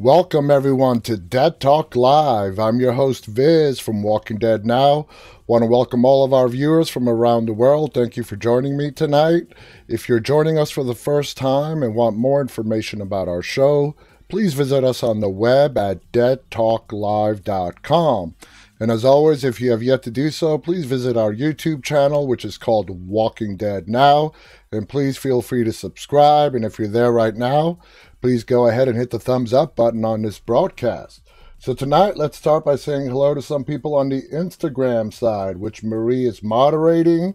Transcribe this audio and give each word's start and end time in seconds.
Welcome 0.00 0.50
everyone 0.50 1.02
to 1.02 1.16
Dead 1.18 1.60
Talk 1.60 1.94
Live. 1.94 2.58
I'm 2.58 2.80
your 2.80 2.94
host 2.94 3.26
Viz 3.26 3.78
from 3.78 4.02
Walking 4.02 4.38
Dead 4.38 4.64
Now. 4.64 5.06
Want 5.46 5.60
to 5.60 5.66
welcome 5.66 6.06
all 6.06 6.24
of 6.24 6.32
our 6.32 6.48
viewers 6.48 6.88
from 6.88 7.06
around 7.06 7.44
the 7.44 7.52
world. 7.52 7.92
Thank 7.92 8.16
you 8.16 8.24
for 8.24 8.36
joining 8.36 8.78
me 8.78 8.92
tonight. 8.92 9.48
If 9.88 10.08
you're 10.08 10.18
joining 10.18 10.56
us 10.56 10.70
for 10.70 10.84
the 10.84 10.94
first 10.94 11.36
time 11.36 11.82
and 11.82 11.94
want 11.94 12.16
more 12.16 12.40
information 12.40 13.02
about 13.02 13.28
our 13.28 13.42
show, 13.42 13.94
please 14.30 14.54
visit 14.54 14.84
us 14.84 15.02
on 15.02 15.20
the 15.20 15.28
web 15.28 15.76
at 15.76 16.10
deadtalklive.com. 16.12 18.34
And 18.82 18.90
as 18.90 19.04
always, 19.04 19.44
if 19.44 19.60
you 19.60 19.72
have 19.72 19.82
yet 19.82 20.02
to 20.04 20.10
do 20.10 20.30
so, 20.30 20.56
please 20.56 20.86
visit 20.86 21.18
our 21.18 21.34
YouTube 21.34 21.84
channel, 21.84 22.26
which 22.26 22.46
is 22.46 22.56
called 22.56 23.06
Walking 23.06 23.58
Dead 23.58 23.86
Now. 23.86 24.32
And 24.72 24.88
please 24.88 25.18
feel 25.18 25.42
free 25.42 25.64
to 25.64 25.72
subscribe. 25.74 26.54
And 26.54 26.64
if 26.64 26.78
you're 26.78 26.88
there 26.88 27.12
right 27.12 27.36
now, 27.36 27.78
please 28.20 28.44
go 28.44 28.66
ahead 28.66 28.88
and 28.88 28.98
hit 28.98 29.10
the 29.10 29.18
thumbs 29.18 29.52
up 29.52 29.74
button 29.74 30.04
on 30.04 30.22
this 30.22 30.38
broadcast. 30.38 31.22
So 31.58 31.74
tonight, 31.74 32.16
let's 32.16 32.36
start 32.36 32.64
by 32.64 32.76
saying 32.76 33.08
hello 33.08 33.34
to 33.34 33.42
some 33.42 33.64
people 33.64 33.94
on 33.94 34.08
the 34.08 34.22
Instagram 34.32 35.12
side, 35.12 35.56
which 35.56 35.82
Marie 35.82 36.26
is 36.26 36.42
moderating. 36.42 37.34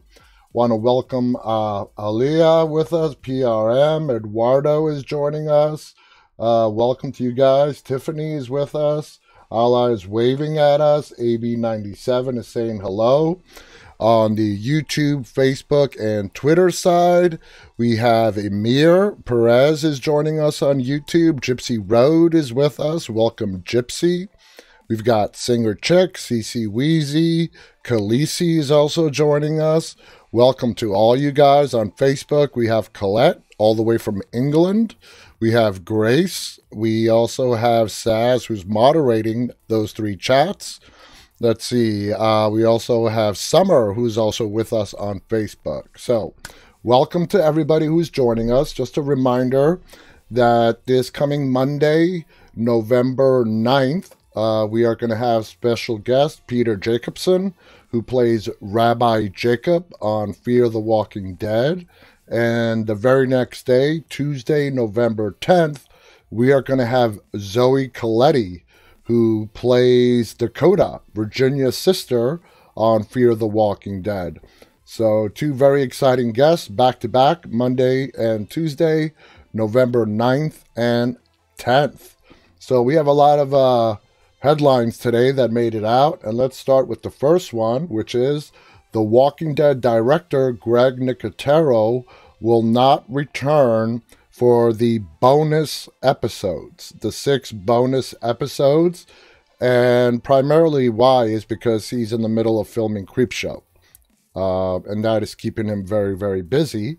Want 0.54 0.72
to 0.72 0.76
welcome 0.76 1.36
uh, 1.38 1.86
Aliyah 1.98 2.70
with 2.70 2.94
us, 2.94 3.16
PRM. 3.16 4.16
Eduardo 4.16 4.88
is 4.88 5.04
joining 5.04 5.50
us. 5.50 5.96
Uh, 6.38 6.70
welcome 6.72 7.12
to 7.14 7.24
you 7.24 7.34
guys. 7.34 7.82
Tiffany 7.82 8.34
is 8.34 8.50
with 8.50 8.76
us. 8.76 9.20
Allah 9.52 9.92
is 9.92 10.08
waving 10.08 10.58
at 10.58 10.82
us. 10.82 11.14
AB97 11.20 12.38
is 12.38 12.48
saying 12.48 12.80
hello. 12.80 13.42
On 14.00 14.36
the 14.36 14.58
YouTube, 14.58 15.22
Facebook, 15.22 15.98
and 16.00 16.34
Twitter 16.34 16.70
side, 16.70 17.40
we 17.78 17.96
have 17.96 18.38
Emir 18.38 19.12
Perez 19.12 19.86
is 19.86 20.00
joining 20.00 20.38
us 20.40 20.62
on 20.62 20.82
YouTube. 20.82 21.40
Gypsy 21.40 21.82
Road 21.82 22.36
is 22.36 22.52
with 22.52 22.78
us. 22.80 23.10
Welcome, 23.10 23.62
Gypsy. 23.62 24.28
We've 24.90 25.04
got 25.04 25.38
Singer 25.38 25.74
Chick, 25.74 26.16
CC 26.16 26.68
Wheezy, 26.68 27.52
Khaleesi 27.86 28.58
is 28.58 28.70
also 28.70 29.10
joining 29.10 29.62
us. 29.62 29.96
Welcome 30.32 30.76
to 30.76 30.94
all 30.94 31.16
you 31.16 31.32
guys 31.32 31.74
on 31.74 31.92
Facebook. 31.92 32.56
We 32.56 32.68
have 32.68 32.94
Colette, 32.94 33.42
all 33.58 33.76
the 33.76 33.82
way 33.82 33.98
from 33.98 34.22
England. 34.34 34.96
We 35.40 35.52
have 35.52 35.86
Grace. 35.86 36.60
We 36.72 37.08
also 37.08 37.54
have 37.54 37.88
Saz, 37.88 38.48
who's 38.48 38.66
moderating 38.66 39.52
those 39.68 39.94
three 39.94 40.16
chats. 40.16 40.80
Let's 41.42 41.66
see. 41.66 42.14
Uh, 42.14 42.48
we 42.48 42.64
also 42.64 43.10
have 43.10 43.38
Summer, 43.38 43.94
who's 43.94 44.18
also 44.18 44.48
with 44.48 44.72
us 44.72 44.94
on 44.94 45.20
Facebook. 45.28 45.88
So, 45.98 46.34
welcome 46.82 47.28
to 47.28 47.44
everybody 47.44 47.88
who's 47.88 48.10
joining 48.10 48.54
us. 48.54 48.72
Just 48.72 48.96
a 48.96 49.02
reminder 49.02 49.82
that 50.32 50.86
this 50.86 51.10
coming 51.10 51.52
Monday, 51.52 52.26
November 52.56 53.44
9th, 53.44 54.12
uh, 54.34 54.66
we 54.66 54.86
are 54.86 54.96
going 54.96 55.10
to 55.10 55.18
have 55.18 55.46
special 55.46 55.98
guest 55.98 56.48
Peter 56.48 56.78
Jacobson, 56.78 57.54
who 57.90 58.02
plays 58.02 58.48
Rabbi 58.62 59.28
Jacob 59.28 59.94
on 60.00 60.32
Fear 60.32 60.70
the 60.70 60.80
Walking 60.80 61.36
Dead. 61.36 61.86
And 62.30 62.88
the 62.88 62.96
very 62.96 63.28
next 63.28 63.66
day, 63.66 64.06
Tuesday, 64.08 64.70
November 64.70 65.36
10th, 65.42 65.84
we 66.30 66.54
are 66.54 66.62
going 66.62 66.80
to 66.80 66.86
have 66.86 67.20
Zoe 67.38 67.90
Colletti 67.90 68.65
who 69.06 69.50
plays 69.54 70.34
Dakota, 70.34 71.02
Virginia's 71.14 71.78
sister, 71.78 72.42
on 72.76 73.04
Fear 73.04 73.36
the 73.36 73.48
Walking 73.48 74.02
Dead. 74.02 74.40
So, 74.84 75.28
two 75.28 75.54
very 75.54 75.82
exciting 75.82 76.32
guests 76.32 76.68
back 76.68 77.00
to 77.00 77.08
back, 77.08 77.48
Monday 77.50 78.12
and 78.18 78.50
Tuesday, 78.50 79.14
November 79.54 80.06
9th 80.06 80.64
and 80.76 81.18
10th. 81.58 82.16
So, 82.60 82.82
we 82.82 82.96
have 82.96 83.08
a 83.08 83.14
lot 83.14 83.40
of 83.40 83.54
uh, 83.54 83.98
headlines 84.40 85.00
today 85.00 85.32
that 85.32 85.52
made 85.52 85.74
it 85.74 85.84
out. 85.84 86.24
And 86.24 86.38
let's 86.38 86.58
start 86.58 86.88
with 86.88 87.02
the 87.02 87.10
first 87.10 87.54
one, 87.54 87.88
which 87.90 88.14
is 88.14 88.52
The 88.92 89.02
Walking 89.02 89.56
Dead 89.56 89.82
director 89.82 90.52
Greg 90.52 90.98
Nicotero 90.98 92.04
will 92.40 92.62
not 92.62 93.06
return 93.08 94.04
for 94.36 94.74
the 94.74 94.98
bonus 95.22 95.88
episodes, 96.04 96.90
the 97.00 97.10
six 97.10 97.54
bonus 97.54 98.14
episodes. 98.22 99.08
And 99.62 100.22
primarily 100.26 100.90
why 100.90 101.28
is 101.28 101.46
because 101.46 101.90
he's 101.90 102.12
in 102.12 102.22
the 102.22 102.28
middle 102.28 102.60
of 102.60 102.68
filming 102.68 103.06
Creepshow. 103.06 103.64
Uh, 104.36 104.82
and 104.82 105.06
that 105.06 105.24
is 105.24 105.36
keeping 105.36 105.68
him 105.68 105.86
very, 105.86 106.18
very 106.18 106.42
busy. 106.42 106.98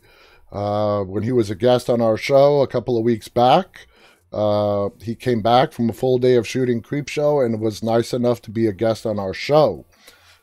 Uh, 0.51 1.03
when 1.03 1.25
he 1.25 1.33
was 1.33 1.51
a 1.51 1.55
guest 1.55 1.91
on 1.91 2.01
our 2.01 2.17
show 2.17 2.63
a 2.63 2.67
couple 2.67 2.97
of 2.97 3.05
weeks 3.05 3.29
back, 3.29 3.87
uh, 4.33 4.89
he 5.03 5.15
came 5.15 5.43
back 5.43 5.73
from 5.73 5.91
a 5.91 5.93
full 5.93 6.17
day 6.17 6.37
of 6.37 6.49
shooting 6.49 6.81
Creepshow 6.81 7.45
and 7.45 7.61
was 7.61 7.83
nice 7.83 8.15
enough 8.15 8.41
to 8.43 8.51
be 8.51 8.67
a 8.67 8.73
guest 8.73 9.05
on 9.05 9.19
our 9.19 9.35
show. 9.35 9.85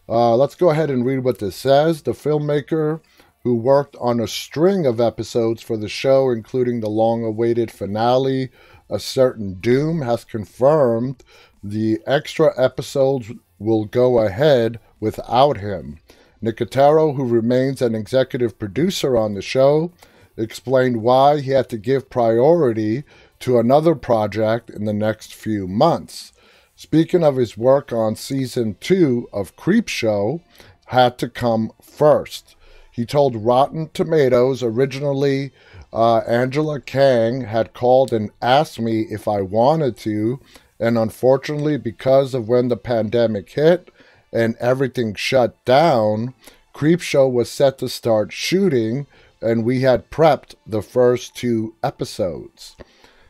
Uh, 0.08 0.36
let's 0.36 0.54
go 0.54 0.70
ahead 0.70 0.92
and 0.92 1.08
read 1.08 1.24
what 1.24 1.40
this 1.40 1.56
says. 1.56 2.04
The 2.04 2.12
filmmaker 2.12 3.02
who 3.44 3.56
worked 3.56 3.96
on 4.00 4.20
a 4.20 4.28
string 4.28 4.86
of 4.86 5.02
episodes 5.02 5.62
for 5.62 5.76
the 5.76 5.90
show, 5.90 6.30
including 6.30 6.80
the 6.80 6.90
long 6.90 7.24
awaited 7.26 7.70
finale, 7.70 8.50
A 8.90 9.00
Certain 9.00 9.56
Doom, 9.56 10.02
has 10.02 10.24
confirmed 10.24 11.24
the 11.62 12.00
extra 12.08 12.54
episodes 12.62 13.32
will 13.60 13.86
go 13.86 14.20
ahead 14.20 14.80
without 15.00 15.58
him. 15.58 16.00
Nicotero, 16.42 17.16
who 17.16 17.26
remains 17.26 17.82
an 17.82 17.96
executive 17.96 18.58
producer 18.58 19.18
on 19.18 19.34
the 19.34 19.42
show, 19.42 19.92
explained 20.38 21.02
why 21.02 21.42
he 21.42 21.52
had 21.52 21.70
to 21.70 21.78
give 21.78 22.10
priority 22.10 23.04
to 23.40 23.60
another 23.60 23.96
project 23.96 24.70
in 24.70 24.86
the 24.86 24.94
next 24.94 25.34
few 25.34 25.68
months. 25.68 26.32
Speaking 26.76 27.24
of 27.24 27.36
his 27.36 27.58
work 27.58 27.92
on 27.92 28.16
season 28.16 28.78
two 28.80 29.28
of 29.32 29.56
Creepshow, 29.58 30.42
had 30.88 31.18
to 31.18 31.30
come 31.30 31.72
first. 31.82 32.56
He 32.94 33.08
told 33.08 33.36
Rotten 33.36 33.90
Tomatoes 33.92 34.62
originally 34.62 35.52
uh, 35.92 36.18
Angela 36.20 36.80
Kang 36.80 37.42
had 37.42 37.74
called 37.74 38.14
and 38.14 38.30
asked 38.40 38.80
me 38.80 39.02
if 39.10 39.28
I 39.28 39.42
wanted 39.42 39.98
to, 39.98 40.40
and 40.80 40.96
unfortunately, 40.96 41.78
because 41.78 42.36
of 42.36 42.48
when 42.48 42.68
the 42.68 42.78
pandemic 42.78 43.50
hit 43.50 43.90
and 44.32 44.56
everything 44.60 45.16
shut 45.16 45.64
down, 45.66 46.36
Creepshow 46.76 47.32
was 47.32 47.50
set 47.50 47.80
to 47.80 47.90
start 47.90 48.32
shooting, 48.32 49.08
and 49.42 49.66
we 49.66 49.82
had 49.82 50.12
prepped 50.12 50.54
the 50.66 50.84
first 50.84 51.36
two 51.36 51.74
episodes. 51.82 52.76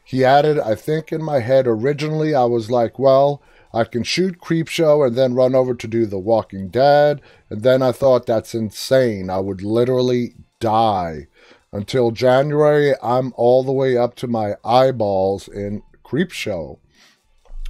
He 0.03 0.25
added, 0.25 0.59
I 0.59 0.75
think 0.75 1.13
in 1.13 1.23
my 1.23 1.40
head 1.40 1.68
originally, 1.68 2.35
I 2.35 2.44
was 2.44 2.69
like, 2.69 3.00
well, 3.00 3.41
I 3.73 3.85
can 3.85 4.03
shoot 4.03 4.39
Creepshow 4.39 5.07
and 5.07 5.16
then 5.16 5.34
run 5.34 5.56
over 5.56 5.73
to 5.73 5.88
do 5.88 6.06
The 6.06 6.19
Walking 6.19 6.69
Dead. 6.69 7.22
And 7.50 7.63
then 7.63 7.81
I 7.81 7.91
thought 7.91 8.25
that's 8.25 8.53
insane. 8.53 9.29
I 9.29 9.39
would 9.39 9.63
literally 9.63 10.35
die. 10.59 11.28
Until 11.72 12.11
January, 12.11 12.94
I'm 13.01 13.34
all 13.35 13.63
the 13.63 13.72
way 13.72 13.97
up 13.97 14.13
to 14.17 14.28
my 14.28 14.53
eyeballs 14.63 15.47
in 15.47 15.81
Creepshow. 16.06 16.78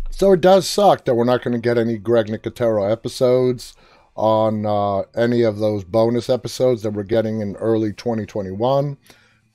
So 0.10 0.34
it 0.34 0.42
does 0.42 0.68
suck 0.68 1.06
that 1.06 1.16
we're 1.16 1.24
not 1.24 1.42
going 1.42 1.54
to 1.54 1.60
get 1.60 1.78
any 1.78 1.98
Greg 1.98 2.28
Nicotero 2.28 2.92
episodes 2.92 3.74
on 4.16 4.66
uh, 4.66 5.04
any 5.16 5.42
of 5.42 5.58
those 5.58 5.86
bonus 5.86 6.30
episodes 6.30 6.84
that 6.84 6.92
we're 6.92 7.04
getting 7.04 7.40
in 7.40 7.56
early 7.56 7.94
2021. 7.94 8.98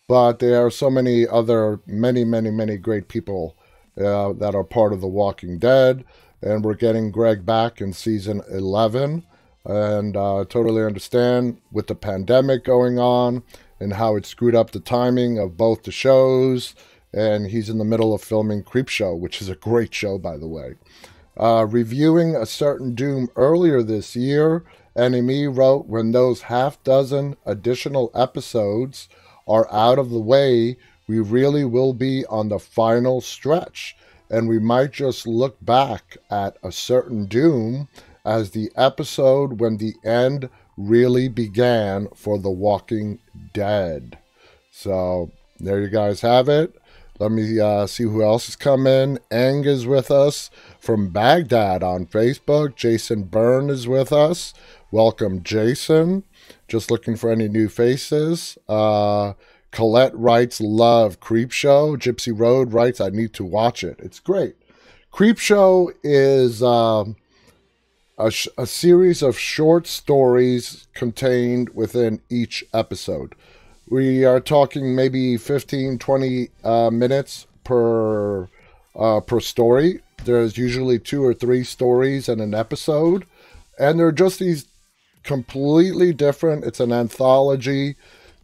But 0.08 0.38
there 0.38 0.64
are 0.64 0.70
so 0.70 0.88
many 0.88 1.28
other, 1.28 1.80
many, 1.86 2.24
many, 2.24 2.50
many 2.50 2.78
great 2.78 3.08
people 3.08 3.54
uh, 3.98 4.32
that 4.32 4.54
are 4.54 4.64
part 4.64 4.94
of 4.94 5.02
The 5.02 5.06
Walking 5.06 5.58
Dead 5.58 6.04
and 6.42 6.64
we're 6.64 6.74
getting 6.74 7.10
Greg 7.10 7.44
back 7.44 7.80
in 7.80 7.92
season 7.92 8.42
11. 8.50 9.24
And 9.64 10.16
uh, 10.16 10.44
totally 10.48 10.82
understand 10.82 11.60
with 11.70 11.88
the 11.88 11.94
pandemic 11.94 12.64
going 12.64 12.98
on 12.98 13.42
and 13.80 13.94
how 13.94 14.16
it 14.16 14.24
screwed 14.24 14.54
up 14.54 14.70
the 14.70 14.80
timing 14.80 15.38
of 15.38 15.56
both 15.56 15.82
the 15.82 15.92
shows. 15.92 16.74
And 17.12 17.48
he's 17.48 17.68
in 17.68 17.78
the 17.78 17.84
middle 17.84 18.14
of 18.14 18.22
filming 18.22 18.62
Creepshow, 18.62 19.18
which 19.18 19.42
is 19.42 19.48
a 19.48 19.54
great 19.54 19.94
show, 19.94 20.16
by 20.16 20.36
the 20.36 20.46
way. 20.46 20.74
Uh, 21.38 21.66
reviewing 21.68 22.34
a 22.34 22.46
certain 22.46 22.94
Doom 22.94 23.28
earlier 23.36 23.82
this 23.82 24.16
year, 24.16 24.64
NME 24.96 25.56
wrote 25.56 25.86
when 25.86 26.12
those 26.12 26.42
half 26.42 26.82
dozen 26.82 27.36
additional 27.46 28.10
episodes 28.14 29.08
are 29.46 29.72
out 29.72 29.98
of 29.98 30.10
the 30.10 30.18
way, 30.18 30.76
we 31.06 31.20
really 31.20 31.64
will 31.64 31.94
be 31.94 32.26
on 32.26 32.48
the 32.48 32.58
final 32.58 33.20
stretch 33.20 33.96
and 34.30 34.48
we 34.48 34.58
might 34.58 34.92
just 34.92 35.26
look 35.26 35.56
back 35.64 36.16
at 36.30 36.56
a 36.62 36.72
certain 36.72 37.26
doom 37.26 37.88
as 38.24 38.50
the 38.50 38.70
episode 38.76 39.60
when 39.60 39.78
the 39.78 39.94
end 40.04 40.48
really 40.76 41.28
began 41.28 42.08
for 42.14 42.38
The 42.38 42.50
Walking 42.50 43.18
Dead. 43.52 44.18
So 44.70 45.30
there 45.58 45.80
you 45.80 45.88
guys 45.88 46.20
have 46.20 46.48
it. 46.48 46.74
Let 47.18 47.32
me 47.32 47.58
uh, 47.58 47.86
see 47.86 48.04
who 48.04 48.22
else 48.22 48.46
has 48.46 48.54
come 48.54 48.86
in. 48.86 49.18
Ang 49.30 49.64
is 49.64 49.86
with 49.86 50.10
us 50.10 50.50
from 50.78 51.08
Baghdad 51.08 51.82
on 51.82 52.06
Facebook. 52.06 52.76
Jason 52.76 53.24
Byrne 53.24 53.70
is 53.70 53.88
with 53.88 54.12
us. 54.12 54.54
Welcome, 54.92 55.42
Jason. 55.42 56.22
Just 56.68 56.92
looking 56.92 57.16
for 57.16 57.30
any 57.30 57.48
new 57.48 57.68
faces. 57.68 58.56
Uh, 58.68 59.32
Colette 59.70 60.14
writes, 60.14 60.60
Love 60.60 61.20
Creepshow. 61.20 61.96
Gypsy 61.96 62.38
Road 62.38 62.72
writes, 62.72 63.00
I 63.00 63.10
need 63.10 63.32
to 63.34 63.44
watch 63.44 63.84
it. 63.84 63.98
It's 64.00 64.20
great. 64.20 64.56
Creepshow 65.12 65.92
is 66.02 66.62
um, 66.62 67.16
a, 68.18 68.30
sh- 68.30 68.48
a 68.56 68.66
series 68.66 69.22
of 69.22 69.38
short 69.38 69.86
stories 69.86 70.86
contained 70.94 71.70
within 71.70 72.20
each 72.30 72.64
episode. 72.72 73.34
We 73.88 74.24
are 74.24 74.40
talking 74.40 74.94
maybe 74.94 75.36
15, 75.36 75.98
20 75.98 76.50
uh, 76.62 76.90
minutes 76.90 77.46
per 77.64 78.48
uh, 78.94 79.20
per 79.20 79.40
story. 79.40 80.00
There's 80.24 80.58
usually 80.58 80.98
two 80.98 81.24
or 81.24 81.32
three 81.32 81.64
stories 81.64 82.28
in 82.28 82.40
an 82.40 82.52
episode, 82.52 83.24
and 83.78 83.98
they're 83.98 84.12
just 84.12 84.40
these 84.40 84.66
completely 85.22 86.12
different. 86.12 86.64
It's 86.64 86.80
an 86.80 86.92
anthology 86.92 87.96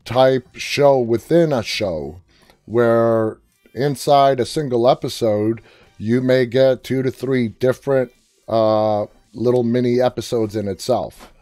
type 0.05 0.47
show 0.55 0.99
within 0.99 1.53
a 1.53 1.63
show, 1.63 2.21
where 2.65 3.39
inside 3.75 4.41
a 4.41 4.47
single 4.47 4.89
episode 4.89 5.61
you 5.99 6.21
may 6.21 6.47
get 6.47 6.85
two 6.85 7.03
to 7.03 7.11
three 7.11 7.49
different 7.49 8.13
uh, 8.49 9.07
little 9.33 9.63
mini 9.63 10.01
episodes 10.01 10.57
in 10.57 10.69
itself. 10.69 11.33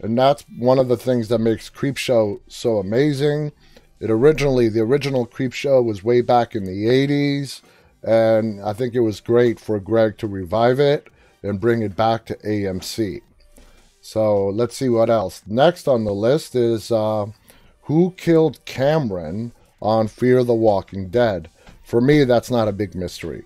And 0.00 0.18
that's 0.18 0.44
one 0.58 0.78
of 0.78 0.88
the 0.88 0.96
things 0.96 1.28
that 1.28 1.38
makes 1.38 1.70
Creepshow 1.70 2.40
so 2.48 2.78
amazing. 2.78 3.52
It 4.00 4.10
originally, 4.10 4.68
the 4.68 4.80
original 4.80 5.26
Creepshow 5.26 5.84
was 5.84 6.02
way 6.02 6.22
back 6.22 6.56
in 6.56 6.64
the 6.64 6.86
80s, 6.86 7.60
and 8.02 8.60
I 8.60 8.72
think 8.72 8.94
it 8.94 9.00
was 9.00 9.20
great 9.20 9.60
for 9.60 9.78
Greg 9.78 10.18
to 10.18 10.26
revive 10.26 10.80
it 10.80 11.06
and 11.42 11.60
bring 11.60 11.82
it 11.82 11.94
back 11.94 12.26
to 12.26 12.36
AMC. 12.38 13.20
So 14.00 14.48
let's 14.48 14.76
see 14.76 14.88
what 14.88 15.08
else. 15.08 15.42
Next 15.46 15.86
on 15.86 16.04
the 16.04 16.12
list 16.12 16.56
is 16.56 16.90
uh, 16.90 17.26
Who 17.82 18.14
Killed 18.16 18.64
Cameron 18.64 19.52
on 19.80 20.08
Fear 20.08 20.44
the 20.44 20.54
Walking 20.54 21.08
Dead. 21.08 21.50
For 21.82 22.00
me, 22.00 22.24
that's 22.24 22.50
not 22.50 22.68
a 22.68 22.72
big 22.72 22.94
mystery. 22.94 23.44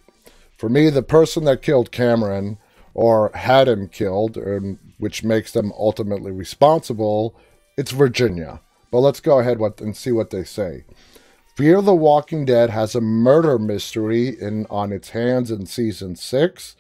For 0.57 0.69
me, 0.69 0.91
the 0.91 1.03
person 1.03 1.45
that 1.45 1.63
killed 1.63 1.91
Cameron 1.91 2.59
or 2.95 3.31
had 3.35 3.69
him 3.69 3.89
killed, 3.89 4.37
and 4.37 4.79
which 4.99 5.23
makes 5.23 5.53
them 5.53 5.73
ultimately 5.79 6.33
responsible, 6.33 7.35
it's 7.77 7.91
Virginia. 7.91 8.61
But 8.91 9.01
let's 9.01 9.21
go 9.21 9.39
ahead 9.39 9.61
and 9.81 9.97
see 9.97 10.13
what 10.13 10.31
they 10.31 10.45
say. 10.45 10.85
Fear 11.55 11.83
the 11.83 11.95
Walking 11.95 12.45
Dead 12.45 12.71
has 12.71 12.95
a 12.95 13.01
murder 13.01 13.59
mystery 13.59 14.29
in 14.29 14.67
on 14.71 14.93
its 14.93 15.11
hands 15.11 15.51
in 15.51 15.67
season 15.67 16.17
six, 16.17 16.77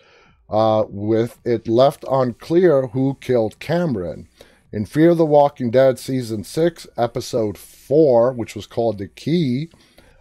uh, 0.48 0.84
with 0.88 1.38
it 1.44 1.66
left 1.66 2.04
unclear 2.10 2.88
who 2.88 3.18
killed 3.20 3.58
Cameron. 3.58 4.28
In 4.72 4.84
Fear 4.84 5.10
of 5.10 5.18
the 5.18 5.24
Walking 5.24 5.70
Dead 5.70 5.98
season 5.98 6.42
six, 6.42 6.88
episode 6.96 7.56
four, 7.56 8.32
which 8.32 8.56
was 8.56 8.66
called 8.66 8.98
The 8.98 9.06
Key, 9.06 9.68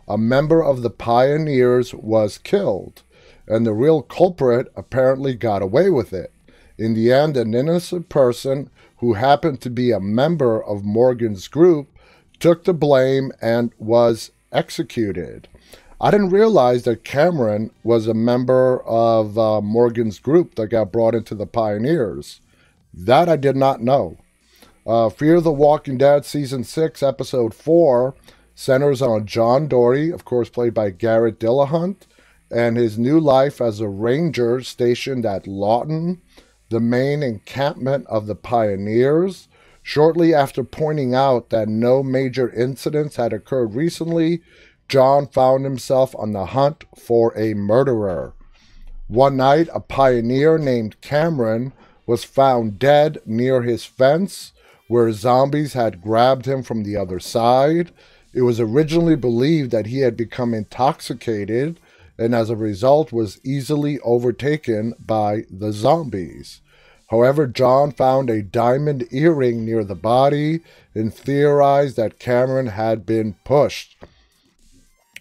a 0.07 0.19
member 0.19 0.63
of 0.63 0.83
the 0.83 0.91
Pioneers 0.91 1.95
was 1.95 2.37
killed 2.37 3.01
and 3.47 3.65
the 3.65 3.73
real 3.73 4.01
culprit 4.01 4.71
apparently 4.75 5.35
got 5.35 5.61
away 5.61 5.89
with 5.89 6.13
it. 6.13 6.31
In 6.77 6.93
the 6.93 7.11
end, 7.11 7.37
an 7.37 7.53
innocent 7.53 8.09
person 8.09 8.69
who 8.97 9.13
happened 9.13 9.61
to 9.61 9.69
be 9.69 9.91
a 9.91 9.99
member 9.99 10.63
of 10.63 10.83
Morgan's 10.83 11.47
group 11.47 11.87
took 12.39 12.63
the 12.63 12.73
blame 12.73 13.31
and 13.41 13.71
was 13.77 14.31
executed. 14.51 15.47
I 15.99 16.11
didn't 16.11 16.29
realize 16.29 16.83
that 16.83 17.03
Cameron 17.03 17.71
was 17.83 18.07
a 18.07 18.13
member 18.13 18.83
of 18.83 19.37
uh, 19.37 19.61
Morgan's 19.61 20.19
group 20.19 20.55
that 20.55 20.67
got 20.67 20.91
brought 20.91 21.15
into 21.15 21.33
the 21.33 21.47
Pioneers. 21.47 22.41
That 22.93 23.29
I 23.29 23.37
did 23.37 23.55
not 23.55 23.81
know. 23.81 24.17
Uh, 24.85 25.09
Fear 25.09 25.41
the 25.41 25.51
Walking 25.51 25.97
Dead 25.97 26.25
Season 26.25 26.63
6, 26.63 27.01
Episode 27.01 27.55
4 27.55 28.13
centers 28.53 29.01
on 29.01 29.25
John 29.25 29.67
Dory, 29.67 30.11
of 30.11 30.25
course, 30.25 30.47
played 30.47 30.75
by 30.75 30.91
Garrett 30.91 31.39
Dillahunt, 31.39 32.03
and 32.51 32.77
his 32.77 32.97
new 32.99 33.19
life 33.19 33.59
as 33.59 33.79
a 33.79 33.89
ranger 33.89 34.61
stationed 34.61 35.25
at 35.25 35.47
Lawton, 35.47 36.21
the 36.69 36.79
main 36.79 37.23
encampment 37.23 38.05
of 38.07 38.27
the 38.27 38.35
pioneers. 38.35 39.47
Shortly 39.81 40.35
after 40.35 40.63
pointing 40.63 41.15
out 41.15 41.49
that 41.49 41.67
no 41.67 42.03
major 42.03 42.51
incidents 42.51 43.15
had 43.15 43.33
occurred 43.33 43.73
recently, 43.73 44.41
John 44.87 45.27
found 45.27 45.63
himself 45.63 46.15
on 46.15 46.31
the 46.31 46.47
hunt 46.47 46.85
for 46.95 47.35
a 47.35 47.55
murderer. 47.55 48.33
One 49.07 49.37
night, 49.37 49.67
a 49.73 49.79
pioneer 49.79 50.59
named 50.59 51.01
Cameron 51.01 51.73
was 52.05 52.23
found 52.23 52.77
dead 52.77 53.17
near 53.25 53.63
his 53.63 53.83
fence, 53.83 54.53
where 54.87 55.11
zombies 55.11 55.73
had 55.73 56.01
grabbed 56.01 56.45
him 56.45 56.63
from 56.63 56.83
the 56.83 56.95
other 56.95 57.19
side. 57.19 57.91
It 58.33 58.41
was 58.41 58.59
originally 58.59 59.15
believed 59.15 59.71
that 59.71 59.87
he 59.87 59.99
had 59.99 60.17
become 60.17 60.53
intoxicated 60.53 61.79
and 62.17 62.33
as 62.33 62.49
a 62.49 62.55
result 62.55 63.11
was 63.11 63.39
easily 63.43 63.99
overtaken 63.99 64.93
by 64.99 65.43
the 65.49 65.71
zombies. 65.71 66.61
However, 67.07 67.45
John 67.45 67.91
found 67.91 68.29
a 68.29 68.41
diamond 68.41 69.07
earring 69.11 69.63
near 69.63 69.83
the 69.83 69.95
body 69.95 70.61
and 70.95 71.13
theorized 71.13 71.97
that 71.97 72.19
Cameron 72.19 72.67
had 72.67 73.05
been 73.05 73.35
pushed. 73.43 73.95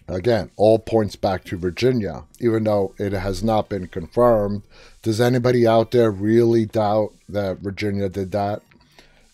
Again, 0.07 0.51
all 0.55 0.79
points 0.79 1.15
back 1.15 1.43
to 1.45 1.57
Virginia, 1.57 2.23
even 2.39 2.63
though 2.63 2.93
it 2.97 3.11
has 3.11 3.43
not 3.43 3.69
been 3.69 3.87
confirmed. 3.87 4.63
Does 5.01 5.19
anybody 5.19 5.67
out 5.67 5.91
there 5.91 6.11
really 6.11 6.65
doubt 6.65 7.13
that 7.27 7.59
Virginia 7.59 8.09
did 8.09 8.31
that? 8.31 8.61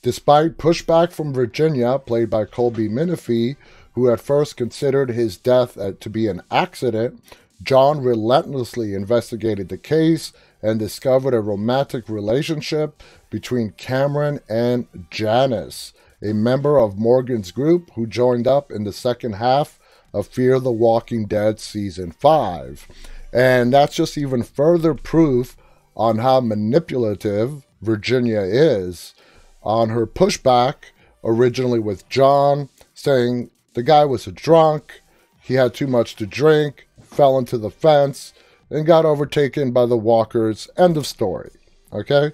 Despite 0.04 0.58
pushback 0.58 1.12
from 1.12 1.32
Virginia, 1.32 2.00
played 2.00 2.30
by 2.30 2.46
Colby 2.46 2.90
Minifie, 2.90 3.56
who 3.94 4.10
at 4.10 4.20
first 4.20 4.58
considered 4.58 5.12
his 5.12 5.38
death 5.38 5.76
to 5.76 6.10
be 6.10 6.28
an 6.28 6.42
accident, 6.50 7.22
John 7.62 8.02
relentlessly 8.02 8.96
investigated 8.96 9.70
the 9.70 9.78
case 9.78 10.34
and 10.62 10.80
discovered 10.80 11.36
a 11.36 11.40
romantic 11.42 12.10
relationship 12.10 13.04
between 13.30 13.72
Cameron 13.72 14.40
and 14.50 14.88
Janice, 15.12 15.94
a 16.22 16.34
member 16.34 16.80
of 16.80 16.98
Morgan's 16.98 17.52
group 17.52 17.92
who 17.94 18.08
joined 18.08 18.48
up 18.48 18.72
in 18.72 18.84
the 18.84 18.94
second 18.94 19.34
half 19.34 19.80
of 20.14 20.28
Fear 20.28 20.60
the 20.60 20.72
Walking 20.72 21.26
Dead 21.26 21.60
Season 21.60 22.12
5. 22.12 22.88
And 23.32 23.72
that's 23.74 23.96
just 23.96 24.18
even 24.18 24.42
further 24.42 24.96
proof 24.96 25.56
on 25.96 26.18
how 26.18 26.40
manipulative 26.42 27.68
Virginia 27.82 28.42
is 28.42 29.14
on 29.64 29.90
her 29.90 30.08
pushback 30.08 30.76
originally 31.24 31.80
with 31.80 32.08
John, 32.10 32.70
saying 32.94 33.52
the 33.74 33.84
guy 33.84 34.06
was 34.06 34.28
a 34.28 34.32
drunk, 34.32 35.02
he 35.42 35.56
had 35.56 35.74
too 35.74 35.88
much 35.88 36.16
to 36.18 36.26
drink, 36.26 36.88
fell 37.02 37.38
into 37.38 37.58
the 37.58 37.72
fence, 37.72 38.34
and 38.70 38.86
got 38.86 39.06
overtaken 39.06 39.72
by 39.72 39.86
the 39.86 39.98
walkers. 39.98 40.70
End 40.78 40.98
of 40.98 41.06
story. 41.06 41.52
Okay? 41.92 42.32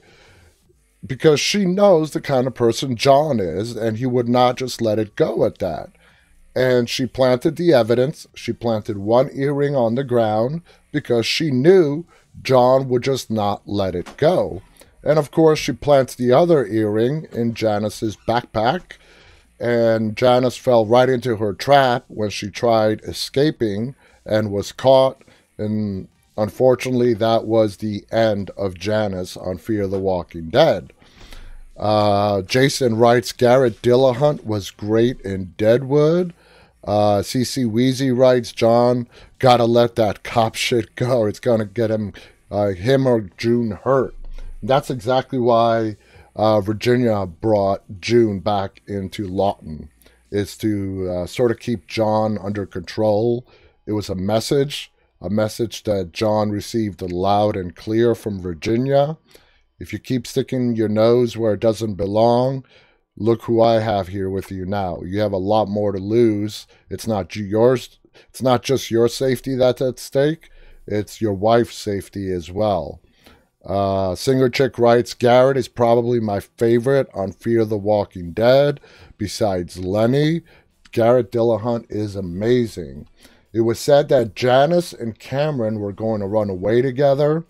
Because 1.05 1.39
she 1.39 1.65
knows 1.65 2.11
the 2.11 2.21
kind 2.21 2.47
of 2.47 2.53
person 2.53 2.95
John 2.95 3.39
is, 3.39 3.75
and 3.75 3.97
he 3.97 4.05
would 4.05 4.27
not 4.29 4.57
just 4.57 4.81
let 4.81 4.99
it 4.99 5.15
go 5.15 5.45
at 5.45 5.59
that. 5.59 5.89
And 6.55 6.89
she 6.89 7.05
planted 7.05 7.55
the 7.55 7.73
evidence. 7.73 8.27
She 8.33 8.51
planted 8.51 8.97
one 8.97 9.29
earring 9.33 9.75
on 9.75 9.95
the 9.95 10.03
ground 10.03 10.61
because 10.91 11.25
she 11.25 11.51
knew 11.51 12.05
John 12.41 12.89
would 12.89 13.03
just 13.03 13.29
not 13.29 13.67
let 13.67 13.95
it 13.95 14.17
go. 14.17 14.61
And 15.07 15.17
of 15.17 15.31
course, 15.31 15.57
she 15.57 15.71
plants 15.71 16.15
the 16.15 16.33
other 16.33 16.65
earring 16.65 17.27
in 17.31 17.53
Janice's 17.53 18.17
backpack. 18.27 18.97
And 19.57 20.17
Janice 20.17 20.57
fell 20.57 20.85
right 20.85 21.07
into 21.07 21.37
her 21.37 21.53
trap 21.53 22.03
when 22.09 22.29
she 22.29 22.49
tried 22.51 22.99
escaping 23.03 23.95
and 24.25 24.51
was 24.51 24.73
caught. 24.73 25.23
And 25.57 26.09
unfortunately, 26.37 27.13
that 27.13 27.45
was 27.45 27.77
the 27.77 28.03
end 28.11 28.51
of 28.57 28.77
Janice 28.77 29.37
on 29.37 29.59
Fear 29.59 29.87
the 29.87 29.97
Walking 29.97 30.49
Dead. 30.49 30.91
Uh, 31.77 32.41
Jason 32.41 32.97
writes 32.97 33.31
Garrett 33.31 33.81
Dillahunt 33.81 34.43
was 34.43 34.71
great 34.71 35.21
in 35.21 35.53
Deadwood. 35.57 36.33
Uh, 36.83 37.19
CC 37.19 37.65
Wheezy 37.65 38.11
writes 38.11 38.51
John, 38.51 39.07
gotta 39.39 39.65
let 39.65 39.95
that 39.95 40.23
cop 40.23 40.55
shit 40.55 40.95
go. 40.95 41.25
It's 41.25 41.39
gonna 41.39 41.65
get 41.65 41.91
him, 41.91 42.11
uh, 42.51 42.71
him 42.71 43.07
or 43.07 43.29
June 43.37 43.71
hurt. 43.71 44.16
That's 44.61 44.89
exactly 44.89 45.39
why 45.39 45.97
uh, 46.35 46.61
Virginia 46.61 47.25
brought 47.25 47.83
June 47.99 48.39
back 48.39 48.81
into 48.87 49.27
Lawton, 49.27 49.89
is 50.31 50.57
to 50.57 51.09
uh, 51.09 51.25
sort 51.25 51.51
of 51.51 51.59
keep 51.59 51.87
John 51.87 52.37
under 52.37 52.65
control 52.65 53.47
it 53.87 53.93
was 53.93 54.09
a 54.09 54.15
message, 54.15 54.91
a 55.21 55.29
message 55.29 55.83
that 55.83 56.11
John 56.11 56.51
received 56.51 57.01
loud 57.01 57.55
and 57.55 57.73
clear 57.73 58.13
from 58.13 58.41
Virginia. 58.41 59.17
If 59.79 59.93
you 59.93 59.99
keep 59.99 60.27
sticking 60.27 60.75
your 60.75 60.89
nose 60.89 61.37
where 61.37 61.53
it 61.53 61.61
doesn't 61.61 61.95
belong, 61.95 62.65
look 63.15 63.43
who 63.43 63.61
I 63.61 63.79
have 63.79 64.09
here 64.09 64.29
with 64.29 64.51
you 64.51 64.65
now. 64.65 64.99
You 65.03 65.21
have 65.21 65.31
a 65.31 65.37
lot 65.37 65.69
more 65.69 65.93
to 65.93 65.99
lose. 65.99 66.67
It's 66.89 67.07
not 67.07 67.33
yours. 67.33 67.97
It's 68.29 68.41
not 68.41 68.61
just 68.61 68.91
your 68.91 69.07
safety 69.07 69.55
that's 69.55 69.81
at 69.81 69.99
stake. 69.99 70.49
It's 70.85 71.21
your 71.21 71.33
wife's 71.33 71.77
safety 71.77 72.29
as 72.29 72.51
well. 72.51 72.99
Uh, 73.67 74.15
Singer 74.15 74.49
Chick 74.49 74.79
writes 74.79 75.13
Garrett 75.13 75.57
is 75.57 75.67
probably 75.67 76.21
my 76.21 76.39
favorite 76.39 77.09
on 77.13 77.33
Fear 77.33 77.65
the 77.65 77.77
Walking 77.77 78.31
Dead, 78.31 78.79
besides 79.17 79.77
Lenny 79.77 80.41
Garrett 80.93 81.31
Dillahunt 81.31 81.85
is 81.89 82.15
amazing. 82.15 83.07
It 83.51 83.61
was 83.61 83.77
said 83.77 84.07
that 84.09 84.35
Janice 84.35 84.93
and 84.93 85.19
Cameron 85.19 85.79
were 85.79 85.91
going 85.91 86.21
to 86.21 86.27
run 86.27 86.49
away 86.49 86.81
together. 86.81 87.45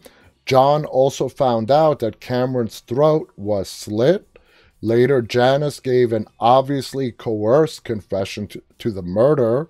John 0.45 0.85
also 0.85 1.29
found 1.29 1.69
out 1.69 1.99
that 1.99 2.19
Cameron's 2.19 2.79
throat 2.79 3.31
was 3.35 3.69
slit. 3.69 4.39
Later, 4.81 5.21
Janice 5.21 5.79
gave 5.79 6.13
an 6.13 6.27
obviously 6.39 7.11
coerced 7.11 7.83
confession 7.83 8.47
to, 8.47 8.63
to 8.79 8.91
the 8.91 9.01
murder 9.01 9.69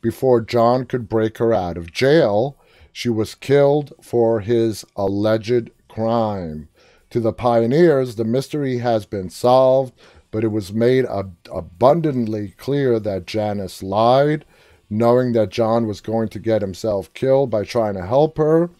before 0.00 0.40
John 0.40 0.86
could 0.86 1.08
break 1.08 1.38
her 1.38 1.52
out 1.52 1.76
of 1.76 1.92
jail. 1.92 2.56
She 2.92 3.08
was 3.08 3.34
killed 3.34 3.92
for 4.00 4.40
his 4.40 4.84
alleged 4.96 5.70
crime. 5.94 6.68
To 7.10 7.20
the 7.20 7.32
pioneers, 7.32 8.16
the 8.16 8.24
mystery 8.24 8.78
has 8.78 9.06
been 9.06 9.30
solved, 9.30 9.94
but 10.30 10.42
it 10.42 10.48
was 10.48 10.72
made 10.72 11.06
ab- 11.06 11.36
abundantly 11.52 12.54
clear 12.58 12.98
that 12.98 13.26
Janice 13.26 13.82
lied, 13.82 14.44
knowing 14.90 15.32
that 15.32 15.50
John 15.50 15.86
was 15.86 16.00
going 16.00 16.28
to 16.30 16.38
get 16.40 16.60
himself 16.60 17.12
killed 17.14 17.50
by 17.50 17.64
trying 17.64 17.94
to 17.94 18.04
help 18.04 18.36
her. 18.38 18.70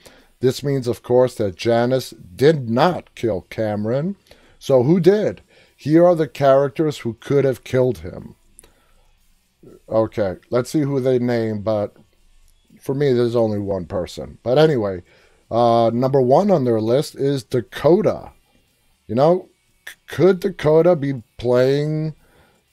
This 0.41 0.65
means, 0.65 0.89
of 0.89 1.03
course, 1.03 1.37
that 1.37 1.57
Janice 1.57 2.11
did 2.11 2.69
not 2.69 3.15
kill 3.15 3.43
Cameron. 3.43 4.17
So, 4.59 4.83
who 4.83 4.99
did? 4.99 5.43
Here 5.77 6.05
are 6.05 6.15
the 6.15 6.29
characters 6.29 6.99
who 6.99 7.15
could 7.15 7.45
have 7.45 7.65
killed 7.65 7.99
him. 7.99 8.35
Okay, 9.89 10.37
let's 10.51 10.71
see 10.71 10.81
who 10.81 11.01
they 11.01 11.19
name, 11.19 11.63
but 11.63 11.97
for 12.81 12.95
me, 12.95 13.13
there's 13.13 13.37
only 13.37 13.59
one 13.59 13.87
person. 13.87 14.39
But 14.43 14.59
anyway, 14.59 15.03
uh, 15.55 15.91
number 15.91 16.21
one 16.21 16.51
on 16.51 16.65
their 16.65 16.81
list 16.81 17.15
is 17.15 17.45
Dakota. 17.45 18.33
You 19.07 19.15
know, 19.15 19.49
c- 19.89 19.95
could 20.09 20.41
Dakota 20.41 20.97
be 20.97 21.23
playing 21.39 22.15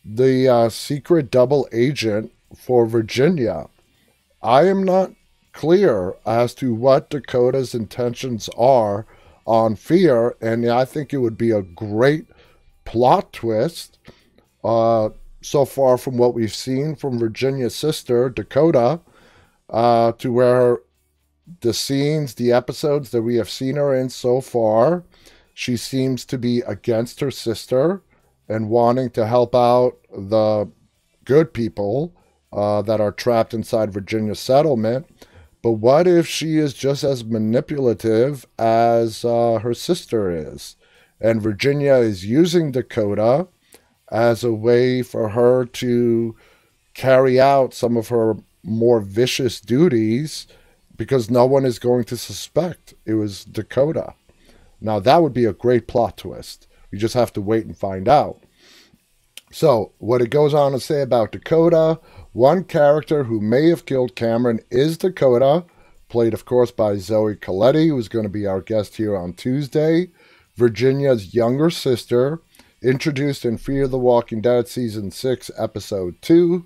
the 0.04 0.48
uh, 0.48 0.70
secret 0.70 1.30
double 1.30 1.70
agent 1.72 2.32
for 2.58 2.88
Virginia? 2.88 3.68
I 4.42 4.66
am 4.66 4.84
not 4.84 5.12
clear 5.54 6.16
as 6.26 6.56
to 6.56 6.74
what 6.74 7.12
Dakota's 7.12 7.76
intentions 7.76 8.50
are 8.58 9.06
on 9.46 9.76
Fear, 9.76 10.36
and 10.42 10.68
I 10.68 10.86
think 10.86 11.14
it 11.14 11.18
would 11.18 11.38
be 11.38 11.52
a 11.52 11.62
great 11.62 12.26
plot 12.84 13.32
twist. 13.32 14.00
Uh, 14.64 15.10
so 15.44 15.66
far 15.66 16.00
from 16.00 16.18
what 16.18 16.34
we've 16.34 16.54
seen 16.54 16.96
from 16.96 17.20
Virginia's 17.20 17.76
sister, 17.76 18.28
Dakota, 18.28 19.02
uh, 19.70 20.14
to 20.14 20.34
where 20.34 20.80
the 21.60 21.74
scenes, 21.74 22.36
the 22.36 22.52
episodes 22.52 23.12
that 23.12 23.22
we 23.22 23.36
have 23.36 23.50
seen 23.50 23.76
her 23.76 23.94
in 23.94 24.10
so 24.10 24.42
far, 24.42 25.04
she 25.54 25.76
seems 25.78 26.26
to 26.26 26.38
be 26.38 26.62
against 26.62 27.20
her 27.20 27.32
sister 27.32 28.02
and 28.48 28.70
wanting 28.70 29.10
to 29.12 29.28
help 29.28 29.54
out 29.54 29.98
the 30.12 30.70
good 31.26 31.54
people 31.54 32.14
uh, 32.54 32.82
that 32.82 33.00
are 33.02 33.12
trapped 33.12 33.54
inside 33.54 33.94
Virginia 33.94 34.36
settlement. 34.36 35.08
But 35.62 35.74
what 35.74 36.08
if 36.08 36.28
she 36.28 36.58
is 36.58 36.74
just 36.74 37.04
as 37.04 37.24
manipulative 37.24 38.46
as 38.58 39.24
uh, 39.24 39.60
her 39.62 39.74
sister 39.74 40.32
is? 40.32 40.76
And 41.20 41.42
Virginia 41.42 41.96
is 41.96 42.26
using 42.26 42.72
Dakota 42.72 43.48
as 44.12 44.44
a 44.44 44.52
way 44.52 45.04
for 45.04 45.30
her 45.30 45.66
to 45.66 46.36
carry 46.94 47.40
out 47.40 47.74
some 47.74 47.96
of 47.96 48.10
her 48.10 48.36
more 48.64 49.00
vicious 49.00 49.62
duties 49.62 50.48
because 51.02 51.32
no 51.32 51.48
one 51.48 51.66
is 51.66 51.80
going 51.80 52.04
to 52.04 52.16
suspect 52.16 52.94
it 53.08 53.16
was 53.16 53.44
Dakota. 53.44 54.14
Now, 54.80 55.00
that 55.00 55.24
would 55.24 55.34
be 55.34 55.46
a 55.46 55.52
great 55.52 55.88
plot 55.88 56.16
twist. 56.16 56.68
You 56.92 57.00
just 57.00 57.16
have 57.16 57.34
to 57.34 57.42
wait 57.42 57.66
and 57.66 57.76
find 57.76 58.08
out. 58.08 58.44
So, 59.52 59.94
what 59.98 60.22
it 60.22 60.30
goes 60.30 60.54
on 60.54 60.74
to 60.74 60.80
say 60.80 61.02
about 61.02 61.32
Dakota 61.32 62.00
one 62.34 62.66
character 62.66 63.24
who 63.24 63.42
may 63.42 63.70
have 63.70 63.88
killed 63.88 64.16
Cameron 64.16 64.60
is 64.70 65.00
Dakota, 65.00 65.66
played, 66.08 66.36
of 66.36 66.46
course, 66.46 66.70
by 66.70 66.98
Zoe 66.98 67.36
Colletti, 67.36 67.88
who's 67.88 68.08
going 68.08 68.26
to 68.26 68.30
be 68.30 68.46
our 68.46 68.62
guest 68.62 68.98
here 68.98 69.18
on 69.18 69.34
Tuesday. 69.34 70.10
Virginia's 70.56 71.34
younger 71.34 71.72
sister, 71.72 72.44
introduced 72.84 73.44
in 73.44 73.58
Fear 73.58 73.88
the 73.88 73.98
Walking 73.98 74.40
Dead 74.40 74.68
Season 74.68 75.10
6, 75.10 75.50
Episode 75.58 76.22
2. 76.22 76.64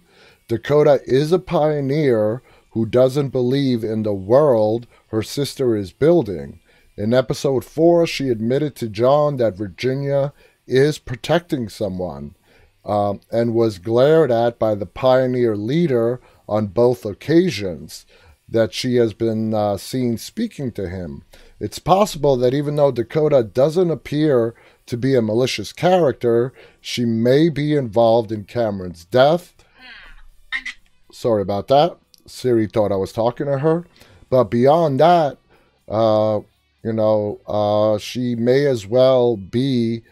Dakota 0.50 1.00
is 1.06 1.32
a 1.32 1.40
pioneer 1.40 2.44
who 2.76 2.86
doesn't 2.86 3.30
believe 3.30 3.86
in 3.86 4.04
the 4.04 4.14
world 4.14 4.86
her 5.08 5.24
sister 5.24 5.78
is 5.78 5.94
building. 5.94 6.60
In 6.98 7.14
Episode 7.14 7.64
4, 7.64 8.06
she 8.06 8.28
admitted 8.28 8.76
to 8.76 8.90
John 8.90 9.38
that 9.38 9.56
Virginia 9.56 10.34
is 10.68 11.00
protecting 11.00 11.70
someone 11.70 12.36
um, 12.84 13.22
and 13.32 13.54
was 13.54 13.80
glared 13.80 14.30
at 14.30 14.60
by 14.60 14.76
the 14.76 14.86
pioneer 14.86 15.56
leader 15.56 16.20
on 16.50 16.68
both 16.68 17.06
occasions 17.06 18.06
that 18.50 18.74
she 18.74 18.98
has 18.98 19.14
been 19.14 19.54
uh, 19.54 19.78
seen 19.78 20.18
speaking 20.18 20.70
to 20.74 20.90
him. 20.90 21.24
It's 21.62 21.80
possible 21.80 22.36
that 22.36 22.54
even 22.54 22.76
though 22.76 22.92
Dakota 22.92 23.42
doesn't 23.42 23.90
appear 23.90 24.54
to 24.88 24.98
be 24.98 25.16
a 25.16 25.22
malicious 25.22 25.72
character, 25.72 26.52
she 26.82 27.06
may 27.06 27.48
be 27.48 27.74
involved 27.74 28.34
in 28.34 28.44
Cameron's 28.44 29.06
death. 29.06 29.54
Sorry 31.10 31.42
about 31.42 31.70
that. 31.70 31.98
Siri 32.26 32.68
thought 32.68 32.92
I 32.92 32.98
was 32.98 33.12
talking 33.12 33.46
to 33.48 33.60
her. 33.60 33.86
But 34.30 34.46
beyond 34.46 35.00
that, 35.00 35.38
uh, 35.88 36.42
you 36.84 36.94
know, 36.94 37.40
uh, 37.48 37.98
she 37.98 38.36
may 38.36 38.66
as 38.66 38.86
well 38.86 39.38
be 39.38 40.04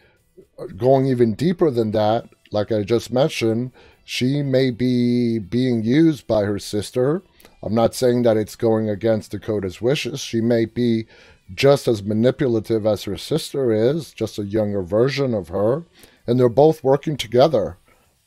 going 0.77 1.05
even 1.07 1.33
deeper 1.33 1.69
than 1.69 1.91
that. 1.91 2.29
Like 2.51 2.71
I 2.71 2.83
just 2.83 3.11
mentioned, 3.11 3.71
she 4.03 4.41
may 4.41 4.71
be 4.71 5.39
being 5.39 5.83
used 5.83 6.27
by 6.27 6.43
her 6.43 6.59
sister. 6.59 7.23
I'm 7.61 7.73
not 7.73 7.95
saying 7.95 8.23
that 8.23 8.37
it's 8.37 8.55
going 8.55 8.89
against 8.89 9.31
Dakota's 9.31 9.81
wishes. 9.81 10.19
She 10.19 10.41
may 10.41 10.65
be 10.65 11.05
just 11.53 11.87
as 11.87 12.03
manipulative 12.03 12.85
as 12.85 13.03
her 13.03 13.17
sister 13.17 13.71
is, 13.71 14.11
just 14.11 14.39
a 14.39 14.43
younger 14.43 14.81
version 14.81 15.33
of 15.33 15.49
her, 15.49 15.83
and 16.25 16.39
they're 16.39 16.49
both 16.49 16.83
working 16.83 17.17
together 17.17 17.77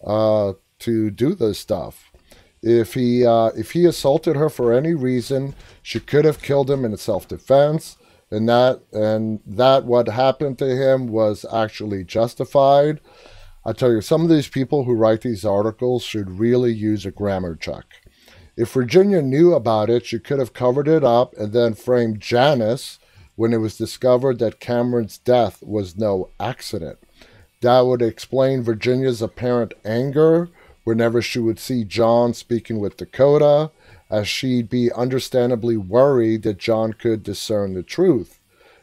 uh, 0.05 0.55
to 0.81 1.11
do 1.11 1.35
this 1.35 1.59
stuff. 1.59 2.13
If 2.63 2.95
he 2.95 3.25
uh, 3.25 3.51
if 3.57 3.73
he 3.73 3.85
assaulted 3.85 4.37
her 4.37 4.49
for 4.49 4.73
any 4.73 4.95
reason, 4.95 5.55
she 5.83 6.01
could 6.01 6.25
have 6.25 6.43
killed 6.43 6.71
him 6.71 6.85
in 6.85 6.97
self-defense, 6.97 7.97
and 8.31 8.49
that 8.49 8.81
and 8.93 9.41
that 9.47 9.85
what 9.85 10.09
happened 10.09 10.59
to 10.59 10.77
him 10.77 11.09
was 11.09 11.45
actually 11.53 12.05
justified. 12.05 13.01
I 13.65 13.73
tell 13.73 13.93
you, 13.93 14.01
some 14.01 14.23
of 14.23 14.29
these 14.29 14.49
people 14.49 14.85
who 14.85 14.95
write 14.95 15.23
these 15.23 15.45
articles 15.45 16.03
should 16.03 16.39
really 16.39 16.73
use 16.73 17.05
a 17.05 17.11
grammar 17.11 17.57
check. 17.57 17.85
If 18.57 18.73
Virginia 18.73 19.21
knew 19.21 19.55
about 19.55 19.91
it, 19.91 20.07
she 20.07 20.19
could 20.19 20.39
have 20.39 20.53
covered 20.53 20.89
it 20.89 21.05
up 21.05 21.35
and 21.37 21.53
then 21.53 21.75
framed 21.75 22.21
Janice 22.21 22.99
when 23.35 23.53
it 23.53 23.59
was 23.59 23.77
discovered 23.77 24.39
that 24.39 24.61
Cameron's 24.61 25.19
death 25.19 25.63
was 25.63 25.97
no 25.97 26.31
accident. 26.41 26.99
That 27.61 27.81
would 27.81 28.03
explain 28.03 28.63
Virginia's 28.63 29.21
apparent 29.21 29.75
anger 29.85 30.49
whenever 30.87 31.21
she 31.21 31.41
would 31.41 31.59
see 31.59 31.83
John 31.83 32.33
speaking 32.33 32.79
with 32.79 32.97
Dakota, 32.97 33.73
as 34.09 34.29
she'd 34.29 34.71
be 34.71 34.93
understandably 34.93 35.77
worried 35.77 36.45
that 36.45 36.59
John 36.59 36.93
could 36.93 37.25
discern 37.25 37.75
the 37.75 37.83
truth. 37.83 38.39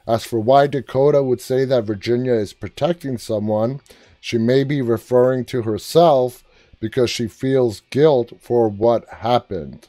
As 0.05 0.25
for 0.25 0.41
why 0.41 0.67
Dakota 0.67 1.23
would 1.23 1.39
say 1.39 1.63
that 1.63 1.85
Virginia 1.85 2.33
is 2.33 2.51
protecting 2.51 3.17
someone, 3.17 3.79
she 4.19 4.37
may 4.37 4.65
be 4.65 4.81
referring 4.81 5.45
to 5.45 5.61
herself 5.61 6.43
because 6.81 7.09
she 7.09 7.29
feels 7.29 7.83
guilt 7.89 8.33
for 8.41 8.67
what 8.67 9.07
happened. 9.07 9.87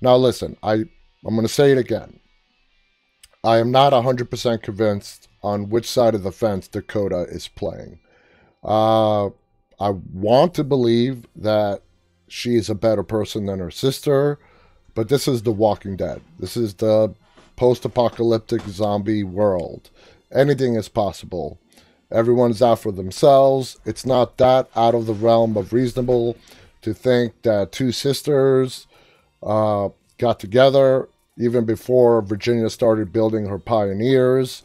Now, 0.00 0.14
listen, 0.14 0.56
I, 0.62 0.74
I'm 1.24 1.34
going 1.34 1.42
to 1.42 1.48
say 1.48 1.72
it 1.72 1.78
again. 1.78 2.20
I 3.42 3.56
am 3.56 3.72
not 3.72 3.92
100% 3.92 4.62
convinced 4.62 5.26
on 5.42 5.68
which 5.68 5.90
side 5.90 6.14
of 6.14 6.22
the 6.22 6.30
fence 6.30 6.68
Dakota 6.68 7.26
is 7.28 7.48
playing. 7.48 7.98
Uh, 8.62 9.30
I 9.78 9.90
want 9.90 10.54
to 10.54 10.64
believe 10.64 11.26
that 11.36 11.82
she 12.28 12.56
is 12.56 12.70
a 12.70 12.74
better 12.74 13.02
person 13.02 13.46
than 13.46 13.58
her 13.58 13.70
sister, 13.70 14.38
but 14.94 15.08
this 15.08 15.28
is 15.28 15.42
The 15.42 15.52
Walking 15.52 15.96
Dead. 15.96 16.20
This 16.38 16.56
is 16.56 16.74
the 16.74 17.14
post 17.56 17.84
apocalyptic 17.84 18.62
zombie 18.62 19.24
world. 19.24 19.90
Anything 20.32 20.74
is 20.74 20.88
possible. 20.88 21.58
Everyone's 22.10 22.62
out 22.62 22.80
for 22.80 22.92
themselves. 22.92 23.78
It's 23.84 24.06
not 24.06 24.38
that 24.38 24.68
out 24.76 24.94
of 24.94 25.06
the 25.06 25.14
realm 25.14 25.56
of 25.56 25.72
reasonable 25.72 26.36
to 26.82 26.94
think 26.94 27.42
that 27.42 27.72
two 27.72 27.92
sisters 27.92 28.86
uh, 29.42 29.88
got 30.18 30.38
together 30.38 31.08
even 31.38 31.64
before 31.64 32.22
Virginia 32.22 32.70
started 32.70 33.12
building 33.12 33.46
her 33.46 33.58
pioneers. 33.58 34.62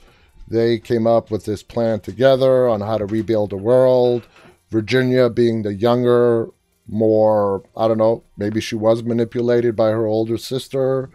They 0.48 0.80
came 0.80 1.08
up 1.08 1.32
with 1.32 1.46
this 1.46 1.64
plan 1.64 2.02
together 2.02 2.68
on 2.68 2.82
how 2.82 2.98
to 2.98 3.06
rebuild 3.06 3.50
the 3.50 3.58
world. 3.58 4.28
Virginia, 4.72 5.30
being 5.30 5.62
the 5.62 5.74
younger, 5.74 6.50
more, 6.88 7.64
I 7.78 7.88
don't 7.88 7.98
know, 7.98 8.24
maybe 8.38 8.60
she 8.62 8.76
was 8.76 9.04
manipulated 9.04 9.76
by 9.76 9.90
her 9.90 10.06
older 10.06 10.38
sister, 10.38 11.10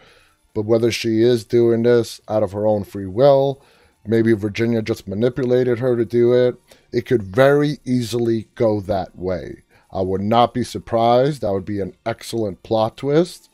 but 0.54 0.64
whether 0.64 0.90
she 0.90 1.22
is 1.22 1.44
doing 1.44 1.82
this 1.82 2.20
out 2.28 2.42
of 2.42 2.52
her 2.52 2.66
own 2.66 2.84
free 2.84 3.06
will, 3.06 3.62
maybe 4.06 4.32
Virginia 4.32 4.82
just 4.82 5.08
manipulated 5.08 5.78
her 5.78 5.96
to 5.96 6.04
do 6.04 6.32
it, 6.32 6.56
it 6.92 7.06
could 7.06 7.22
very 7.22 7.78
easily 7.84 8.48
go 8.54 8.80
that 8.80 9.16
way. 9.16 9.62
I 9.90 10.02
would 10.02 10.20
not 10.20 10.52
be 10.52 10.64
surprised. 10.64 11.42
That 11.42 11.52
would 11.52 11.64
be 11.64 11.80
an 11.80 11.96
excellent 12.04 12.62
plot 12.62 12.96
twist. 12.98 13.48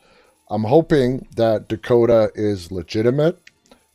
I'm 0.50 0.64
hoping 0.64 1.26
that 1.36 1.68
Dakota 1.68 2.30
is 2.34 2.72
legitimate, 2.72 3.38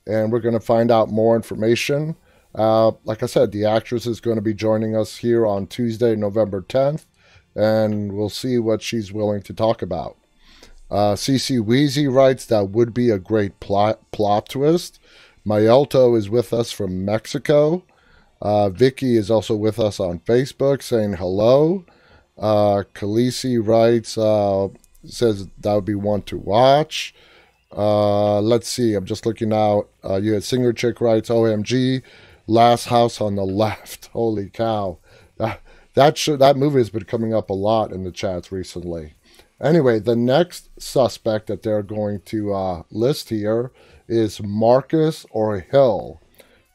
and 0.05 0.31
we're 0.31 0.39
going 0.39 0.53
to 0.53 0.59
find 0.59 0.89
out 0.89 1.09
more 1.09 1.35
information. 1.35 2.15
Uh, 2.57 2.91
like 3.05 3.21
I 3.21 3.27
said, 3.27 3.51
the 3.51 3.65
actress 3.65 4.07
is 4.07 4.19
going 4.19 4.37
to 4.37 4.41
be 4.41 4.53
joining 4.53 4.95
us 4.95 5.17
here 5.17 5.45
on 5.45 5.67
Tuesday, 5.67 6.15
November 6.15 6.63
10th, 6.63 7.05
and 7.55 8.13
we'll 8.13 8.29
see 8.29 8.57
what 8.57 8.81
she's 8.81 9.13
willing 9.13 9.43
to 9.43 9.53
talk 9.53 9.83
about. 9.83 10.17
Uh, 10.89 11.13
CC 11.13 11.61
Weezy 11.63 12.11
writes 12.11 12.45
that 12.45 12.69
would 12.69 12.93
be 12.93 13.11
a 13.11 13.19
great 13.19 13.59
plot, 13.59 13.99
plot 14.11 14.49
twist. 14.49 14.99
Mayelto 15.45 16.17
is 16.17 16.29
with 16.29 16.51
us 16.51 16.71
from 16.71 17.05
Mexico. 17.05 17.83
Uh, 18.41 18.69
Vicky 18.69 19.17
is 19.17 19.29
also 19.29 19.55
with 19.55 19.79
us 19.79 19.99
on 19.99 20.19
Facebook 20.19 20.81
saying 20.81 21.13
hello. 21.13 21.85
Uh, 22.37 22.83
Khaleesi 22.93 23.65
writes, 23.65 24.17
uh, 24.17 24.69
says 25.05 25.47
that 25.59 25.73
would 25.73 25.85
be 25.85 25.95
one 25.95 26.21
to 26.23 26.37
watch. 26.37 27.13
Uh, 27.75 28.39
let's 28.41 28.69
see. 28.69 28.93
I'm 28.93 29.05
just 29.05 29.25
looking 29.25 29.53
out. 29.53 29.89
Uh, 30.03 30.15
you 30.15 30.33
had 30.33 30.43
Singer 30.43 30.73
Chick 30.73 31.01
writes, 31.01 31.29
OMG, 31.29 32.01
Last 32.47 32.85
House 32.85 33.19
on 33.19 33.35
the 33.35 33.45
Left. 33.45 34.07
Holy 34.07 34.49
cow. 34.49 34.99
That, 35.37 35.61
that, 35.93 36.15
that 36.39 36.57
movie 36.57 36.79
has 36.79 36.89
been 36.89 37.03
coming 37.03 37.33
up 37.33 37.49
a 37.49 37.53
lot 37.53 37.91
in 37.91 38.03
the 38.03 38.11
chats 38.11 38.51
recently. 38.51 39.13
Anyway, 39.61 39.99
the 39.99 40.15
next 40.15 40.69
suspect 40.79 41.47
that 41.47 41.63
they're 41.63 41.83
going 41.83 42.21
to 42.21 42.53
uh, 42.53 42.83
list 42.91 43.29
here 43.29 43.71
is 44.07 44.41
Marcus 44.41 45.25
or 45.31 45.59
Hill. 45.59 46.21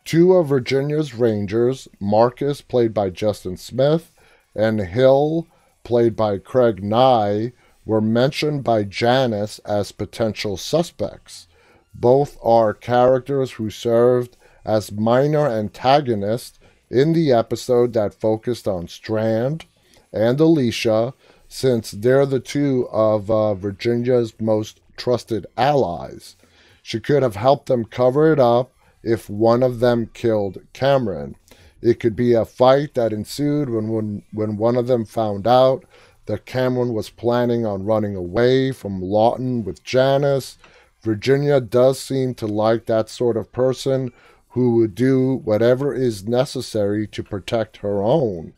Two 0.05 0.35
of 0.35 0.49
Virginia's 0.49 1.14
Rangers, 1.14 1.88
Marcus, 2.00 2.61
played 2.61 2.93
by 2.93 3.09
Justin 3.09 3.57
Smith, 3.57 4.14
and 4.55 4.81
Hill, 4.81 5.47
played 5.85 6.17
by 6.17 6.38
Craig 6.38 6.83
Nigh, 6.83 7.52
were 7.85 8.00
mentioned 8.00 8.64
by 8.64 8.83
Janice 8.83 9.61
as 9.61 9.93
potential 9.93 10.57
suspects. 10.57 11.47
Both 11.95 12.37
are 12.43 12.75
characters 12.75 13.52
who 13.52 13.71
served 13.71 14.37
as 14.64 14.92
minor 14.92 15.47
antagonists 15.47 16.59
in 16.90 17.12
the 17.12 17.33
episode 17.33 17.92
that 17.95 18.14
focused 18.14 18.69
on 18.69 18.87
Strand 18.87 19.64
and 20.12 20.38
Alicia, 20.38 21.14
since 21.49 21.90
they're 21.90 22.26
the 22.26 22.40
two 22.40 22.88
of 22.90 23.31
uh, 23.31 23.54
Virginia's 23.54 24.35
most 24.40 24.81
trusted 24.97 25.47
allies. 25.57 26.37
She 26.83 27.00
could 27.00 27.23
have 27.23 27.37
helped 27.37 27.66
them 27.66 27.85
cover 27.85 28.33
it 28.33 28.38
up 28.38 28.73
if 29.02 29.28
one 29.28 29.62
of 29.62 29.81
them 29.81 30.11
killed 30.12 30.59
Cameron. 30.73 31.37
It 31.81 31.99
could 31.99 32.14
be 32.14 32.33
a 32.33 32.45
fight 32.45 32.95
that 32.95 33.12
ensued 33.12 33.69
when, 33.69 33.88
when, 33.88 34.23
when 34.33 34.57
one 34.57 34.76
of 34.76 34.87
them 34.87 35.04
found 35.04 35.47
out 35.47 35.85
that 36.26 36.47
Cameron 36.47 36.95
was 36.95 37.11
planning 37.11 37.66
on 37.66 37.85
running 37.85 38.14
away 38.14 38.71
from 38.73 39.02
Lawton 39.02 39.64
with 39.64 39.83
Janice. 39.83 40.57
Virginia 41.02 41.61
does 41.61 41.99
seem 41.99 42.35
to 42.37 42.47
like 42.47 42.87
that 42.87 43.09
sort 43.09 43.37
of 43.37 43.50
person 43.50 44.12
who 44.53 44.77
would 44.77 44.95
do 44.95 45.41
whatever 45.45 45.95
is 45.95 46.27
necessary 46.27 47.07
to 47.07 47.23
protect 47.23 47.79
her 47.79 48.03
own, 48.03 48.53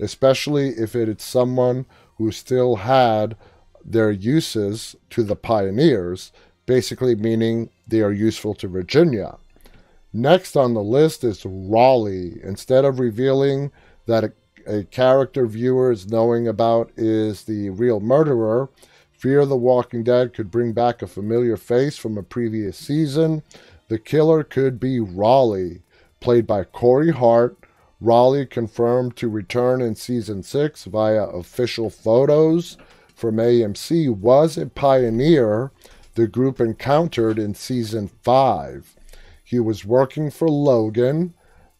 especially 0.00 0.68
if 0.70 0.94
it 0.94 1.08
is 1.08 1.22
someone 1.22 1.86
who 2.18 2.30
still 2.30 2.76
had 2.76 3.36
their 3.84 4.10
uses 4.10 4.96
to 5.10 5.22
the 5.22 5.36
pioneers, 5.36 6.32
basically 6.66 7.14
meaning 7.14 7.70
they 7.86 8.00
are 8.00 8.12
useful 8.12 8.54
to 8.54 8.68
Virginia. 8.68 9.36
Next 10.12 10.56
on 10.56 10.74
the 10.74 10.82
list 10.82 11.22
is 11.22 11.44
Rollie. 11.44 12.42
Instead 12.42 12.84
of 12.84 12.98
revealing 12.98 13.70
that 14.06 14.24
a 14.24 14.32
a 14.66 14.84
character 14.84 15.46
viewers 15.46 16.08
knowing 16.08 16.48
about 16.48 16.90
is 16.96 17.44
the 17.44 17.70
real 17.70 18.00
murderer. 18.00 18.68
Fear 19.12 19.46
the 19.46 19.56
Walking 19.56 20.02
Dead 20.02 20.34
could 20.34 20.50
bring 20.50 20.72
back 20.72 21.00
a 21.00 21.06
familiar 21.06 21.56
face 21.56 21.96
from 21.96 22.18
a 22.18 22.22
previous 22.22 22.76
season. 22.76 23.42
The 23.88 23.98
killer 23.98 24.42
could 24.42 24.80
be 24.80 24.98
Rollie, 24.98 25.82
played 26.20 26.46
by 26.46 26.64
Cory 26.64 27.12
Hart. 27.12 27.56
Rollie 28.02 28.48
confirmed 28.48 29.16
to 29.16 29.28
return 29.28 29.80
in 29.80 29.94
season 29.94 30.42
6 30.42 30.84
via 30.84 31.24
official 31.24 31.88
photos 31.88 32.76
from 33.14 33.36
AMC 33.36 34.14
was 34.14 34.58
a 34.58 34.66
pioneer 34.66 35.70
the 36.14 36.26
group 36.26 36.60
encountered 36.60 37.38
in 37.38 37.54
season 37.54 38.08
5. 38.08 38.96
He 39.42 39.58
was 39.58 39.84
working 39.84 40.30
for 40.30 40.48
Logan 40.48 41.34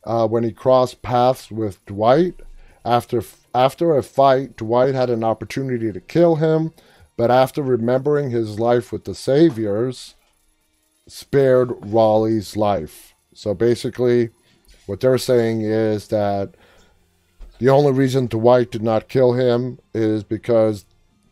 uh, 0.04 0.28
when 0.28 0.44
he 0.44 0.52
crossed 0.52 1.02
paths 1.02 1.50
with 1.50 1.84
Dwight 1.86 2.40
after, 2.86 3.20
after 3.52 3.96
a 3.96 4.02
fight, 4.02 4.56
Dwight 4.56 4.94
had 4.94 5.10
an 5.10 5.24
opportunity 5.24 5.92
to 5.92 6.00
kill 6.00 6.36
him, 6.36 6.72
but 7.16 7.32
after 7.32 7.60
remembering 7.60 8.30
his 8.30 8.60
life 8.60 8.92
with 8.92 9.04
the 9.04 9.14
Saviors, 9.14 10.14
spared 11.06 11.68
Rollie's 11.68 12.56
life. 12.56 13.14
So 13.34 13.54
basically, 13.54 14.30
what 14.86 15.00
they're 15.00 15.18
saying 15.18 15.62
is 15.62 16.08
that 16.08 16.54
the 17.58 17.68
only 17.70 17.92
reason 17.92 18.26
Dwight 18.26 18.70
did 18.70 18.82
not 18.82 19.08
kill 19.08 19.32
him 19.32 19.78
is 19.94 20.22
because 20.22 20.84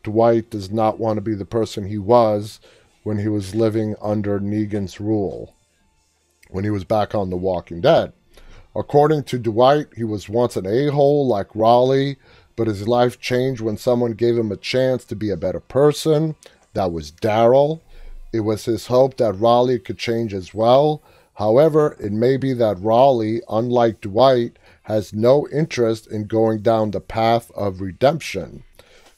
Dwight 0.03 0.49
does 0.49 0.71
not 0.71 0.99
want 0.99 1.17
to 1.17 1.21
be 1.21 1.35
the 1.35 1.45
person 1.45 1.85
he 1.87 1.97
was 1.97 2.59
when 3.03 3.19
he 3.19 3.27
was 3.27 3.55
living 3.55 3.95
under 4.01 4.39
Negan's 4.39 4.99
rule, 4.99 5.55
when 6.49 6.63
he 6.63 6.69
was 6.69 6.83
back 6.83 7.13
on 7.13 7.29
The 7.29 7.37
Walking 7.37 7.81
Dead. 7.81 8.13
According 8.75 9.23
to 9.25 9.39
Dwight, 9.39 9.87
he 9.95 10.03
was 10.03 10.27
once 10.27 10.57
an 10.57 10.65
a 10.65 10.91
hole 10.91 11.27
like 11.27 11.49
Rollie, 11.49 12.17
but 12.55 12.67
his 12.67 12.87
life 12.87 13.19
changed 13.19 13.61
when 13.61 13.77
someone 13.77 14.13
gave 14.13 14.37
him 14.37 14.51
a 14.51 14.57
chance 14.57 15.05
to 15.05 15.15
be 15.15 15.29
a 15.29 15.37
better 15.37 15.59
person. 15.59 16.35
That 16.73 16.91
was 16.91 17.11
Daryl. 17.11 17.81
It 18.35 18.41
was 18.41 18.65
his 18.65 18.87
hope 18.87 19.15
that 19.15 19.35
Rollie 19.35 19.81
could 19.81 19.97
change 19.97 20.33
as 20.33 20.53
well. 20.53 21.01
However, 21.35 21.95
it 22.01 22.11
may 22.11 22.35
be 22.35 22.51
that 22.51 22.75
Rollie, 22.75 23.39
unlike 23.47 24.01
Dwight, 24.01 24.59
has 24.83 25.13
no 25.13 25.47
interest 25.53 26.05
in 26.05 26.27
going 26.27 26.61
down 26.61 26.91
the 26.91 26.99
path 26.99 27.49
of 27.55 27.79
redemption. 27.79 28.65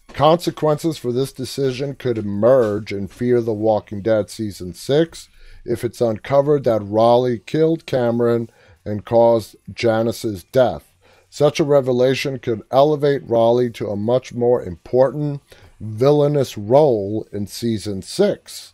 Consequences 0.10 1.00
for 1.00 1.12
this 1.12 1.32
decision 1.32 1.96
could 1.96 2.20
emerge 2.20 2.94
in 2.94 3.08
Fear 3.08 3.42
the 3.42 3.54
Walking 3.54 4.04
Dead 4.04 4.30
Season 4.30 4.72
6 4.72 5.30
if 5.66 5.84
it's 5.84 6.00
uncovered 6.00 6.64
that 6.66 6.84
Rollie 6.84 7.44
killed 7.44 7.88
Cameron 7.88 8.52
and 8.86 9.04
caused 9.04 9.56
Janice's 9.74 10.44
death. 10.44 10.94
Such 11.32 11.60
a 11.60 11.64
revelation 11.64 12.38
could 12.38 12.62
elevate 12.70 13.28
Rollie 13.28 13.74
to 13.74 13.90
a 13.90 13.96
much 13.96 14.36
more 14.36 14.64
important 14.64 15.42
villainous 15.80 16.56
role 16.56 17.28
in 17.32 17.48
season 17.48 18.04
6. 18.04 18.74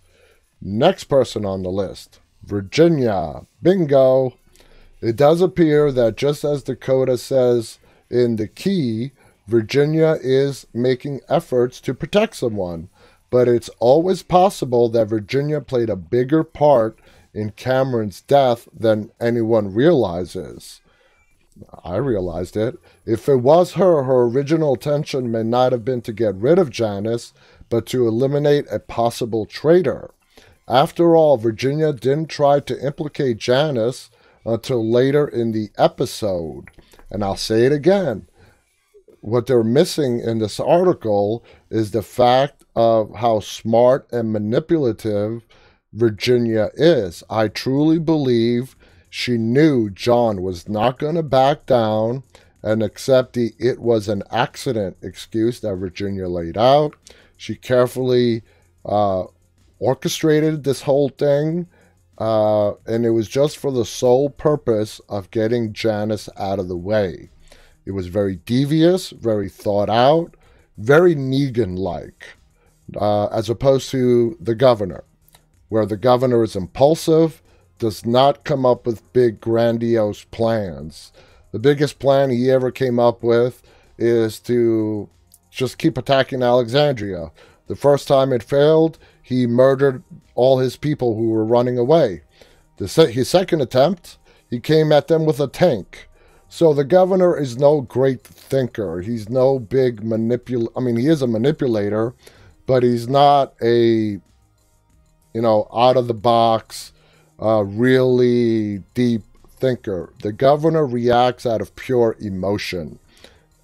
Next 0.65 1.06
person 1.06 1.43
on 1.43 1.62
the 1.62 1.69
list 1.69 2.21
Virginia. 2.41 3.41
Bingo! 3.62 4.38
It 5.02 5.17
does 5.17 5.41
appear 5.41 5.91
that 5.91 6.15
just 6.15 6.45
as 6.45 6.63
Dakota 6.63 7.17
says 7.17 7.80
in 8.10 8.38
The 8.38 8.47
Key, 8.47 9.12
Virginia 9.45 10.17
is 10.21 10.65
making 10.73 11.19
efforts 11.28 11.82
to 11.82 11.93
protect 11.93 12.38
someone, 12.38 12.88
but 13.30 13.49
it's 13.49 13.69
always 13.80 14.23
possible 14.23 14.88
that 14.88 15.10
Virginia 15.10 15.60
played 15.60 15.89
a 15.89 15.97
bigger 15.97 16.45
part 16.45 16.97
in 17.34 17.52
Cameron's 17.52 18.21
death 18.21 18.69
than 18.73 19.12
anyone 19.19 19.73
realizes. 19.73 20.80
I 21.84 21.97
realized 21.97 22.56
it. 22.56 22.80
If 23.06 23.28
it 23.28 23.41
was 23.41 23.73
her, 23.73 24.04
her 24.04 24.23
original 24.23 24.76
intention 24.76 25.30
may 25.30 25.43
not 25.43 25.73
have 25.73 25.84
been 25.84 26.02
to 26.04 26.13
get 26.13 26.36
rid 26.36 26.58
of 26.58 26.69
Janice, 26.69 27.34
but 27.67 27.86
to 27.88 28.08
eliminate 28.08 28.65
a 28.71 28.80
possible 28.80 29.45
traitor. 29.45 30.12
After 30.67 31.15
all, 31.15 31.38
Virginia 31.38 31.91
didn't 31.93 32.30
try 32.30 32.60
to 32.62 32.86
implicate 32.86 33.38
Janice 33.38 34.10
until 34.45 34.89
later 34.89 35.28
in 35.28 35.52
the 35.52 35.69
episode. 35.78 36.69
And 37.10 37.23
I'll 37.23 37.38
say 37.38 37.65
it 37.65 37.71
again. 37.71 38.28
What 39.21 39.47
they're 39.47 39.63
missing 39.63 40.19
in 40.19 40.39
this 40.39 40.60
article 40.60 41.43
is 41.69 41.91
the 41.91 42.02
fact 42.02 42.63
of 42.76 43.15
how 43.15 43.39
smart 43.39 44.08
and 44.12 44.34
manipulative 44.34 45.45
Virginia 45.93 46.71
is. 46.76 47.23
I 47.30 47.47
truly 47.47 47.99
believe 47.99 48.76
she 49.10 49.38
knew 49.38 49.89
John 49.89 50.41
was 50.41 50.67
not 50.67 50.97
going 50.97 51.15
to 51.15 51.23
back 51.23 51.65
down 51.65 52.23
and 52.63 52.82
accept 52.82 53.34
the 53.34 53.54
it 53.60 53.80
was 53.80 54.08
an 54.08 54.23
accident 54.32 54.97
excuse 55.02 55.60
that 55.60 55.76
Virginia 55.76 56.28
laid 56.28 56.58
out. 56.58 56.95
She 57.38 57.56
carefully 57.56 58.41
uh, 58.84 59.26
orchestrated 59.83 60.63
this 60.63 60.81
whole 60.81 61.09
thing, 61.09 61.67
uh, 62.17 62.73
and 62.85 63.05
it 63.05 63.11
was 63.11 63.27
just 63.27 63.57
for 63.57 63.71
the 63.71 63.85
sole 63.85 64.29
purpose 64.29 65.01
of 65.09 65.31
getting 65.31 65.73
Janice 65.73 66.29
out 66.37 66.59
of 66.59 66.67
the 66.67 66.77
way. 66.77 67.29
It 67.85 67.91
was 67.91 68.07
very 68.07 68.37
devious, 68.45 69.09
very 69.09 69.49
thought 69.49 69.89
out, 69.89 70.35
very 70.77 71.15
Negan 71.15 71.77
like, 71.77 72.25
uh, 72.95 73.27
as 73.27 73.49
opposed 73.49 73.89
to 73.91 74.37
the 74.39 74.55
governor 74.55 75.03
where 75.73 75.87
the 75.87 75.97
governor 75.97 76.43
is 76.43 76.55
impulsive, 76.55 77.41
does 77.79 78.05
not 78.05 78.43
come 78.43 78.63
up 78.63 78.85
with 78.85 79.11
big, 79.11 79.41
grandiose 79.41 80.23
plans. 80.25 81.11
The 81.51 81.57
biggest 81.57 81.97
plan 81.97 82.29
he 82.29 82.51
ever 82.51 82.69
came 82.69 82.99
up 82.99 83.23
with 83.23 83.63
is 83.97 84.39
to 84.41 85.09
just 85.49 85.79
keep 85.79 85.97
attacking 85.97 86.43
Alexandria. 86.43 87.31
The 87.65 87.75
first 87.75 88.07
time 88.07 88.31
it 88.31 88.43
failed, 88.43 88.99
he 89.23 89.47
murdered 89.47 90.03
all 90.36 90.59
his 90.59 90.77
people 90.77 91.15
who 91.15 91.29
were 91.31 91.45
running 91.45 91.79
away. 91.79 92.23
Se- 92.86 93.13
his 93.13 93.29
second 93.29 93.62
attempt, 93.62 94.19
he 94.49 94.59
came 94.59 94.91
at 94.91 95.07
them 95.09 95.25
with 95.25 95.39
a 95.39 95.47
tank. 95.47 96.09
So 96.49 96.73
the 96.73 96.83
governor 96.86 97.38
is 97.38 97.57
no 97.57 97.81
great 97.81 98.23
thinker. 98.23 99.01
He's 99.01 99.29
no 99.29 99.59
big 99.59 100.01
manipul. 100.03 100.67
I 100.77 100.81
mean, 100.81 100.97
he 100.97 101.07
is 101.07 101.23
a 101.23 101.27
manipulator, 101.27 102.13
but 102.67 102.83
he's 102.83 103.09
not 103.09 103.55
a, 103.63 104.19
you 105.33 105.41
know, 105.41 105.67
out 105.73 105.97
of 105.97 106.07
the 106.07 106.13
box, 106.13 106.93
uh, 107.41 107.63
really 107.63 108.79
deep 108.93 109.23
thinker. 109.57 110.13
The 110.21 110.33
governor 110.33 110.86
reacts 110.86 111.45
out 111.47 111.62
of 111.62 111.75
pure 111.75 112.17
emotion, 112.19 112.99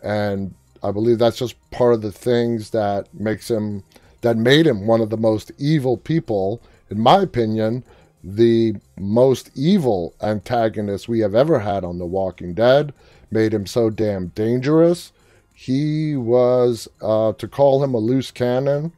and 0.04 0.56
I 0.84 0.92
believe 0.92 1.20
that's 1.20 1.38
just 1.38 1.56
part 1.72 1.94
of 1.94 2.02
the 2.02 2.12
things 2.12 2.72
that 2.72 3.14
makes 3.14 3.50
him, 3.52 3.84
that 4.22 4.38
made 4.38 4.68
him 4.68 4.86
one 4.86 5.02
of 5.02 5.10
the 5.10 5.18
most 5.18 5.52
evil 5.58 5.98
people, 5.98 6.62
in 6.90 7.00
my 7.00 7.22
opinion, 7.22 7.84
the 8.24 8.76
most 8.98 9.50
evil 9.56 10.14
antagonist 10.22 11.08
we 11.08 11.20
have 11.20 11.36
ever 11.36 11.60
had 11.60 11.84
on 11.84 11.98
The 11.98 12.06
Walking 12.06 12.54
Dead, 12.54 12.94
made 13.32 13.54
him 13.54 13.66
so 13.66 13.90
damn 13.90 14.28
dangerous. 14.28 15.12
He 15.54 16.16
was, 16.16 16.88
uh, 17.02 17.34
to 17.34 17.48
call 17.48 17.84
him 17.84 17.94
a 17.94 18.00
loose 18.00 18.32
cannon 18.32 18.92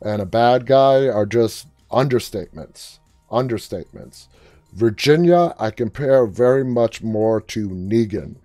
and 0.00 0.20
a 0.20 0.26
bad 0.26 0.66
guy 0.66 1.08
are 1.08 1.26
just 1.26 1.66
understatements. 1.90 2.98
Understatements. 3.30 4.26
Virginia, 4.72 5.54
I 5.58 5.70
compare 5.70 6.26
very 6.26 6.64
much 6.64 7.02
more 7.02 7.40
to 7.40 7.68
Negan. 7.68 8.36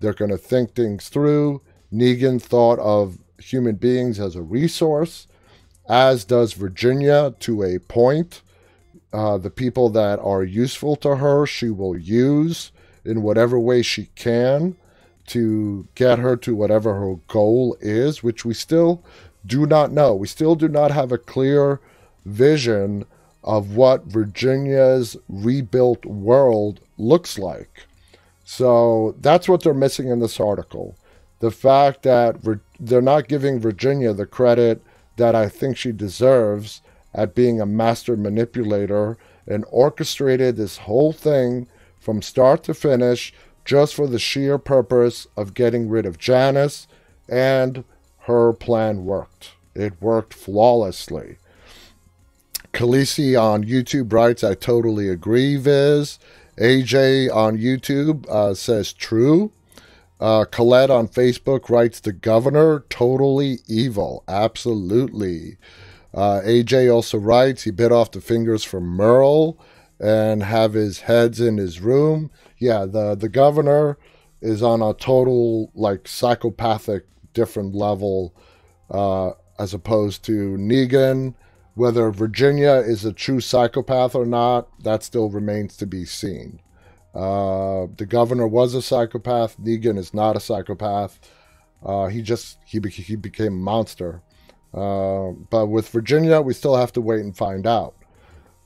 They're 0.00 0.14
going 0.14 0.30
to 0.30 0.38
think 0.38 0.74
things 0.74 1.08
through. 1.08 1.62
Negan 1.92 2.40
thought 2.40 2.78
of 2.78 3.18
human 3.38 3.76
beings 3.76 4.18
as 4.18 4.34
a 4.34 4.42
resource, 4.42 5.28
as 5.88 6.24
does 6.24 6.52
Virginia 6.52 7.34
to 7.40 7.62
a 7.62 7.78
point. 7.78 8.42
Uh, 9.12 9.38
the 9.38 9.50
people 9.50 9.88
that 9.90 10.18
are 10.18 10.44
useful 10.44 10.96
to 10.96 11.16
her, 11.16 11.46
she 11.46 11.70
will 11.70 11.96
use 11.96 12.72
in 13.04 13.22
whatever 13.22 13.58
way 13.58 13.82
she 13.82 14.06
can 14.14 14.76
to 15.28 15.86
get 15.94 16.18
her 16.18 16.36
to 16.36 16.54
whatever 16.54 16.94
her 16.94 17.14
goal 17.28 17.76
is, 17.80 18.22
which 18.22 18.44
we 18.44 18.54
still 18.54 19.02
do 19.44 19.66
not 19.66 19.92
know. 19.92 20.14
We 20.14 20.26
still 20.26 20.54
do 20.54 20.68
not 20.68 20.90
have 20.90 21.12
a 21.12 21.18
clear 21.18 21.80
vision 22.24 23.04
of 23.42 23.76
what 23.76 24.04
Virginia's 24.04 25.16
rebuilt 25.28 26.04
world 26.04 26.80
looks 26.98 27.38
like. 27.38 27.86
So 28.44 29.14
that's 29.20 29.48
what 29.48 29.62
they're 29.62 29.74
missing 29.74 30.08
in 30.08 30.20
this 30.20 30.40
article. 30.40 30.96
The 31.38 31.50
fact 31.50 32.02
that 32.02 32.36
they're 32.80 33.00
not 33.02 33.28
giving 33.28 33.60
Virginia 33.60 34.12
the 34.12 34.26
credit 34.26 34.82
that 35.16 35.34
I 35.34 35.48
think 35.48 35.76
she 35.76 35.92
deserves 35.92 36.82
at 37.14 37.34
being 37.34 37.60
a 37.60 37.66
master 37.66 38.16
manipulator 38.16 39.16
and 39.46 39.64
orchestrated 39.70 40.56
this 40.56 40.78
whole 40.78 41.12
thing 41.12 41.66
from 41.98 42.22
start 42.22 42.62
to 42.64 42.74
finish 42.74 43.32
just 43.64 43.94
for 43.94 44.06
the 44.06 44.18
sheer 44.18 44.58
purpose 44.58 45.26
of 45.36 45.54
getting 45.54 45.88
rid 45.88 46.06
of 46.06 46.18
Janice, 46.18 46.86
and 47.28 47.84
her 48.20 48.52
plan 48.52 49.04
worked. 49.04 49.52
It 49.74 50.00
worked 50.00 50.32
flawlessly. 50.32 51.38
Khaleesi 52.72 53.40
on 53.40 53.64
YouTube 53.64 54.12
writes, 54.12 54.44
I 54.44 54.54
totally 54.54 55.08
agree, 55.08 55.56
Viz. 55.56 56.18
AJ 56.58 57.34
on 57.34 57.58
YouTube 57.58 58.28
uh, 58.28 58.54
says 58.54 58.92
true. 58.92 59.50
Uh, 60.20 60.44
Colette 60.44 60.90
on 60.90 61.08
Facebook 61.08 61.68
writes, 61.68 62.00
The 62.00 62.12
governor, 62.12 62.84
totally 62.88 63.58
evil. 63.66 64.24
Absolutely. 64.26 65.58
Uh, 66.14 66.40
AJ 66.44 66.92
also 66.92 67.18
writes, 67.18 67.64
He 67.64 67.70
bit 67.70 67.92
off 67.92 68.10
the 68.12 68.20
fingers 68.20 68.64
from 68.64 68.84
Merle 68.84 69.58
and 70.00 70.42
have 70.42 70.72
his 70.72 71.00
heads 71.00 71.40
in 71.40 71.58
his 71.58 71.80
room. 71.80 72.30
Yeah, 72.58 72.86
the, 72.86 73.14
the 73.14 73.28
governor 73.28 73.98
is 74.40 74.62
on 74.62 74.82
a 74.82 74.94
total, 74.94 75.70
like, 75.74 76.08
psychopathic, 76.08 77.04
different 77.34 77.74
level 77.74 78.34
uh, 78.90 79.32
as 79.58 79.74
opposed 79.74 80.24
to 80.24 80.56
Negan. 80.56 81.34
Whether 81.74 82.10
Virginia 82.10 82.72
is 82.72 83.04
a 83.04 83.12
true 83.12 83.40
psychopath 83.40 84.14
or 84.14 84.24
not, 84.24 84.68
that 84.82 85.02
still 85.02 85.28
remains 85.28 85.76
to 85.76 85.86
be 85.86 86.06
seen. 86.06 86.60
Uh, 87.16 87.86
the 87.96 88.06
governor 88.06 88.46
was 88.46 88.74
a 88.74 88.82
psychopath. 88.82 89.56
Negan 89.58 89.96
is 89.96 90.12
not 90.12 90.36
a 90.36 90.40
psychopath. 90.40 91.18
Uh, 91.84 92.06
he 92.06 92.20
just 92.20 92.58
he, 92.66 92.78
be- 92.78 92.90
he 92.90 93.16
became 93.16 93.46
a 93.46 93.50
monster. 93.50 94.20
Uh, 94.74 95.30
but 95.50 95.66
with 95.66 95.88
Virginia, 95.88 96.40
we 96.42 96.52
still 96.52 96.76
have 96.76 96.92
to 96.92 97.00
wait 97.00 97.20
and 97.20 97.36
find 97.36 97.66
out. 97.66 97.94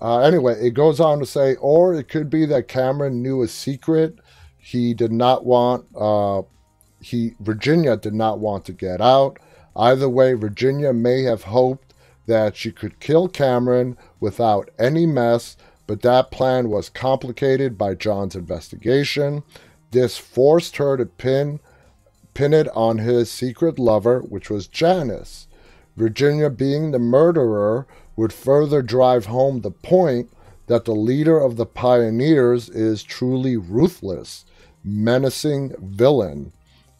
Uh, 0.00 0.18
anyway, 0.20 0.54
it 0.54 0.70
goes 0.70 0.98
on 0.98 1.20
to 1.20 1.26
say, 1.26 1.54
or 1.56 1.94
it 1.94 2.08
could 2.08 2.28
be 2.28 2.46
that 2.46 2.66
Cameron 2.66 3.22
knew 3.22 3.42
a 3.42 3.48
secret 3.48 4.16
he 4.58 4.94
did 4.94 5.12
not 5.12 5.44
want. 5.44 5.86
Uh, 5.96 6.42
he 7.00 7.34
Virginia 7.40 7.96
did 7.96 8.14
not 8.14 8.40
want 8.40 8.64
to 8.64 8.72
get 8.72 9.00
out. 9.00 9.38
Either 9.76 10.08
way, 10.08 10.32
Virginia 10.32 10.92
may 10.92 11.22
have 11.22 11.44
hoped 11.44 11.94
that 12.26 12.56
she 12.56 12.72
could 12.72 12.98
kill 13.00 13.28
Cameron 13.28 13.96
without 14.18 14.70
any 14.78 15.06
mess 15.06 15.56
but 15.90 16.02
that 16.02 16.30
plan 16.30 16.68
was 16.68 16.88
complicated 16.88 17.76
by 17.76 17.96
John's 17.96 18.36
investigation. 18.36 19.42
This 19.90 20.16
forced 20.16 20.76
her 20.76 20.96
to 20.96 21.04
pin, 21.04 21.58
pin 22.32 22.54
it 22.54 22.68
on 22.76 22.98
his 22.98 23.28
secret 23.28 23.76
lover, 23.76 24.20
which 24.20 24.48
was 24.48 24.68
Janice. 24.68 25.48
Virginia, 25.96 26.48
being 26.48 26.92
the 26.92 27.00
murderer, 27.00 27.88
would 28.14 28.32
further 28.32 28.82
drive 28.82 29.26
home 29.26 29.62
the 29.62 29.72
point 29.72 30.30
that 30.68 30.84
the 30.84 30.94
leader 30.94 31.40
of 31.40 31.56
the 31.56 31.66
pioneers 31.66 32.68
is 32.68 33.02
truly 33.02 33.56
ruthless, 33.56 34.44
menacing 34.84 35.74
villain. 35.76 36.52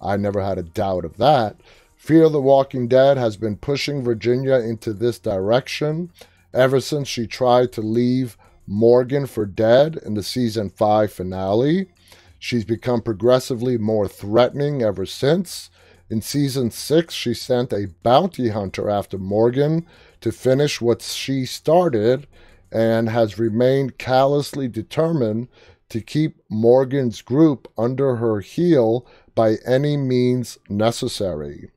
I 0.03 0.17
never 0.17 0.43
had 0.43 0.59
a 0.59 0.65
doubt 0.65 1.05
of 1.05 1.17
that. 1.19 1.55
Fear 1.95 2.31
the 2.31 2.41
Walking 2.41 2.89
Dead 2.89 3.17
has 3.19 3.37
been 3.37 3.57
pushing 3.57 4.03
Virginia 4.03 4.55
into 4.55 4.93
this 4.93 5.21
direction 5.21 6.11
ever 6.53 6.81
since 6.81 7.07
she 7.07 7.29
tried 7.29 7.71
to 7.71 7.83
leave 7.83 8.37
Morgan 8.71 9.27
for 9.27 9.47
dead 9.47 9.99
in 10.07 10.15
the 10.15 10.23
season 10.23 10.71
5 10.71 11.13
finale. 11.13 11.91
She's 12.39 12.65
become 12.65 13.03
progressively 13.03 13.77
more 13.77 14.07
threatening 14.07 14.81
ever 14.81 15.05
since. 15.07 15.71
In 16.09 16.23
season 16.23 16.71
6, 16.71 17.13
she 17.13 17.35
sent 17.35 17.73
a 17.73 17.89
bounty 18.05 18.51
hunter 18.51 18.89
after 18.89 19.19
Morgan 19.19 19.87
to 20.21 20.31
finish 20.31 20.81
what 20.81 21.03
she 21.03 21.45
started 21.45 22.29
and 22.71 23.09
has 23.09 23.41
remained 23.41 23.99
callously 23.99 24.69
determined 24.69 25.49
to 25.89 26.01
keep 26.01 26.37
Morgan's 26.49 27.23
group 27.23 27.67
under 27.77 28.17
her 28.17 28.39
heel 28.39 29.05
by 29.35 29.57
any 29.67 29.97
means 29.97 30.59
necessary. 30.69 31.71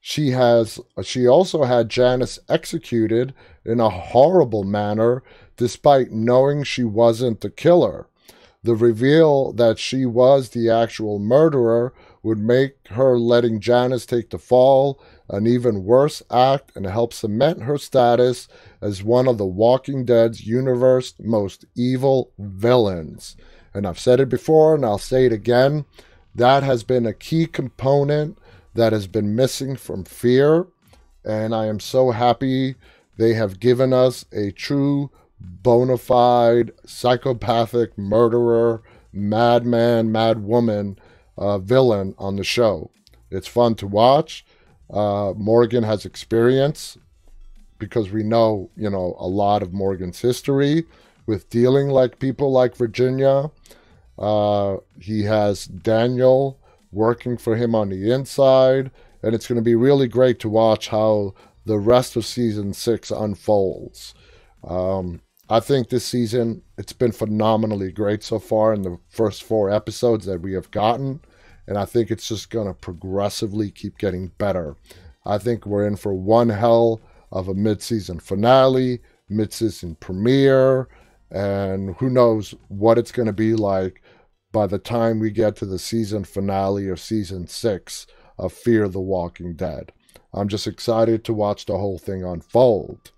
She 0.00 0.30
has 0.30 0.78
she 1.02 1.26
also 1.26 1.64
had 1.64 1.88
Janice 1.88 2.38
executed 2.48 3.34
in 3.64 3.80
a 3.80 3.90
horrible 3.90 4.62
manner 4.62 5.24
despite 5.56 6.10
knowing 6.10 6.62
she 6.62 6.84
wasn't 6.84 7.40
the 7.40 7.50
killer. 7.50 8.06
The 8.62 8.74
reveal 8.74 9.52
that 9.52 9.78
she 9.78 10.04
was 10.04 10.50
the 10.50 10.68
actual 10.70 11.18
murderer 11.18 11.92
would 12.22 12.38
make 12.38 12.76
her 12.88 13.16
letting 13.16 13.60
Janice 13.60 14.04
take 14.04 14.30
the 14.30 14.38
fall 14.38 15.00
an 15.28 15.46
even 15.46 15.84
worse 15.84 16.22
act 16.30 16.72
and 16.74 16.84
help 16.84 17.12
cement 17.12 17.62
her 17.62 17.78
status 17.78 18.48
as 18.80 19.02
one 19.02 19.28
of 19.28 19.38
the 19.38 19.46
Walking 19.46 20.04
Dead's 20.04 20.46
universe 20.46 21.14
most 21.20 21.64
evil 21.76 22.32
villains. 22.38 23.36
And 23.72 23.86
I've 23.86 24.00
said 24.00 24.20
it 24.20 24.28
before 24.28 24.74
and 24.74 24.84
I'll 24.84 24.98
say 24.98 25.26
it 25.26 25.32
again. 25.32 25.84
That 26.34 26.62
has 26.62 26.82
been 26.82 27.06
a 27.06 27.12
key 27.12 27.46
component 27.46 28.38
that 28.74 28.92
has 28.92 29.06
been 29.06 29.36
missing 29.36 29.76
from 29.76 30.04
fear. 30.04 30.66
And 31.24 31.54
I 31.54 31.66
am 31.66 31.80
so 31.80 32.10
happy 32.10 32.74
they 33.16 33.34
have 33.34 33.60
given 33.60 33.92
us 33.92 34.24
a 34.32 34.50
true 34.50 35.10
bona 35.40 35.98
fide 35.98 36.72
psychopathic 36.84 37.96
murderer, 37.98 38.82
madman, 39.12 40.10
madwoman 40.10 40.96
uh, 41.36 41.58
villain 41.58 42.14
on 42.18 42.36
the 42.36 42.44
show. 42.44 42.90
It's 43.30 43.48
fun 43.48 43.74
to 43.76 43.86
watch. 43.86 44.44
Uh, 44.90 45.32
Morgan 45.36 45.82
has 45.82 46.04
experience 46.04 46.96
because 47.78 48.10
we 48.10 48.22
know, 48.22 48.70
you 48.76 48.88
know, 48.88 49.16
a 49.18 49.26
lot 49.26 49.62
of 49.62 49.72
Morgan's 49.72 50.20
history 50.20 50.84
with 51.26 51.50
dealing 51.50 51.88
like 51.88 52.18
people 52.18 52.52
like 52.52 52.76
Virginia. 52.76 53.50
Uh, 54.18 54.76
he 55.00 55.24
has 55.24 55.66
Daniel 55.66 56.58
working 56.92 57.36
for 57.36 57.56
him 57.56 57.74
on 57.74 57.90
the 57.90 58.10
inside, 58.10 58.90
and 59.22 59.34
it's 59.34 59.46
going 59.46 59.56
to 59.56 59.62
be 59.62 59.74
really 59.74 60.08
great 60.08 60.38
to 60.40 60.48
watch 60.48 60.88
how 60.88 61.34
the 61.66 61.78
rest 61.78 62.16
of 62.16 62.24
season 62.24 62.72
six 62.72 63.10
unfolds. 63.10 64.14
Um, 64.64 65.20
I 65.48 65.60
think 65.60 65.88
this 65.88 66.04
season 66.04 66.62
it's 66.76 66.92
been 66.92 67.12
phenomenally 67.12 67.92
great 67.92 68.24
so 68.24 68.38
far 68.38 68.74
in 68.74 68.82
the 68.82 68.98
first 69.08 69.44
four 69.44 69.70
episodes 69.70 70.26
that 70.26 70.42
we 70.42 70.52
have 70.54 70.70
gotten, 70.72 71.20
and 71.68 71.78
I 71.78 71.84
think 71.84 72.10
it's 72.10 72.28
just 72.28 72.50
going 72.50 72.66
to 72.66 72.74
progressively 72.74 73.70
keep 73.70 73.96
getting 73.98 74.32
better. 74.38 74.76
I 75.24 75.38
think 75.38 75.64
we're 75.64 75.86
in 75.86 75.96
for 75.96 76.14
one 76.14 76.48
hell 76.48 77.00
of 77.30 77.48
a 77.48 77.54
mid-season 77.54 78.20
finale, 78.20 79.00
mid-season 79.28 79.96
premiere, 79.96 80.88
and 81.30 81.94
who 81.96 82.10
knows 82.10 82.54
what 82.68 82.98
it's 82.98 83.12
going 83.12 83.26
to 83.26 83.32
be 83.32 83.54
like 83.54 84.02
by 84.52 84.66
the 84.66 84.78
time 84.78 85.20
we 85.20 85.30
get 85.30 85.56
to 85.56 85.66
the 85.66 85.78
season 85.78 86.24
finale 86.24 86.88
of 86.88 87.00
season 87.00 87.46
six 87.46 88.06
of 88.38 88.52
Fear 88.52 88.88
the 88.88 89.00
Walking 89.00 89.54
Dead. 89.54 89.92
I'm 90.32 90.48
just 90.48 90.66
excited 90.66 91.24
to 91.24 91.32
watch 91.32 91.66
the 91.66 91.78
whole 91.78 91.98
thing 91.98 92.24
unfold. 92.24 93.12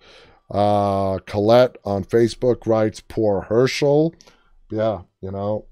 Uh, 0.50 1.18
Colette 1.26 1.76
on 1.84 2.04
Facebook 2.04 2.66
writes, 2.66 3.00
Poor 3.00 3.46
Hershel. 3.48 4.14
Yeah, 4.70 5.02
you 5.20 5.30
know, 5.30 5.66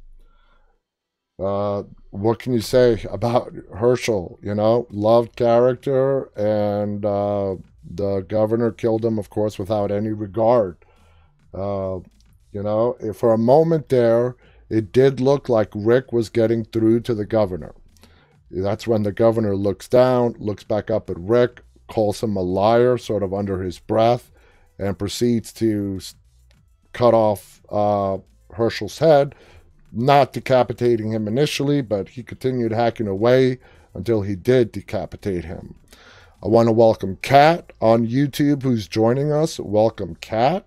uh, 1.39 1.83
what 2.11 2.39
can 2.39 2.53
you 2.53 2.61
say 2.61 3.05
about 3.11 3.53
Hershel? 3.75 4.39
You 4.43 4.55
know, 4.55 4.87
loved 4.91 5.37
character, 5.37 6.31
and 6.37 7.05
uh, 7.05 7.57
the 7.89 8.21
governor 8.21 8.71
killed 8.73 9.05
him, 9.05 9.19
of 9.19 9.31
course, 9.31 9.59
without 9.59 9.91
any 9.91 10.11
regard. 10.11 10.79
Uh, 11.53 12.01
you 12.53 12.62
know, 12.62 12.97
for 13.15 13.33
a 13.33 13.39
moment 13.39 13.91
there, 13.91 14.37
it 14.71 14.93
did 14.93 15.21
look 15.21 15.49
like 15.49 15.71
Rick 15.75 16.12
was 16.12 16.29
getting 16.29 16.65
through 16.65 17.01
to 17.01 17.15
the 17.15 17.27
governor. 17.27 17.75
That's 18.51 18.87
when 18.87 19.03
the 19.03 19.12
governor 19.12 19.57
looks 19.57 19.89
down, 19.89 20.37
looks 20.39 20.65
back 20.65 20.91
up 20.91 21.11
at 21.11 21.19
Rick, 21.19 21.62
calls 21.89 22.23
him 22.23 22.37
a 22.37 22.43
liar, 22.43 22.97
sort 22.97 23.23
of 23.23 23.35
under 23.35 23.62
his 23.62 23.79
breath, 23.79 24.31
and 24.79 24.99
proceeds 24.99 25.53
to 25.55 26.01
cut 26.93 27.15
off 27.15 27.62
uh, 27.71 28.19
Hershel's 28.53 28.99
head 28.99 29.35
not 29.97 30.33
decapitating 30.33 31.12
him 31.12 31.27
initially, 31.27 31.81
but 31.81 32.11
he 32.11 32.23
continued 32.23 32.73
hacking 32.73 33.09
away 33.09 33.59
until 33.95 34.23
he 34.23 34.37
did 34.37 34.71
decapitate 34.71 35.45
him. 35.45 35.75
I 36.43 36.49
want 36.49 36.69
to 36.69 36.73
welcome 36.73 37.19
Kat 37.23 37.73
on 37.81 38.07
YouTube 38.07 38.62
who's 38.62 38.87
joining 38.87 39.33
us. 39.33 39.59
Welcome, 39.59 40.17
Kat. 40.17 40.67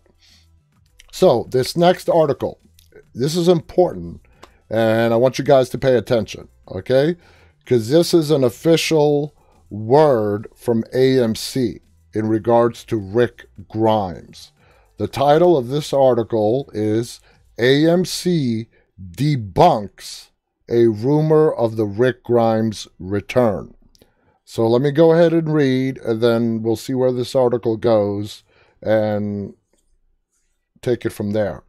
So, 1.12 1.48
this 1.52 1.78
next 1.78 2.10
article, 2.10 2.60
this 3.13 3.36
is 3.36 3.48
important, 3.48 4.22
and 4.69 5.13
I 5.13 5.17
want 5.17 5.38
you 5.38 5.45
guys 5.45 5.69
to 5.69 5.78
pay 5.78 5.95
attention, 5.95 6.48
okay? 6.69 7.15
Because 7.60 7.89
this 7.89 8.13
is 8.13 8.32
an 8.32 8.43
official 8.43 9.36
word 9.69 10.48
from 10.56 10.84
AMC 10.93 11.82
in 12.19 12.27
regards 12.27 12.84
to 12.84 12.97
Rick 12.97 13.45
Grimes. 13.69 14.51
The 14.97 15.08
title 15.08 15.58
of 15.58 15.69
this 15.69 15.93
article 15.93 16.69
is 16.73 17.21
AMC 17.58 18.67
debunks 19.01 20.27
a 20.69 20.88
rumor 20.88 21.49
of 21.51 21.77
the 21.77 21.86
Rick 21.86 22.25
Grimes 22.25 22.89
return. 22.99 23.73
So 24.43 24.67
let 24.67 24.82
me 24.82 24.91
go 24.91 25.13
ahead 25.13 25.32
and 25.32 25.53
read, 25.53 25.97
and 25.99 26.21
then 26.21 26.62
we'll 26.62 26.75
see 26.75 26.93
where 26.93 27.13
this 27.13 27.36
article 27.36 27.77
goes 27.77 28.43
and 28.82 29.53
take 30.82 31.05
it 31.05 31.12
from 31.12 31.32
there. 31.32 31.63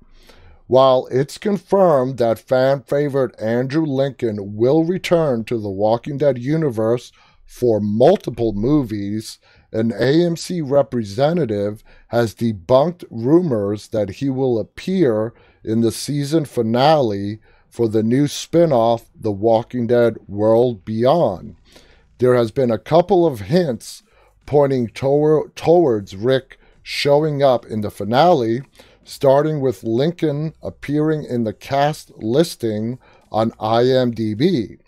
While 0.66 1.06
it's 1.12 1.38
confirmed 1.38 2.18
that 2.18 2.40
fan 2.40 2.82
favorite 2.82 3.40
Andrew 3.40 3.84
Lincoln 3.84 4.56
will 4.56 4.82
return 4.82 5.44
to 5.44 5.60
the 5.60 5.70
Walking 5.70 6.18
Dead 6.18 6.38
universe 6.38 7.12
for 7.46 7.80
multiple 7.80 8.52
movies, 8.52 9.38
an 9.72 9.90
AMC 9.90 10.62
representative 10.64 11.84
has 12.08 12.34
debunked 12.34 13.04
rumors 13.10 13.88
that 13.88 14.10
he 14.10 14.28
will 14.28 14.58
appear 14.58 15.32
in 15.62 15.80
the 15.80 15.92
season 15.92 16.44
finale 16.44 17.38
for 17.68 17.88
the 17.88 18.02
new 18.02 18.26
spin 18.26 18.72
off, 18.72 19.06
The 19.14 19.30
Walking 19.30 19.86
Dead 19.86 20.16
World 20.26 20.84
Beyond. 20.84 21.56
There 22.18 22.34
has 22.34 22.50
been 22.50 22.70
a 22.70 22.78
couple 22.78 23.24
of 23.24 23.40
hints 23.40 24.02
pointing 24.44 24.88
toward, 24.88 25.54
towards 25.54 26.16
Rick 26.16 26.58
showing 26.82 27.42
up 27.42 27.64
in 27.64 27.82
the 27.82 27.90
finale, 27.90 28.62
starting 29.04 29.60
with 29.60 29.84
Lincoln 29.84 30.54
appearing 30.62 31.24
in 31.24 31.44
the 31.44 31.52
cast 31.52 32.10
listing 32.16 32.98
on 33.30 33.52
IMDb. 33.52 34.78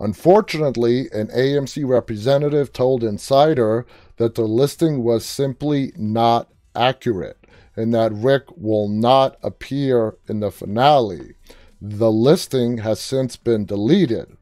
Unfortunately, 0.00 1.08
an 1.12 1.28
AMC 1.28 1.86
representative 1.86 2.72
told 2.72 3.04
Insider 3.04 3.86
that 4.22 4.36
the 4.36 4.42
listing 4.46 5.02
was 5.02 5.26
simply 5.26 5.92
not 5.96 6.48
accurate 6.76 7.44
and 7.74 7.92
that 7.92 8.12
Rick 8.12 8.44
will 8.56 8.88
not 8.88 9.36
appear 9.42 10.16
in 10.28 10.38
the 10.38 10.52
finale. 10.52 11.34
The 11.80 12.12
listing 12.12 12.78
has 12.78 13.00
since 13.00 13.34
been 13.34 13.66
deleted. 13.66 14.36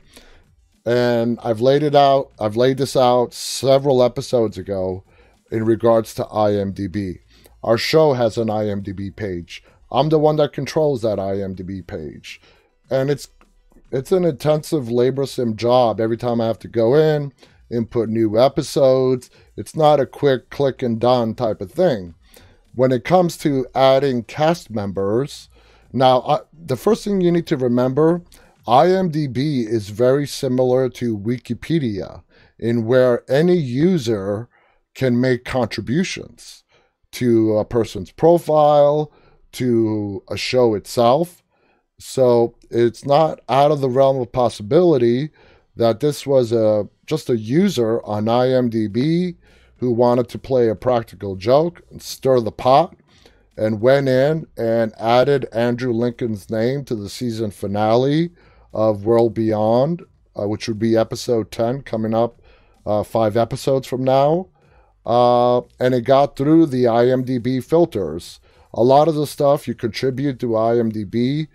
And 0.84 1.38
I've 1.42 1.62
laid 1.62 1.82
it 1.82 1.94
out, 1.94 2.30
I've 2.38 2.56
laid 2.56 2.76
this 2.76 2.94
out 2.94 3.32
several 3.32 4.02
episodes 4.02 4.58
ago 4.58 5.02
in 5.50 5.64
regards 5.64 6.14
to 6.16 6.24
IMDb. 6.24 7.20
Our 7.62 7.78
show 7.78 8.12
has 8.12 8.36
an 8.36 8.48
IMDb 8.48 9.16
page. 9.16 9.64
I'm 9.90 10.10
the 10.10 10.18
one 10.18 10.36
that 10.36 10.52
controls 10.52 11.00
that 11.00 11.16
IMDb 11.16 11.86
page. 11.86 12.38
And 12.90 13.08
it's 13.08 13.28
it's 13.90 14.12
an 14.12 14.26
intensive 14.26 14.84
laborsome 14.84 15.56
job 15.56 16.00
every 16.00 16.18
time 16.18 16.38
I 16.38 16.48
have 16.48 16.58
to 16.60 16.68
go 16.68 16.94
in, 16.94 17.32
input 17.70 18.10
new 18.10 18.38
episodes. 18.38 19.30
It's 19.56 19.76
not 19.76 20.00
a 20.00 20.06
quick 20.06 20.50
click 20.50 20.82
and 20.82 21.00
done 21.00 21.34
type 21.34 21.60
of 21.60 21.70
thing 21.70 22.14
when 22.74 22.92
it 22.92 23.04
comes 23.04 23.36
to 23.38 23.66
adding 23.74 24.22
cast 24.22 24.70
members, 24.70 25.48
now 25.92 26.20
uh, 26.20 26.40
the 26.52 26.76
first 26.76 27.04
thing 27.04 27.20
you 27.20 27.32
need 27.32 27.46
to 27.48 27.56
remember 27.56 28.22
IMDb 28.66 29.66
is 29.66 29.90
very 29.90 30.26
similar 30.26 30.88
to 30.90 31.18
Wikipedia, 31.18 32.22
in 32.58 32.84
where 32.84 33.24
any 33.30 33.56
user 33.56 34.48
can 34.94 35.20
make 35.20 35.44
contributions 35.44 36.62
to 37.12 37.56
a 37.56 37.64
person's 37.64 38.12
profile, 38.12 39.10
to 39.52 40.22
a 40.30 40.36
show 40.36 40.74
itself. 40.74 41.42
So 41.98 42.54
it's 42.70 43.04
not 43.04 43.40
out 43.48 43.72
of 43.72 43.80
the 43.80 43.88
realm 43.88 44.20
of 44.20 44.30
possibility 44.30 45.30
that 45.74 46.00
this 46.00 46.26
was 46.26 46.52
a 46.52 46.88
just 47.06 47.28
a 47.28 47.36
user 47.36 48.00
on 48.04 48.26
IMDb 48.26 49.36
who 49.80 49.90
wanted 49.90 50.28
to 50.28 50.38
play 50.38 50.68
a 50.68 50.74
practical 50.74 51.36
joke 51.36 51.80
and 51.90 52.02
stir 52.02 52.38
the 52.40 52.52
pot 52.52 52.94
and 53.56 53.80
went 53.80 54.08
in 54.08 54.46
and 54.56 54.92
added 54.98 55.46
Andrew 55.52 55.92
Lincoln's 55.92 56.50
name 56.50 56.84
to 56.84 56.94
the 56.94 57.08
season 57.08 57.50
finale 57.50 58.30
of 58.74 59.06
World 59.06 59.32
Beyond, 59.32 60.02
uh, 60.38 60.46
which 60.46 60.68
would 60.68 60.78
be 60.78 60.98
episode 60.98 61.50
10 61.50 61.82
coming 61.82 62.14
up 62.14 62.42
uh, 62.84 63.02
five 63.02 63.38
episodes 63.38 63.86
from 63.86 64.04
now. 64.04 64.48
Uh, 65.06 65.62
and 65.80 65.94
it 65.94 66.02
got 66.02 66.36
through 66.36 66.66
the 66.66 66.84
IMDb 66.84 67.64
filters. 67.64 68.38
A 68.74 68.82
lot 68.82 69.08
of 69.08 69.14
the 69.14 69.26
stuff 69.26 69.66
you 69.66 69.74
contribute 69.74 70.38
to 70.40 70.48
IMDb 70.48 71.48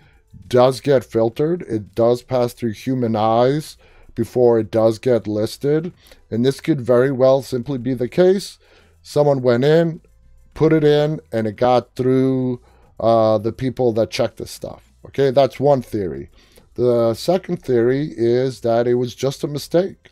does 0.48 0.82
get 0.82 1.06
filtered, 1.06 1.62
it 1.62 1.94
does 1.94 2.24
pass 2.24 2.54
through 2.54 2.74
human 2.74 3.16
eyes 3.16 3.78
before 4.16 4.58
it 4.58 4.72
does 4.72 4.98
get 4.98 5.28
listed. 5.28 5.94
And 6.36 6.44
this 6.44 6.60
could 6.60 6.82
very 6.82 7.14
well 7.14 7.42
simply 7.42 7.78
be 7.78 7.94
the 7.94 8.10
case. 8.10 8.60
Someone 9.02 9.42
went 9.42 9.64
in, 9.64 10.02
put 10.54 10.74
it 10.74 10.84
in, 10.84 11.22
and 11.32 11.48
it 11.48 11.56
got 11.56 11.96
through 11.96 12.62
uh, 13.00 13.38
the 13.38 13.54
people 13.54 13.94
that 13.94 14.12
check 14.12 14.36
this 14.36 14.52
stuff. 14.52 14.94
Okay, 15.06 15.32
that's 15.32 15.62
one 15.62 15.82
theory. 15.82 16.30
The 16.74 17.14
second 17.14 17.64
theory 17.64 18.14
is 18.18 18.60
that 18.62 18.86
it 18.86 18.96
was 18.96 19.16
just 19.16 19.46
a 19.46 19.48
mistake. 19.48 20.12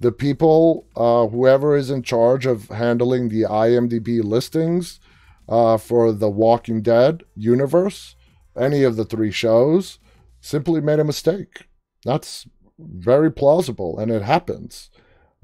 The 0.00 0.12
people, 0.12 0.86
uh, 0.96 1.28
whoever 1.28 1.74
is 1.74 1.90
in 1.90 2.02
charge 2.02 2.44
of 2.44 2.68
handling 2.68 3.30
the 3.30 3.44
IMDb 3.44 4.22
listings 4.22 5.00
uh, 5.48 5.78
for 5.78 6.12
the 6.12 6.28
Walking 6.28 6.82
Dead 6.82 7.22
universe, 7.34 8.16
any 8.54 8.82
of 8.82 8.96
the 8.96 9.06
three 9.06 9.30
shows, 9.30 9.98
simply 10.42 10.82
made 10.82 11.00
a 11.00 11.04
mistake. 11.04 11.68
That's 12.04 12.46
very 12.78 13.32
plausible, 13.32 13.98
and 13.98 14.10
it 14.10 14.20
happens. 14.20 14.90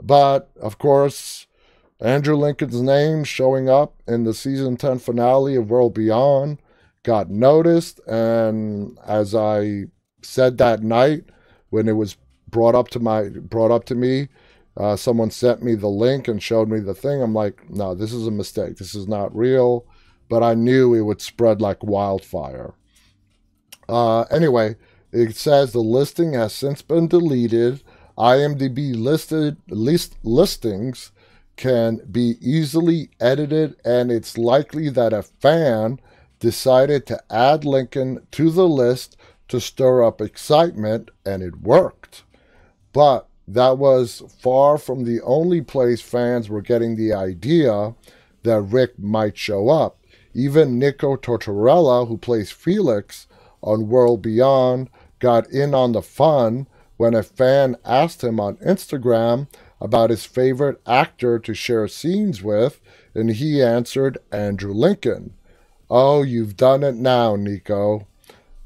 But 0.03 0.51
of 0.61 0.79
course, 0.79 1.47
Andrew 2.01 2.37
Lincoln's 2.37 2.81
name 2.81 3.25
showing 3.25 3.69
up 3.69 4.03
in 4.07 4.25
the 4.25 4.35
season 4.35 4.77
10 4.77 4.99
finale 5.01 5.57
of 5.57 5.71
World 5.71 5.95
Beyond 5.95 6.59
got 7.03 7.31
noticed. 7.31 8.01
And 8.07 8.99
as 9.07 9.35
I 9.35 9.85
said 10.23 10.59
that 10.59 10.83
night 10.83 11.25
when 11.71 11.89
it 11.89 11.93
was 11.93 12.17
brought 12.49 12.75
up 12.75 12.89
to 12.89 13.01
my 13.01 13.29
brought 13.29 13.71
up 13.71 13.85
to 13.87 13.95
me, 13.95 14.29
uh, 14.77 14.97
someone 14.97 15.31
sent 15.31 15.63
me 15.63 15.75
the 15.75 15.89
link 15.89 16.27
and 16.27 16.43
showed 16.43 16.69
me 16.69 16.81
the 16.81 16.95
thing. 16.95 17.23
I'm 17.23 17.35
like, 17.35 17.69
no, 17.69 17.95
this 17.95 18.13
is 18.13 18.27
a 18.27 18.31
mistake. 18.31 18.77
This 18.77 18.95
is 18.95 19.07
not 19.07 19.35
real. 19.37 19.87
But 20.29 20.43
I 20.43 20.55
knew 20.55 20.95
it 20.95 21.03
would 21.03 21.21
spread 21.21 21.61
like 21.61 21.83
wildfire. 21.83 22.75
Uh, 23.89 24.23
anyway, 24.31 24.77
it 25.13 25.37
says 25.37 25.73
the 25.73 25.81
listing 25.81 26.35
has 26.35 26.55
since 26.55 26.83
been 26.83 27.09
deleted. 27.09 27.83
IMDb 28.21 28.95
listed 28.95 29.57
list 29.71 30.15
listings 30.23 31.11
can 31.57 32.03
be 32.11 32.37
easily 32.43 33.09
edited, 33.19 33.77
and 33.83 34.13
it's 34.13 34.37
likely 34.37 34.91
that 34.91 35.15
a 35.15 35.23
fan 35.23 35.99
decided 36.39 37.07
to 37.07 37.23
add 37.31 37.65
Lincoln 37.65 38.27
to 38.33 38.51
the 38.51 38.69
list 38.69 39.17
to 39.49 39.59
stir 39.59 40.05
up 40.05 40.21
excitement, 40.21 41.11
and 41.25 41.43
it 41.43 41.63
worked. 41.63 42.25
But 42.93 43.27
that 43.49 43.79
was 43.79 44.23
far 44.39 44.77
from 44.77 45.05
the 45.05 45.23
only 45.23 45.63
place 45.63 46.03
fans 46.03 46.51
were 46.51 46.61
getting 46.61 46.97
the 46.97 47.15
idea 47.15 47.95
that 48.43 48.61
Rick 48.61 48.99
might 48.99 49.39
show 49.39 49.71
up. 49.71 49.97
Even 50.35 50.79
Nico 50.79 51.17
Tortorella, 51.17 52.07
who 52.07 52.19
plays 52.19 52.51
Felix 52.51 53.27
on 53.63 53.89
World 53.89 54.21
Beyond, 54.21 54.91
got 55.21 55.51
in 55.51 55.75
on 55.75 55.93
the 55.93 56.03
fun 56.03 56.67
when 57.01 57.15
a 57.15 57.23
fan 57.23 57.75
asked 57.83 58.23
him 58.23 58.39
on 58.39 58.57
Instagram 58.57 59.49
about 59.81 60.11
his 60.11 60.27
favorite 60.27 60.79
actor 60.87 61.39
to 61.39 61.55
share 61.55 61.89
scenes 61.89 62.43
with, 62.43 62.79
and 63.15 63.31
he 63.31 63.63
answered 63.63 64.19
Andrew 64.31 64.75
Lincoln. 64.75 65.33
Oh, 65.89 66.21
you've 66.21 66.59
done 66.59 66.83
it 66.83 66.97
now, 66.97 67.37
Nico. 67.37 68.07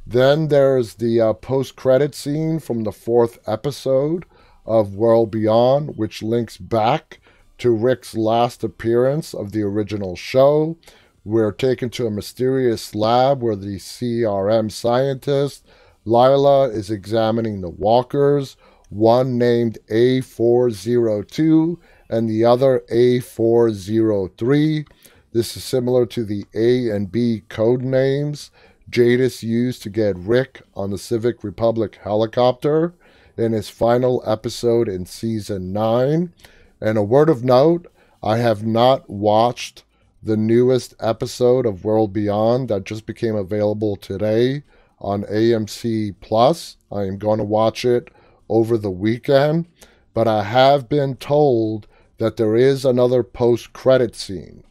Then 0.05 0.49
there's 0.49 0.95
the 0.95 1.21
uh, 1.21 1.33
post 1.35 1.77
credit 1.77 2.13
scene 2.13 2.59
from 2.59 2.83
the 2.83 2.91
fourth 2.91 3.39
episode 3.47 4.25
of 4.67 4.97
World 4.97 5.31
Beyond, 5.31 5.97
which 5.97 6.21
links 6.21 6.57
back 6.57 7.21
to 7.59 7.71
Rick's 7.71 8.17
last 8.17 8.65
appearance 8.65 9.33
of 9.33 9.53
the 9.53 9.63
original 9.63 10.17
show. 10.17 10.77
We're 11.25 11.53
taken 11.53 11.89
to 11.91 12.09
a 12.09 12.11
mysterious 12.11 12.97
lab 12.97 13.45
where 13.45 13.55
the 13.55 13.77
CRM 13.77 14.73
scientist 14.73 15.65
Lyla 16.05 16.69
is 16.69 16.91
examining 16.91 17.61
the 17.61 17.71
walkers, 17.71 18.57
one 18.91 19.39
named 19.39 19.79
A402 19.91 21.79
and 22.11 22.29
the 22.29 22.45
other 22.45 22.83
A403. 22.93 24.87
This 25.33 25.57
is 25.57 25.65
similar 25.65 26.07
to 26.07 26.25
the 26.25 26.45
A 26.55 26.91
and 26.95 27.11
B 27.11 27.43
code 27.49 27.83
names 27.83 28.51
Jadis 28.89 29.43
used 29.43 29.83
to 29.83 29.91
get 29.91 30.17
Rick 30.17 30.63
on 30.75 30.91
the 30.91 30.99
Civic 30.99 31.43
Republic 31.43 31.99
helicopter 32.03 32.95
in 33.37 33.53
his 33.53 33.69
final 33.69 34.23
episode 34.27 34.89
in 34.89 35.07
season 35.07 35.73
9. 35.73 36.33
And 36.81 36.99
a 36.99 37.03
word 37.03 37.29
of 37.29 37.43
note 37.43 37.91
I 38.23 38.39
have 38.39 38.65
not 38.65 39.09
watched 39.09 39.85
the 40.23 40.37
newest 40.37 40.95
episode 41.01 41.67
of 41.67 41.85
World 41.85 42.13
Beyond 42.13 42.69
that 42.69 42.85
just 42.85 43.07
became 43.07 43.35
available 43.35 43.97
today 43.97 44.63
on 45.05 45.25
AMC 45.25 46.17
Plus. 46.21 46.79
I 46.91 47.03
am 47.03 47.19
going 47.19 47.39
to 47.39 47.45
watch 47.45 47.85
it 47.85 48.09
over 48.49 48.79
the 48.79 48.91
weekend, 48.91 49.67
but 50.15 50.27
I 50.27 50.45
have 50.45 50.89
been 50.89 51.17
told 51.17 51.87
that 52.19 52.37
there 52.37 52.57
is 52.57 52.85
another 52.85 53.23
post 53.23 53.73
credit 53.73 54.17
scene 54.17 54.65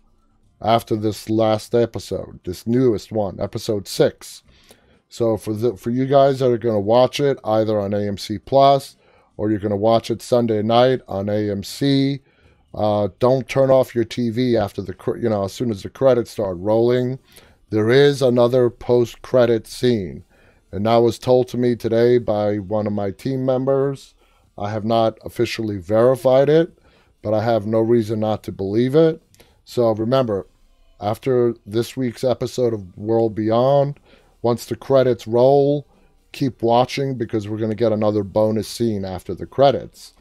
after 0.59 0.95
this 0.95 1.29
last 1.29 1.75
episode, 1.75 2.39
this 2.45 2.65
newest 2.65 3.11
one, 3.11 3.39
episode 3.39 3.87
6. 3.87 4.43
So 5.09 5.37
for 5.37 5.53
the 5.53 5.77
for 5.77 5.91
you 5.91 6.07
guys 6.07 6.39
that 6.39 6.49
are 6.49 6.57
going 6.57 6.73
to 6.73 6.79
watch 6.79 7.19
it 7.19 7.37
either 7.43 7.79
on 7.79 7.91
AMC 7.91 8.43
Plus 8.45 8.95
or 9.37 9.51
you're 9.51 9.59
going 9.59 9.69
to 9.69 9.75
watch 9.75 10.09
it 10.09 10.23
Sunday 10.23 10.63
night 10.63 11.01
on 11.07 11.27
AMC, 11.27 12.19
uh, 12.73 13.09
don't 13.19 13.47
turn 13.47 13.69
off 13.69 13.93
your 13.93 14.05
TV 14.05 14.59
after 14.59 14.81
the 14.81 14.95
you 15.21 15.29
know 15.29 15.43
as 15.43 15.53
soon 15.53 15.69
as 15.69 15.83
the 15.83 15.89
credits 15.89 16.31
start 16.31 16.57
rolling. 16.57 17.19
There 17.73 17.89
is 17.89 18.21
another 18.21 18.69
post 18.69 19.23
credit 19.23 19.65
scene, 19.65 20.25
and 20.71 20.85
that 20.85 20.97
was 20.97 21.17
told 21.17 21.47
to 21.47 21.57
me 21.57 21.75
today 21.75 22.19
by 22.19 22.59
one 22.59 22.85
of 22.85 22.93
my 22.93 23.09
team 23.09 23.47
members. 23.47 24.13
I 24.55 24.69
have 24.69 24.85
not 24.85 25.17
officially 25.25 25.77
verified 25.77 26.49
it, 26.49 26.77
but 27.23 27.33
I 27.33 27.43
have 27.43 27.65
no 27.65 27.79
reason 27.79 28.19
not 28.19 28.43
to 28.43 28.51
believe 28.51 28.93
it. 28.93 29.23
So 29.65 29.89
remember, 29.89 30.45
after 31.01 31.55
this 31.65 31.97
week's 31.97 32.23
episode 32.23 32.75
of 32.75 32.95
World 32.95 33.33
Beyond, 33.33 33.99
once 34.43 34.67
the 34.67 34.75
credits 34.75 35.25
roll, 35.25 35.87
keep 36.31 36.61
watching 36.61 37.17
because 37.17 37.49
we're 37.49 37.57
going 37.57 37.71
to 37.71 37.75
get 37.75 37.91
another 37.91 38.23
bonus 38.23 38.67
scene 38.67 39.03
after 39.03 39.33
the 39.33 39.47
credits. 39.47 40.13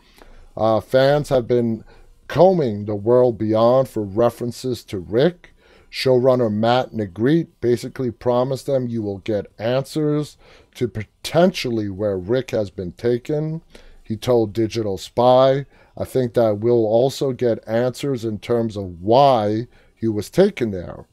Uh, 0.56 0.80
fans 0.80 1.28
have 1.28 1.46
been 1.46 1.84
combing 2.28 2.86
the 2.86 2.94
world 2.94 3.36
beyond 3.36 3.90
for 3.90 4.02
references 4.02 4.82
to 4.84 4.98
Rick. 4.98 5.51
Showrunner 5.92 6.50
Matt 6.50 6.92
Negrete 6.92 7.48
basically 7.61 8.11
promised 8.11 8.66
them 8.66 8.88
you 8.88 9.02
will 9.02 9.18
get 9.18 9.52
answers 9.59 10.38
to 10.74 10.88
potentially 10.88 11.88
where 11.90 12.16
Rick 12.16 12.52
has 12.52 12.70
been 12.70 12.92
taken. 12.92 13.61
He 14.02 14.16
told 14.16 14.52
Digital 14.52 14.96
Spy, 14.96 15.66
I 15.96 16.05
think 16.05 16.35
that 16.35 16.59
we'll 16.59 16.87
also 16.87 17.33
get 17.33 17.62
answers 17.68 18.24
in 18.24 18.38
terms 18.38 18.76
of 18.76 19.02
why 19.02 19.68
he 19.94 20.09
was 20.09 20.31
taken 20.31 20.70
there. 20.70 21.05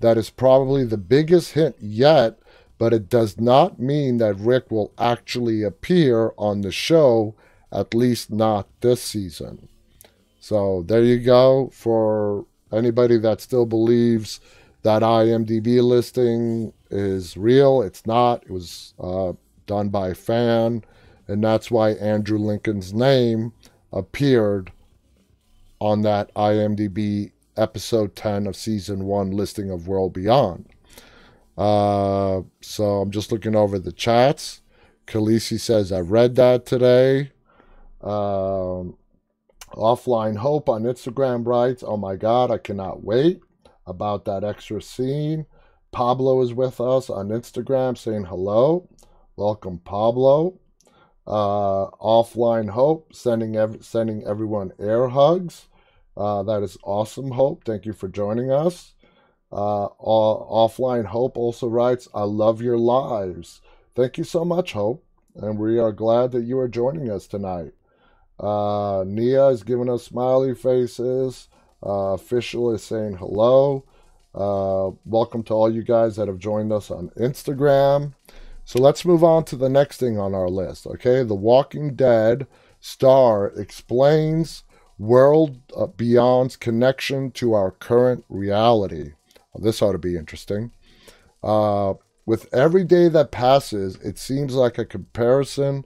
That 0.00 0.18
is 0.18 0.28
probably 0.28 0.84
the 0.84 0.98
biggest 0.98 1.52
hint 1.52 1.76
yet 1.80 2.38
but 2.78 2.92
it 2.92 3.08
does 3.08 3.40
not 3.40 3.78
mean 3.78 4.18
that 4.18 4.38
Rick 4.38 4.70
will 4.70 4.92
actually 4.98 5.62
appear 5.62 6.32
on 6.36 6.60
the 6.60 6.72
show, 6.72 7.34
at 7.72 7.94
least 7.94 8.30
not 8.30 8.68
this 8.80 9.02
season. 9.02 9.68
So 10.40 10.84
there 10.86 11.02
you 11.02 11.18
go 11.18 11.70
for 11.72 12.44
anybody 12.72 13.18
that 13.18 13.40
still 13.40 13.66
believes 13.66 14.40
that 14.82 15.02
IMDb 15.02 15.82
listing 15.82 16.72
is 16.90 17.36
real. 17.36 17.82
It's 17.82 18.06
not. 18.06 18.44
It 18.44 18.50
was 18.50 18.94
uh, 19.00 19.32
done 19.66 19.88
by 19.88 20.08
a 20.08 20.14
fan, 20.14 20.84
and 21.26 21.42
that's 21.42 21.70
why 21.70 21.90
Andrew 21.90 22.38
Lincoln's 22.38 22.94
name 22.94 23.52
appeared 23.92 24.72
on 25.80 26.02
that 26.02 26.32
IMDb 26.34 27.32
episode 27.56 28.14
10 28.14 28.46
of 28.46 28.56
season 28.56 29.04
1 29.04 29.30
listing 29.30 29.70
of 29.70 29.88
World 29.88 30.12
Beyond. 30.12 30.68
Uh, 31.56 32.42
so 32.60 33.00
I'm 33.00 33.10
just 33.10 33.32
looking 33.32 33.56
over 33.56 33.78
the 33.78 33.92
chats. 33.92 34.60
Khaleesi 35.06 35.58
says, 35.58 35.92
I 35.92 36.00
read 36.00 36.34
that 36.36 36.66
today. 36.66 37.32
Um, 38.02 38.96
Offline 39.72 40.36
Hope 40.36 40.68
on 40.68 40.84
Instagram 40.84 41.46
writes, 41.46 41.82
Oh 41.86 41.96
my 41.96 42.16
God, 42.16 42.50
I 42.50 42.58
cannot 42.58 43.04
wait 43.04 43.40
about 43.86 44.24
that 44.24 44.44
extra 44.44 44.80
scene. 44.80 45.46
Pablo 45.92 46.40
is 46.42 46.54
with 46.54 46.80
us 46.80 47.08
on 47.10 47.28
Instagram 47.28 47.96
saying 47.96 48.24
hello. 48.24 48.88
Welcome, 49.36 49.78
Pablo. 49.78 50.58
Uh, 51.26 51.90
Offline 52.00 52.70
Hope 52.70 53.14
sending 53.14 53.56
ev- 53.56 53.84
sending 53.84 54.24
everyone 54.24 54.72
air 54.78 55.08
hugs. 55.08 55.68
Uh, 56.16 56.42
that 56.44 56.62
is 56.62 56.78
awesome, 56.84 57.32
Hope. 57.32 57.64
Thank 57.64 57.84
you 57.84 57.92
for 57.92 58.08
joining 58.08 58.50
us. 58.50 58.94
Uh, 59.52 59.88
Offline 60.00 61.06
Hope 61.06 61.36
also 61.36 61.68
writes, 61.68 62.08
I 62.14 62.22
love 62.22 62.62
your 62.62 62.78
lives. 62.78 63.60
Thank 63.94 64.18
you 64.18 64.24
so 64.24 64.44
much, 64.44 64.72
Hope. 64.72 65.04
And 65.34 65.58
we 65.58 65.78
are 65.78 65.92
glad 65.92 66.32
that 66.32 66.44
you 66.44 66.58
are 66.58 66.68
joining 66.68 67.10
us 67.10 67.26
tonight. 67.26 67.72
Uh, 68.38 69.04
Nia 69.06 69.48
is 69.48 69.62
giving 69.62 69.88
us 69.88 70.04
smiley 70.04 70.54
faces. 70.54 71.48
Uh, 71.84 72.14
official 72.14 72.72
is 72.72 72.82
saying 72.82 73.16
hello. 73.16 73.84
Uh, 74.34 74.90
welcome 75.06 75.42
to 75.44 75.54
all 75.54 75.72
you 75.72 75.82
guys 75.82 76.16
that 76.16 76.28
have 76.28 76.38
joined 76.38 76.72
us 76.72 76.90
on 76.90 77.10
Instagram. 77.16 78.12
So 78.64 78.80
let's 78.80 79.04
move 79.04 79.24
on 79.24 79.44
to 79.44 79.56
the 79.56 79.70
next 79.70 79.98
thing 79.98 80.18
on 80.18 80.34
our 80.34 80.50
list. 80.50 80.86
Okay, 80.86 81.22
The 81.22 81.34
Walking 81.34 81.94
Dead 81.94 82.46
star 82.80 83.48
explains 83.48 84.64
World 84.98 85.58
Beyond's 85.96 86.56
connection 86.56 87.30
to 87.32 87.54
our 87.54 87.70
current 87.70 88.24
reality. 88.28 89.12
Well, 89.52 89.64
this 89.64 89.80
ought 89.80 89.92
to 89.92 89.98
be 89.98 90.16
interesting. 90.16 90.72
Uh, 91.42 91.94
with 92.26 92.52
every 92.52 92.84
day 92.84 93.08
that 93.08 93.30
passes, 93.30 93.96
it 93.96 94.18
seems 94.18 94.54
like 94.54 94.78
a 94.78 94.84
comparison 94.84 95.84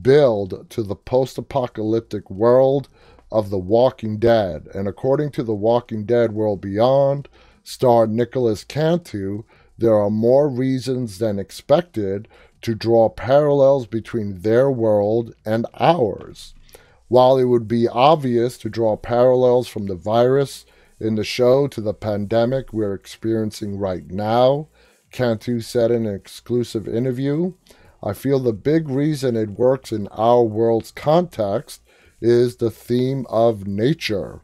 build 0.00 0.70
to 0.70 0.82
the 0.82 0.96
post 0.96 1.36
apocalyptic 1.38 2.30
world 2.30 2.88
of 3.30 3.50
The 3.50 3.58
Walking 3.58 4.18
Dead. 4.18 4.68
And 4.74 4.88
according 4.88 5.30
to 5.32 5.42
The 5.42 5.54
Walking 5.54 6.04
Dead 6.04 6.32
World 6.32 6.60
Beyond, 6.60 7.28
star 7.62 8.06
Nicholas 8.06 8.64
Cantu, 8.64 9.44
there 9.78 9.94
are 9.94 10.10
more 10.10 10.48
reasons 10.48 11.18
than 11.18 11.38
expected 11.38 12.28
to 12.60 12.74
draw 12.74 13.08
parallels 13.08 13.86
between 13.86 14.42
their 14.42 14.70
world 14.70 15.34
and 15.44 15.66
ours. 15.74 16.54
While 17.08 17.36
it 17.36 17.44
would 17.44 17.68
be 17.68 17.88
obvious 17.88 18.56
to 18.58 18.70
draw 18.70 18.96
parallels 18.96 19.68
from 19.68 19.86
the 19.86 19.94
virus 19.94 20.64
in 21.00 21.16
the 21.16 21.24
show 21.24 21.66
to 21.68 21.80
the 21.80 21.94
pandemic 21.94 22.72
we're 22.72 22.94
experiencing 22.94 23.78
right 23.78 24.08
now, 24.08 24.68
Cantu 25.10 25.60
said 25.60 25.90
in 25.90 26.06
an 26.06 26.14
exclusive 26.14 26.88
interview. 26.88 27.52
I 28.02 28.12
feel 28.12 28.40
the 28.40 28.52
big 28.52 28.88
reason 28.88 29.36
it 29.36 29.50
works 29.50 29.92
in 29.92 30.08
our 30.08 30.42
world's 30.42 30.90
context 30.90 31.82
is 32.20 32.56
the 32.56 32.70
theme 32.70 33.26
of 33.28 33.66
nature. 33.66 34.42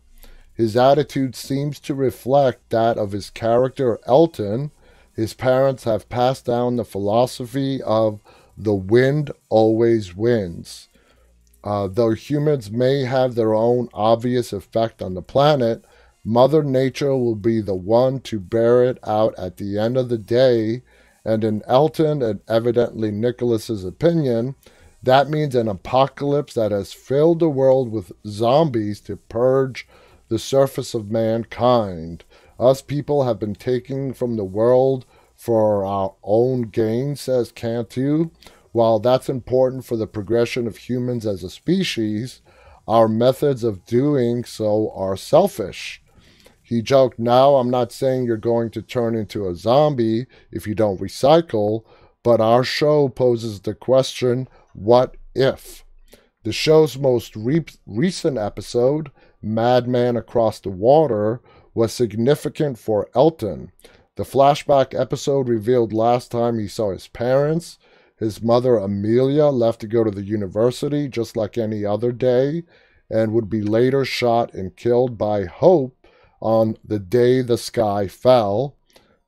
His 0.52 0.76
attitude 0.76 1.36
seems 1.36 1.78
to 1.80 1.94
reflect 1.94 2.70
that 2.70 2.98
of 2.98 3.12
his 3.12 3.30
character 3.30 3.98
Elton. 4.06 4.72
His 5.14 5.34
parents 5.34 5.84
have 5.84 6.08
passed 6.08 6.44
down 6.44 6.76
the 6.76 6.84
philosophy 6.84 7.82
of 7.82 8.20
the 8.56 8.74
wind 8.74 9.30
always 9.48 10.16
wins. 10.16 10.88
Uh, 11.62 11.86
though 11.88 12.12
humans 12.12 12.70
may 12.70 13.04
have 13.04 13.34
their 13.34 13.54
own 13.54 13.88
obvious 13.92 14.52
effect 14.52 15.02
on 15.02 15.14
the 15.14 15.22
planet, 15.22 15.84
Mother 16.24 16.62
Nature 16.62 17.16
will 17.16 17.34
be 17.34 17.60
the 17.60 17.74
one 17.74 18.20
to 18.20 18.40
bear 18.40 18.84
it 18.84 18.98
out 19.04 19.34
at 19.38 19.56
the 19.56 19.78
end 19.78 19.96
of 19.96 20.08
the 20.08 20.18
day. 20.18 20.82
And 21.28 21.44
in 21.44 21.62
Elton 21.66 22.22
and 22.22 22.40
evidently 22.48 23.10
Nicholas's 23.10 23.84
opinion, 23.84 24.54
That 25.02 25.30
means 25.30 25.54
an 25.54 25.68
apocalypse 25.68 26.54
that 26.54 26.72
has 26.72 26.92
filled 26.92 27.38
the 27.38 27.48
world 27.48 27.90
with 27.90 28.12
zombies 28.26 29.00
to 29.02 29.16
purge 29.16 29.86
the 30.28 30.38
surface 30.38 30.94
of 30.94 31.10
mankind. 31.10 32.24
Us 32.58 32.82
people 32.82 33.24
have 33.24 33.38
been 33.38 33.54
taking 33.54 34.12
from 34.12 34.36
the 34.36 34.44
world 34.44 35.06
for 35.36 35.84
our 35.84 36.14
own 36.24 36.62
gain, 36.62 37.14
says 37.14 37.52
Cantu. 37.52 38.30
While 38.72 38.98
that's 38.98 39.28
important 39.28 39.84
for 39.84 39.96
the 39.96 40.06
progression 40.06 40.66
of 40.66 40.76
humans 40.76 41.26
as 41.26 41.44
a 41.44 41.50
species, 41.50 42.42
our 42.88 43.08
methods 43.08 43.62
of 43.62 43.86
doing 43.86 44.44
so 44.44 44.90
are 44.94 45.16
selfish. 45.16 46.02
He 46.68 46.82
joked, 46.82 47.18
Now, 47.18 47.56
I'm 47.56 47.70
not 47.70 47.92
saying 47.92 48.24
you're 48.24 48.36
going 48.36 48.68
to 48.72 48.82
turn 48.82 49.14
into 49.14 49.48
a 49.48 49.54
zombie 49.54 50.26
if 50.52 50.66
you 50.66 50.74
don't 50.74 51.00
recycle, 51.00 51.84
but 52.22 52.42
our 52.42 52.62
show 52.62 53.08
poses 53.08 53.60
the 53.60 53.72
question 53.72 54.46
what 54.74 55.16
if? 55.34 55.82
The 56.44 56.52
show's 56.52 56.98
most 56.98 57.34
re- 57.34 57.64
recent 57.86 58.36
episode, 58.36 59.10
Madman 59.40 60.18
Across 60.18 60.60
the 60.60 60.68
Water, 60.68 61.40
was 61.72 61.90
significant 61.90 62.78
for 62.78 63.08
Elton. 63.14 63.72
The 64.16 64.24
flashback 64.24 64.92
episode 64.92 65.48
revealed 65.48 65.94
last 65.94 66.30
time 66.30 66.58
he 66.58 66.68
saw 66.68 66.92
his 66.92 67.08
parents. 67.08 67.78
His 68.18 68.42
mother, 68.42 68.76
Amelia, 68.76 69.46
left 69.46 69.80
to 69.80 69.86
go 69.86 70.04
to 70.04 70.10
the 70.10 70.22
university 70.22 71.08
just 71.08 71.34
like 71.34 71.56
any 71.56 71.86
other 71.86 72.12
day 72.12 72.64
and 73.08 73.32
would 73.32 73.48
be 73.48 73.62
later 73.62 74.04
shot 74.04 74.52
and 74.52 74.76
killed 74.76 75.16
by 75.16 75.46
Hope 75.46 75.97
on 76.40 76.76
the 76.84 76.98
day 76.98 77.42
the 77.42 77.58
sky 77.58 78.08
fell. 78.08 78.76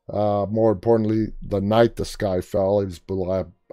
Uh, 0.09 0.47
more 0.51 0.73
importantly, 0.73 1.33
the 1.41 1.61
night 1.61 1.97
the 1.97 2.05
sky 2.05 2.41
fell 2.41 2.81
is 2.81 3.01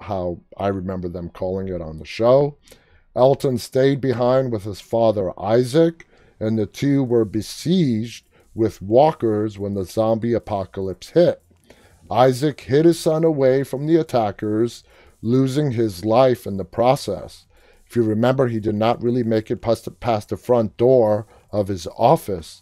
how 0.01 0.39
I 0.57 0.67
remember 0.67 1.07
them 1.07 1.29
calling 1.29 1.67
it 1.67 1.81
on 1.81 1.97
the 1.97 2.05
show. 2.05 2.57
Elton 3.15 3.57
stayed 3.57 3.99
behind 3.99 4.51
with 4.51 4.63
his 4.63 4.79
father 4.79 5.31
Isaac, 5.39 6.07
and 6.39 6.57
the 6.57 6.67
two 6.67 7.03
were 7.03 7.25
besieged 7.25 8.29
with 8.53 8.81
walkers 8.81 9.57
when 9.57 9.73
the 9.73 9.85
zombie 9.85 10.33
apocalypse 10.33 11.09
hit. 11.09 11.41
Isaac 12.09 12.61
hid 12.61 12.85
his 12.85 12.99
son 12.99 13.23
away 13.23 13.63
from 13.63 13.87
the 13.87 13.95
attackers, 13.97 14.83
losing 15.21 15.71
his 15.71 16.05
life 16.05 16.45
in 16.45 16.57
the 16.57 16.65
process. 16.65 17.45
If 17.87 17.95
you 17.95 18.03
remember, 18.03 18.47
he 18.47 18.59
did 18.59 18.75
not 18.75 19.01
really 19.01 19.23
make 19.23 19.49
it 19.49 19.61
past 19.61 19.85
the, 19.85 19.91
past 19.91 20.29
the 20.29 20.37
front 20.37 20.77
door 20.77 21.25
of 21.51 21.67
his 21.67 21.87
office. 21.97 22.61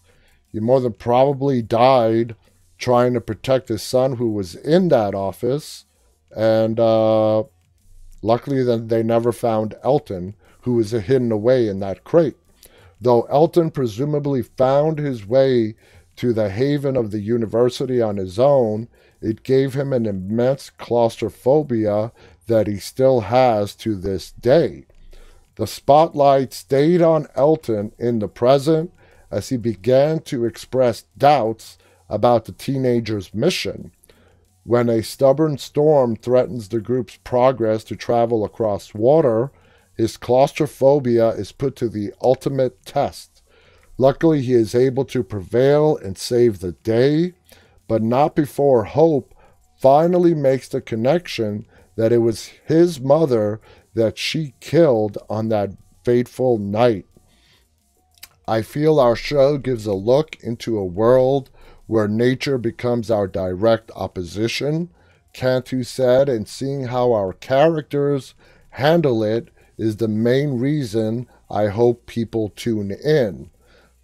More 0.59 0.81
than 0.81 0.93
probably 0.93 1.61
died 1.61 2.35
trying 2.77 3.13
to 3.13 3.21
protect 3.21 3.69
his 3.69 3.81
son 3.81 4.17
who 4.17 4.31
was 4.31 4.55
in 4.55 4.89
that 4.89 5.15
office. 5.15 5.85
And 6.35 6.79
uh, 6.79 7.43
luckily, 8.21 8.63
then 8.63 8.87
they 8.87 9.03
never 9.03 9.31
found 9.31 9.75
Elton, 9.83 10.35
who 10.61 10.73
was 10.73 10.91
hidden 10.91 11.31
away 11.31 11.67
in 11.67 11.79
that 11.79 12.03
crate. 12.03 12.35
Though 12.99 13.23
Elton 13.23 13.71
presumably 13.71 14.41
found 14.41 14.99
his 14.99 15.25
way 15.25 15.75
to 16.17 16.33
the 16.33 16.49
haven 16.49 16.95
of 16.95 17.11
the 17.11 17.19
university 17.19 18.01
on 18.01 18.17
his 18.17 18.39
own, 18.39 18.87
it 19.21 19.43
gave 19.43 19.73
him 19.73 19.91
an 19.93 20.05
immense 20.05 20.69
claustrophobia 20.69 22.11
that 22.47 22.67
he 22.67 22.77
still 22.77 23.21
has 23.21 23.75
to 23.75 23.95
this 23.95 24.31
day. 24.31 24.85
The 25.55 25.67
spotlight 25.67 26.53
stayed 26.53 27.01
on 27.01 27.27
Elton 27.35 27.93
in 27.97 28.19
the 28.19 28.27
present 28.27 28.91
as 29.35 29.49
he 29.49 29.57
began 29.57 30.19
to 30.19 30.45
express 30.45 31.03
doubts 31.17 31.77
about 32.07 32.45
the 32.45 32.53
teenager's 32.53 33.33
mission. 33.33 33.91
When 34.63 34.87
a 34.87 35.03
stubborn 35.03 35.57
storm 35.57 36.15
threatens 36.15 36.69
the 36.69 36.79
group's 36.79 37.17
progress 37.17 37.83
to 37.85 37.97
travel 37.97 38.45
across 38.45 38.93
water, 38.93 39.51
his 39.97 40.15
claustrophobia 40.15 41.31
is 41.31 41.51
put 41.51 41.75
to 41.75 41.89
the 41.89 42.13
ultimate 42.21 42.85
test. 42.85 43.43
Luckily, 43.97 44.41
he 44.41 44.53
is 44.53 44.73
able 44.73 45.03
to 45.05 45.21
prevail 45.21 45.97
and 45.97 46.17
save 46.17 46.59
the 46.59 46.71
day, 46.71 47.33
but 47.89 48.01
not 48.01 48.37
before 48.37 48.85
Hope 48.85 49.35
finally 49.77 50.33
makes 50.33 50.69
the 50.69 50.79
connection 50.79 51.65
that 51.97 52.13
it 52.13 52.19
was 52.19 52.51
his 52.65 53.01
mother 53.01 53.59
that 53.95 54.17
she 54.17 54.53
killed 54.61 55.17
on 55.29 55.49
that 55.49 55.71
fateful 56.05 56.57
night. 56.57 57.05
I 58.47 58.61
feel 58.61 58.99
our 58.99 59.15
show 59.15 59.57
gives 59.57 59.85
a 59.85 59.93
look 59.93 60.37
into 60.41 60.77
a 60.77 60.85
world 60.85 61.49
where 61.87 62.07
nature 62.07 62.57
becomes 62.57 63.09
our 63.09 63.27
direct 63.27 63.91
opposition, 63.95 64.89
Cantu 65.33 65.83
said, 65.83 66.29
and 66.29 66.47
seeing 66.47 66.85
how 66.85 67.11
our 67.11 67.33
characters 67.33 68.35
handle 68.71 69.23
it 69.23 69.49
is 69.77 69.97
the 69.97 70.07
main 70.07 70.59
reason 70.59 71.27
I 71.49 71.67
hope 71.67 72.05
people 72.05 72.49
tune 72.49 72.91
in. 72.91 73.49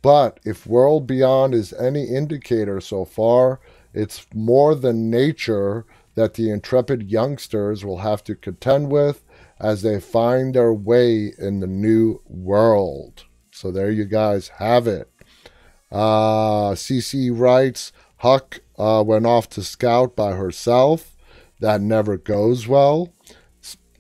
But 0.02 0.40
if 0.44 0.66
World 0.66 1.06
Beyond 1.06 1.54
is 1.54 1.74
any 1.74 2.06
indicator 2.06 2.82
so 2.82 3.06
far, 3.06 3.60
it's 3.94 4.26
more 4.34 4.74
than 4.74 5.10
nature 5.12 5.86
that 6.16 6.34
the 6.34 6.50
intrepid 6.50 7.12
youngsters 7.12 7.86
will 7.86 8.00
have 8.00 8.24
to 8.24 8.36
contend 8.36 8.92
with 8.92 9.24
as 9.60 9.82
they 9.82 10.00
find 10.00 10.54
their 10.54 10.74
way 10.74 11.34
in 11.38 11.60
the 11.60 11.68
new 11.68 12.22
world. 12.26 13.26
So 13.62 13.70
there 13.70 13.92
you 13.92 14.06
guys 14.06 14.48
have 14.58 14.88
it. 14.88 15.08
Uh, 15.92 16.72
CC 16.72 17.30
writes 17.32 17.92
Huck 18.18 18.62
uh, 18.76 19.04
went 19.06 19.28
off 19.28 19.50
to 19.50 19.62
scout 19.62 20.16
by 20.16 20.32
herself. 20.32 21.16
That 21.60 21.80
never 21.80 22.18
goes 22.18 22.68
well. 22.68 23.14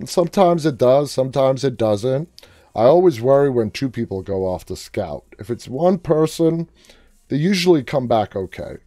Sometimes 0.03 0.65
it 0.65 0.79
does, 0.79 1.11
sometimes 1.11 1.63
it 1.63 1.77
doesn't. 1.77 2.27
I 2.73 2.85
always 2.85 3.21
worry 3.21 3.51
when 3.51 3.69
two 3.69 3.91
people 3.91 4.23
go 4.23 4.47
off 4.47 4.65
to 4.65 4.75
scout. 4.75 5.25
If 5.37 5.51
it's 5.51 5.67
one 5.67 5.99
person, 5.99 6.67
they 7.27 7.37
usually 7.37 7.83
come 7.83 8.07
back 8.07 8.35
okay. 8.35 8.77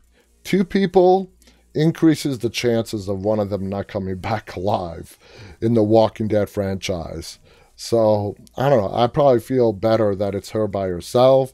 Two 0.42 0.64
people 0.64 1.30
increases 1.72 2.40
the 2.40 2.50
chances 2.50 3.08
of 3.08 3.24
one 3.24 3.38
of 3.38 3.50
them 3.50 3.68
not 3.68 3.86
coming 3.86 4.16
back 4.30 4.56
alive 4.56 5.18
in 5.60 5.74
the 5.74 5.84
Walking 5.84 6.26
Dead 6.26 6.50
franchise. 6.50 7.38
So 7.76 8.36
I 8.56 8.68
don't 8.68 8.82
know. 8.82 8.96
I 8.96 9.06
probably 9.06 9.40
feel 9.40 9.72
better 9.72 10.14
that 10.14 10.34
it's 10.34 10.50
her 10.50 10.66
by 10.66 10.88
herself. 10.88 11.52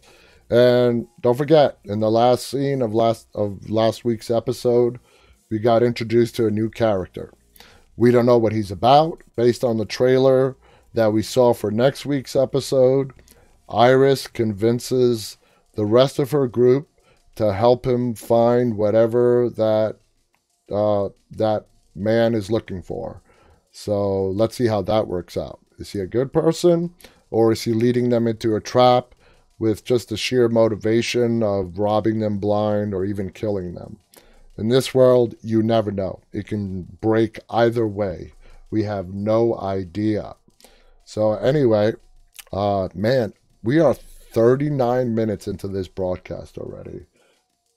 And 0.51 1.07
don't 1.21 1.39
forget, 1.39 1.79
in 1.85 2.01
the 2.01 2.11
last 2.11 2.47
scene 2.47 2.83
of 2.83 2.93
last 2.93 3.29
of 3.35 3.71
last 3.71 4.05
week's 4.05 4.31
episode, 4.31 4.99
we 5.51 5.59
got 5.59 5.83
introduced 5.83 6.37
to 6.37 6.47
a 6.47 6.51
new 6.51 6.69
character. 6.69 7.33
We 7.97 8.11
don't 8.11 8.27
know 8.27 8.39
what 8.39 8.53
he's 8.53 8.71
about. 8.71 9.23
Based 9.37 9.63
on 9.63 9.77
the 9.77 9.85
trailer 9.85 10.57
that 10.95 11.13
we 11.13 11.23
saw 11.23 11.55
for 11.55 11.71
next 11.71 12.05
week's 12.05 12.35
episode, 12.35 13.13
Iris 13.69 14.27
convinces 14.27 15.37
the 15.75 15.87
rest 15.87 16.19
of 16.19 16.33
her 16.33 16.49
group 16.49 16.89
to 17.37 17.53
help 17.53 17.87
him 17.87 18.15
find 18.15 18.77
whatever 18.77 19.49
that 19.51 19.97
uh, 20.71 21.11
that 21.31 21.67
man 21.95 22.35
is 22.35 22.51
looking 22.51 22.83
for. 22.83 23.23
So 23.71 24.31
let's 24.31 24.57
see 24.57 24.67
how 24.67 24.83
that 24.83 25.07
works 25.07 25.37
out. 25.37 25.61
Is 25.81 25.93
he 25.93 26.01
a 26.01 26.07
good 26.07 26.33
person 26.33 26.95
or 27.31 27.53
is 27.53 27.63
he 27.63 27.73
leading 27.73 28.11
them 28.11 28.27
into 28.27 28.55
a 28.55 28.61
trap 28.61 29.15
with 29.59 29.85
just 29.85 30.09
the 30.09 30.17
sheer 30.17 30.49
motivation 30.49 31.43
of 31.43 31.79
robbing 31.79 32.21
them 32.21 32.39
blind 32.39 32.95
or 32.95 33.05
even 33.05 33.31
killing 33.31 33.75
them? 33.75 33.99
In 34.57 34.69
this 34.69 34.95
world, 34.95 35.35
you 35.43 35.63
never 35.63 35.91
know. 35.91 36.21
It 36.33 36.47
can 36.47 36.83
break 37.01 37.41
either 37.49 37.87
way. 37.87 38.35
We 38.71 38.83
have 38.83 39.15
no 39.15 39.59
idea. 39.59 40.37
So, 41.05 41.33
anyway, 41.33 41.95
uh, 42.53 42.89
man, 42.95 43.33
we 43.63 43.81
are 43.81 43.95
39 43.95 45.15
minutes 45.15 45.49
into 45.49 45.67
this 45.67 45.89
broadcast 45.89 46.59
already. 46.59 47.07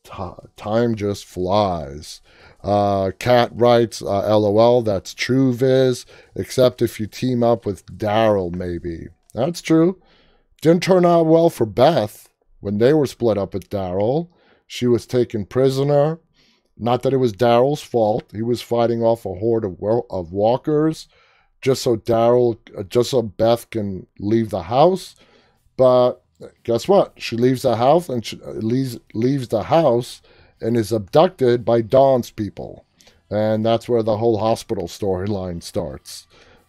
T- 0.03 0.49
time 0.57 0.95
just 0.95 1.25
flies. 1.25 2.21
Uh, 2.63 3.11
writes, 3.51 4.01
uh, 4.01 4.37
LOL, 4.37 4.81
that's 4.81 5.13
true, 5.13 5.53
Viz, 5.53 6.05
except 6.35 6.81
if 6.81 6.99
you 6.99 7.07
team 7.07 7.43
up 7.43 7.65
with 7.65 7.85
Daryl, 7.85 8.53
maybe. 8.53 9.07
That's 9.33 9.61
true. 9.61 10.01
Didn't 10.61 10.83
turn 10.83 11.05
out 11.05 11.25
well 11.25 11.49
for 11.49 11.65
Beth 11.65 12.29
when 12.59 12.77
they 12.77 12.93
were 12.93 13.05
split 13.05 13.37
up 13.37 13.53
with 13.53 13.69
Daryl. 13.69 14.29
She 14.67 14.87
was 14.87 15.05
taken 15.05 15.45
prisoner. 15.45 16.19
Not 16.77 17.03
that 17.03 17.13
it 17.13 17.17
was 17.17 17.33
Daryl's 17.33 17.81
fault. 17.81 18.31
He 18.33 18.41
was 18.41 18.61
fighting 18.61 19.03
off 19.03 19.25
a 19.25 19.33
horde 19.35 19.65
of, 19.65 19.77
of 20.09 20.31
walkers 20.31 21.07
just 21.61 21.81
so 21.81 21.95
Daryl, 21.95 22.57
just 22.89 23.11
so 23.11 23.21
Beth 23.21 23.69
can 23.69 24.05
leave 24.19 24.49
the 24.49 24.63
house. 24.63 25.15
But 25.77 26.22
guess 26.63 26.87
what? 26.87 27.13
She 27.17 27.35
leaves 27.35 27.61
the 27.61 27.75
house 27.75 28.09
and 28.09 28.25
she 28.25 28.39
uh, 28.41 28.51
leaves, 28.51 28.97
leaves 29.13 29.47
the 29.47 29.63
house 29.63 30.21
and 30.61 30.77
is 30.77 30.91
abducted 30.91 31.65
by 31.65 31.81
Dawn's 31.81 32.31
people. 32.31 32.85
And 33.29 33.65
that's 33.65 33.89
where 33.89 34.03
the 34.03 34.17
whole 34.17 34.37
hospital 34.37 34.87
storyline 34.87 35.63
starts. 35.63 36.27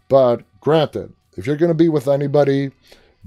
But 0.09 0.43
granted, 0.61 1.13
if 1.37 1.47
you're 1.47 1.57
going 1.57 1.71
to 1.71 1.75
be 1.75 1.89
with 1.89 2.09
anybody, 2.09 2.71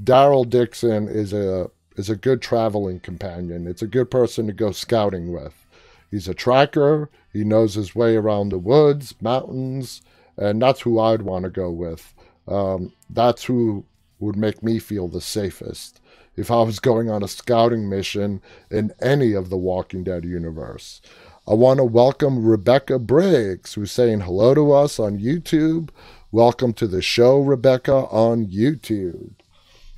Daryl 0.01 0.47
Dixon 0.49 1.07
is 1.07 1.33
a 1.33 1.69
is 1.95 2.09
a 2.09 2.15
good 2.15 2.41
traveling 2.41 2.99
companion. 2.99 3.67
It's 3.67 3.81
a 3.81 3.87
good 3.87 4.11
person 4.11 4.45
to 4.47 4.53
go 4.53 4.71
scouting 4.71 5.33
with. 5.33 5.65
He's 6.11 6.27
a 6.27 6.33
tracker. 6.33 7.09
He 7.33 7.43
knows 7.43 7.73
his 7.73 7.95
way 7.95 8.15
around 8.15 8.49
the 8.49 8.59
woods, 8.59 9.15
mountains, 9.19 10.01
and 10.37 10.61
that's 10.61 10.81
who 10.81 10.99
I'd 10.99 11.23
want 11.23 11.43
to 11.43 11.49
go 11.49 11.71
with. 11.71 12.13
Um, 12.47 12.93
that's 13.09 13.43
who 13.43 13.83
would 14.19 14.37
make 14.37 14.63
me 14.63 14.79
feel 14.79 15.07
the 15.07 15.21
safest 15.21 15.99
if 16.37 16.51
I 16.51 16.61
was 16.61 16.79
going 16.79 17.09
on 17.09 17.23
a 17.23 17.27
scouting 17.27 17.89
mission 17.89 18.41
in 18.69 18.93
any 19.01 19.33
of 19.33 19.49
the 19.49 19.57
Walking 19.57 20.03
Dead 20.03 20.23
universe. 20.23 21.01
I 21.47 21.55
want 21.55 21.79
to 21.79 21.83
welcome 21.83 22.45
Rebecca 22.45 22.99
Briggs, 22.99 23.73
who's 23.73 23.91
saying 23.91 24.21
hello 24.21 24.53
to 24.53 24.71
us 24.71 24.99
on 24.99 25.17
YouTube. 25.17 25.89
Welcome 26.31 26.73
to 26.73 26.87
the 26.87 27.01
show, 27.01 27.39
Rebecca, 27.39 27.93
on 27.93 28.45
YouTube. 28.45 29.31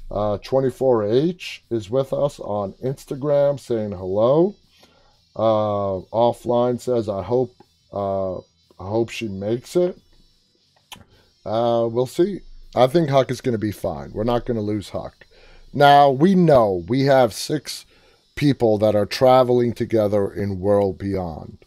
Uh, 0.10 0.38
24H 0.38 1.60
is 1.70 1.90
with 1.90 2.14
us 2.14 2.40
on 2.40 2.74
Instagram 2.84 3.60
saying 3.60 3.92
hello. 3.92 4.56
Uh, 5.36 6.02
offline 6.14 6.80
says, 6.80 7.10
I 7.10 7.22
hope, 7.22 7.54
uh, 7.92 8.38
I 8.38 8.88
hope 8.88 9.10
she 9.10 9.28
makes 9.28 9.76
it. 9.76 10.00
Uh, 11.46 11.88
we'll 11.92 12.06
see. 12.06 12.42
I 12.76 12.88
think 12.88 13.10
Huck 13.10 13.30
is 13.30 13.42
going 13.42 13.54
to 13.54 13.60
be 13.60 13.72
fine. 13.72 14.14
We're 14.14 14.24
not 14.24 14.46
going 14.46 14.56
to 14.56 14.62
lose 14.62 14.90
Huck. 14.90 15.19
Now, 15.74 16.10
we 16.10 16.34
know 16.36 16.84
we 16.88 17.06
have 17.06 17.34
six 17.34 17.86
people 18.36 18.78
that 18.80 18.96
are 18.96 19.06
traveling 19.06 19.74
together 19.74 20.32
in 20.32 20.60
World 20.60 20.98
Beyond. 20.98 21.58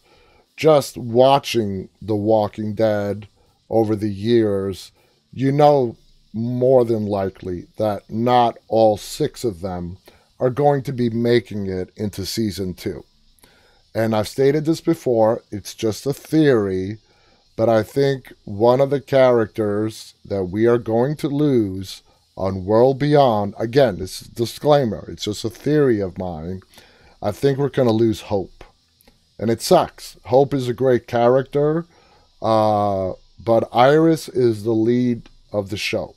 Just 0.57 0.97
watching 0.97 1.89
The 2.01 2.17
Walking 2.17 2.75
Dead 2.75 3.29
over 3.71 3.95
the 3.95 4.11
years, 4.11 4.91
you 5.33 5.53
know 5.53 5.97
more 6.33 6.85
than 6.85 7.07
likely 7.07 7.67
that 7.77 8.09
not 8.11 8.57
all 8.69 8.97
six 8.97 9.45
of 9.45 9.61
them 9.61 9.99
are 10.41 10.51
going 10.51 10.83
to 10.83 10.93
be 10.93 11.11
making 11.11 11.67
it 11.67 11.91
into 11.97 12.27
season 12.27 12.75
two. 12.75 13.05
And 13.95 14.17
I've 14.17 14.29
stated 14.29 14.65
this 14.65 14.81
before, 14.81 15.43
it's 15.51 15.75
just 15.75 16.07
a 16.07 16.15
theory, 16.15 16.99
but 17.57 17.69
I 17.69 17.83
think 17.83 18.33
one 18.45 18.81
of 18.81 18.91
the 18.91 19.01
characters 19.01 20.15
that 20.25 20.45
we 20.45 20.67
are 20.67 20.79
going 20.79 21.17
to 21.17 21.29
lose 21.29 22.03
on 22.37 22.65
World 22.65 22.99
Beyond, 22.99 23.55
again, 23.59 23.99
this 23.99 24.21
disclaimer, 24.21 25.05
it's 25.09 25.25
just 25.25 25.45
a 25.45 25.51
theory 25.51 26.01
of 26.01 26.19
mine. 26.19 26.63
I 27.21 27.31
think 27.31 27.59
we're 27.59 27.69
going 27.69 27.89
to 27.89 27.95
lose 27.95 28.23
Hope. 28.23 28.65
And 29.39 29.51
it 29.51 29.61
sucks. 29.61 30.17
Hope 30.25 30.55
is 30.55 30.69
a 30.69 30.75
great 30.75 31.07
character. 31.07 31.87
Uh, 32.41 33.13
but 33.45 33.69
Iris 33.73 34.29
is 34.29 34.65
the 34.65 34.73
lead 34.73 35.29
of 35.53 35.71
the 35.71 35.77
show. 35.77 36.15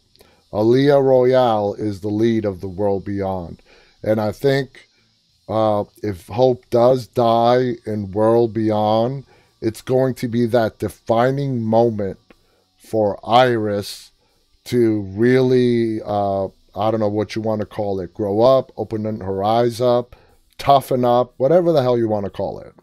Aliyah 0.54 1.04
Royale 1.04 1.74
is 1.74 2.02
the 2.02 2.10
lead 2.10 2.46
of 2.46 2.62
the 2.62 2.68
world 2.68 3.04
beyond. 3.04 3.62
And 4.04 4.22
I 4.22 4.32
think 4.32 4.88
uh, 5.50 5.84
if 6.02 6.28
Hope 6.28 6.70
does 6.70 7.08
die 7.08 7.74
in 7.86 8.12
World 8.12 8.54
Beyond, 8.54 9.26
it's 9.62 9.82
going 9.82 10.14
to 10.16 10.28
be 10.28 10.46
that 10.48 10.80
defining 10.80 11.64
moment 11.64 12.20
for 12.78 13.20
Iris 13.28 14.12
to 14.66 15.02
really, 15.14 16.02
uh, 16.04 16.46
I 16.76 16.92
don't 16.92 17.00
know 17.00 17.08
what 17.08 17.36
you 17.36 17.42
want 17.42 17.62
to 17.62 17.68
call 17.68 18.00
it, 18.00 18.14
grow 18.14 18.42
up, 18.42 18.72
open 18.78 19.22
her 19.22 19.44
eyes 19.44 19.80
up, 19.80 20.16
toughen 20.58 21.06
up, 21.06 21.34
whatever 21.38 21.72
the 21.72 21.82
hell 21.82 21.98
you 21.98 22.08
want 22.08 22.26
to 22.26 22.32
call 22.32 22.60
it. 22.60 22.74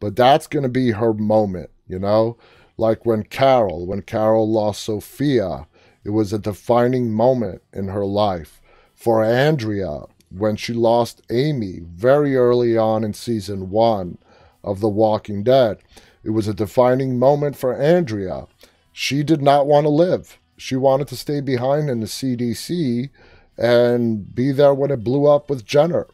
But 0.00 0.16
that's 0.16 0.46
going 0.46 0.64
to 0.64 0.68
be 0.68 0.90
her 0.92 1.12
moment, 1.12 1.70
you 1.86 1.98
know? 1.98 2.36
Like 2.76 3.04
when 3.04 3.24
Carol, 3.24 3.86
when 3.86 4.02
Carol 4.02 4.50
lost 4.50 4.84
Sophia, 4.84 5.66
it 6.04 6.10
was 6.10 6.32
a 6.32 6.38
defining 6.38 7.12
moment 7.12 7.62
in 7.72 7.88
her 7.88 8.04
life. 8.04 8.60
For 8.94 9.24
Andrea, 9.24 10.02
when 10.30 10.56
she 10.56 10.72
lost 10.72 11.22
Amy 11.30 11.80
very 11.82 12.36
early 12.36 12.76
on 12.76 13.04
in 13.04 13.12
season 13.14 13.70
one 13.70 14.18
of 14.62 14.80
The 14.80 14.88
Walking 14.88 15.42
Dead, 15.42 15.78
it 16.22 16.30
was 16.30 16.48
a 16.48 16.54
defining 16.54 17.18
moment 17.18 17.56
for 17.56 17.74
Andrea. 17.74 18.46
She 18.92 19.22
did 19.22 19.42
not 19.42 19.66
want 19.66 19.84
to 19.84 19.90
live. 19.90 20.38
She 20.58 20.76
wanted 20.76 21.08
to 21.08 21.16
stay 21.16 21.40
behind 21.40 21.88
in 21.88 22.00
the 22.00 22.06
CDC 22.06 23.10
and 23.56 24.34
be 24.34 24.52
there 24.52 24.74
when 24.74 24.90
it 24.90 25.04
blew 25.04 25.26
up 25.26 25.48
with 25.48 25.64
Jenner. 25.64 26.06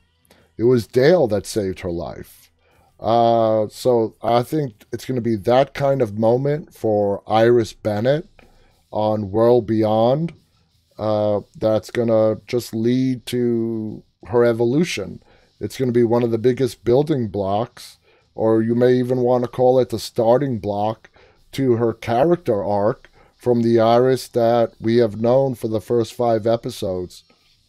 It 0.56 0.64
was 0.64 0.86
Dale 0.86 1.26
that 1.28 1.46
saved 1.46 1.80
her 1.80 1.90
life. 1.90 2.50
Uh, 3.00 3.66
so 3.68 4.14
I 4.22 4.42
think 4.42 4.84
it's 4.92 5.04
going 5.04 5.16
to 5.16 5.22
be 5.22 5.36
that 5.36 5.74
kind 5.74 6.00
of 6.00 6.18
moment 6.18 6.72
for 6.72 7.22
Iris 7.26 7.72
Bennett 7.72 8.28
on 8.90 9.30
World 9.30 9.66
Beyond. 9.66 10.32
Uh, 10.96 11.40
that's 11.58 11.90
going 11.90 12.08
to 12.08 12.40
just 12.46 12.74
lead 12.74 13.26
to 13.26 14.02
her 14.28 14.44
evolution. 14.44 15.22
It's 15.60 15.76
going 15.76 15.88
to 15.88 15.98
be 15.98 16.04
one 16.04 16.22
of 16.22 16.30
the 16.30 16.38
biggest 16.38 16.84
building 16.84 17.28
blocks, 17.28 17.98
or 18.34 18.62
you 18.62 18.74
may 18.74 18.94
even 18.94 19.18
want 19.18 19.44
to 19.44 19.48
call 19.48 19.78
it 19.80 19.88
the 19.88 19.98
starting 19.98 20.58
block 20.58 21.10
to 21.52 21.74
her 21.74 21.92
character 21.92 22.62
arc 22.62 23.10
from 23.44 23.60
the 23.60 23.78
Iris 23.78 24.26
that 24.28 24.72
we 24.80 24.96
have 24.96 25.20
known 25.20 25.54
for 25.54 25.68
the 25.68 25.80
first 25.80 26.14
five 26.14 26.46
episodes. 26.46 27.24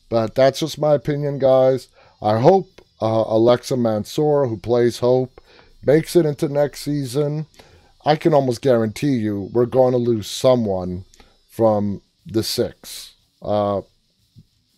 But 0.07 0.33
that's 0.33 0.61
just 0.61 0.79
my 0.79 0.93
opinion, 0.93 1.37
guys. 1.37 1.89
I 2.21 2.39
hope 2.39 2.81
uh, 3.01 3.25
Alexa 3.27 3.75
Mansour, 3.75 4.47
who 4.47 4.55
plays 4.55 4.99
Hope, 4.99 5.41
makes 5.83 6.15
it 6.15 6.25
into 6.25 6.47
next 6.47 6.79
season, 6.79 7.47
I 8.05 8.15
can 8.15 8.33
almost 8.33 8.61
guarantee 8.61 9.15
you 9.17 9.49
we're 9.51 9.65
going 9.65 9.91
to 9.91 9.97
lose 9.97 10.27
someone 10.27 11.03
from 11.49 12.01
the 12.25 12.41
six. 12.41 13.15
Uh, 13.41 13.81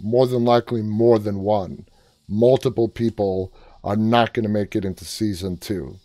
more 0.01 0.25
than 0.25 0.45
likely, 0.45 0.81
more 0.81 1.19
than 1.19 1.41
one. 1.41 1.85
Multiple 2.27 2.89
people 2.89 3.53
are 3.83 3.95
not 3.95 4.33
going 4.33 4.43
to 4.43 4.49
make 4.49 4.75
it 4.75 4.83
into 4.83 5.05
season 5.05 5.57
two. 5.57 5.97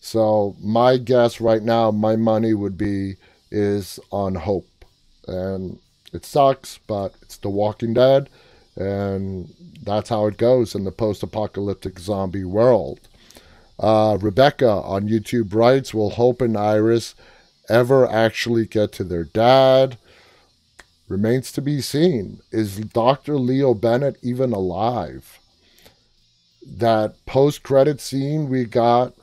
So 0.00 0.56
my 0.60 0.96
guess 0.96 1.42
right 1.42 1.62
now, 1.62 1.90
my 1.90 2.16
money 2.16 2.54
would 2.54 2.78
be 2.78 3.16
is 3.50 3.98
on 4.10 4.34
Hope, 4.34 4.84
and 5.26 5.78
it 6.12 6.24
sucks, 6.24 6.78
but 6.86 7.14
it's 7.22 7.36
The 7.36 7.50
Walking 7.50 7.94
Dead 7.94 8.28
and 8.76 9.52
that's 9.82 10.08
how 10.08 10.26
it 10.26 10.38
goes 10.38 10.74
in 10.74 10.84
the 10.84 10.92
post 10.92 11.22
apocalyptic 11.22 11.98
zombie 11.98 12.44
world. 12.44 13.00
Uh, 13.78 14.18
Rebecca 14.20 14.68
on 14.68 15.08
YouTube 15.08 15.54
writes 15.54 15.94
Will 15.94 16.10
Hope 16.10 16.40
and 16.40 16.56
Iris 16.56 17.14
ever 17.68 18.08
actually 18.10 18.66
get 18.66 18.92
to 18.92 19.04
their 19.04 19.24
dad? 19.24 19.98
Remains 21.08 21.50
to 21.52 21.60
be 21.60 21.80
seen. 21.80 22.40
Is 22.52 22.78
Dr. 22.78 23.36
Leo 23.36 23.74
Bennett 23.74 24.16
even 24.22 24.52
alive? 24.52 25.38
That 26.64 27.14
post 27.26 27.62
credit 27.62 28.00
scene 28.00 28.48
we 28.48 28.64
got 28.64 29.14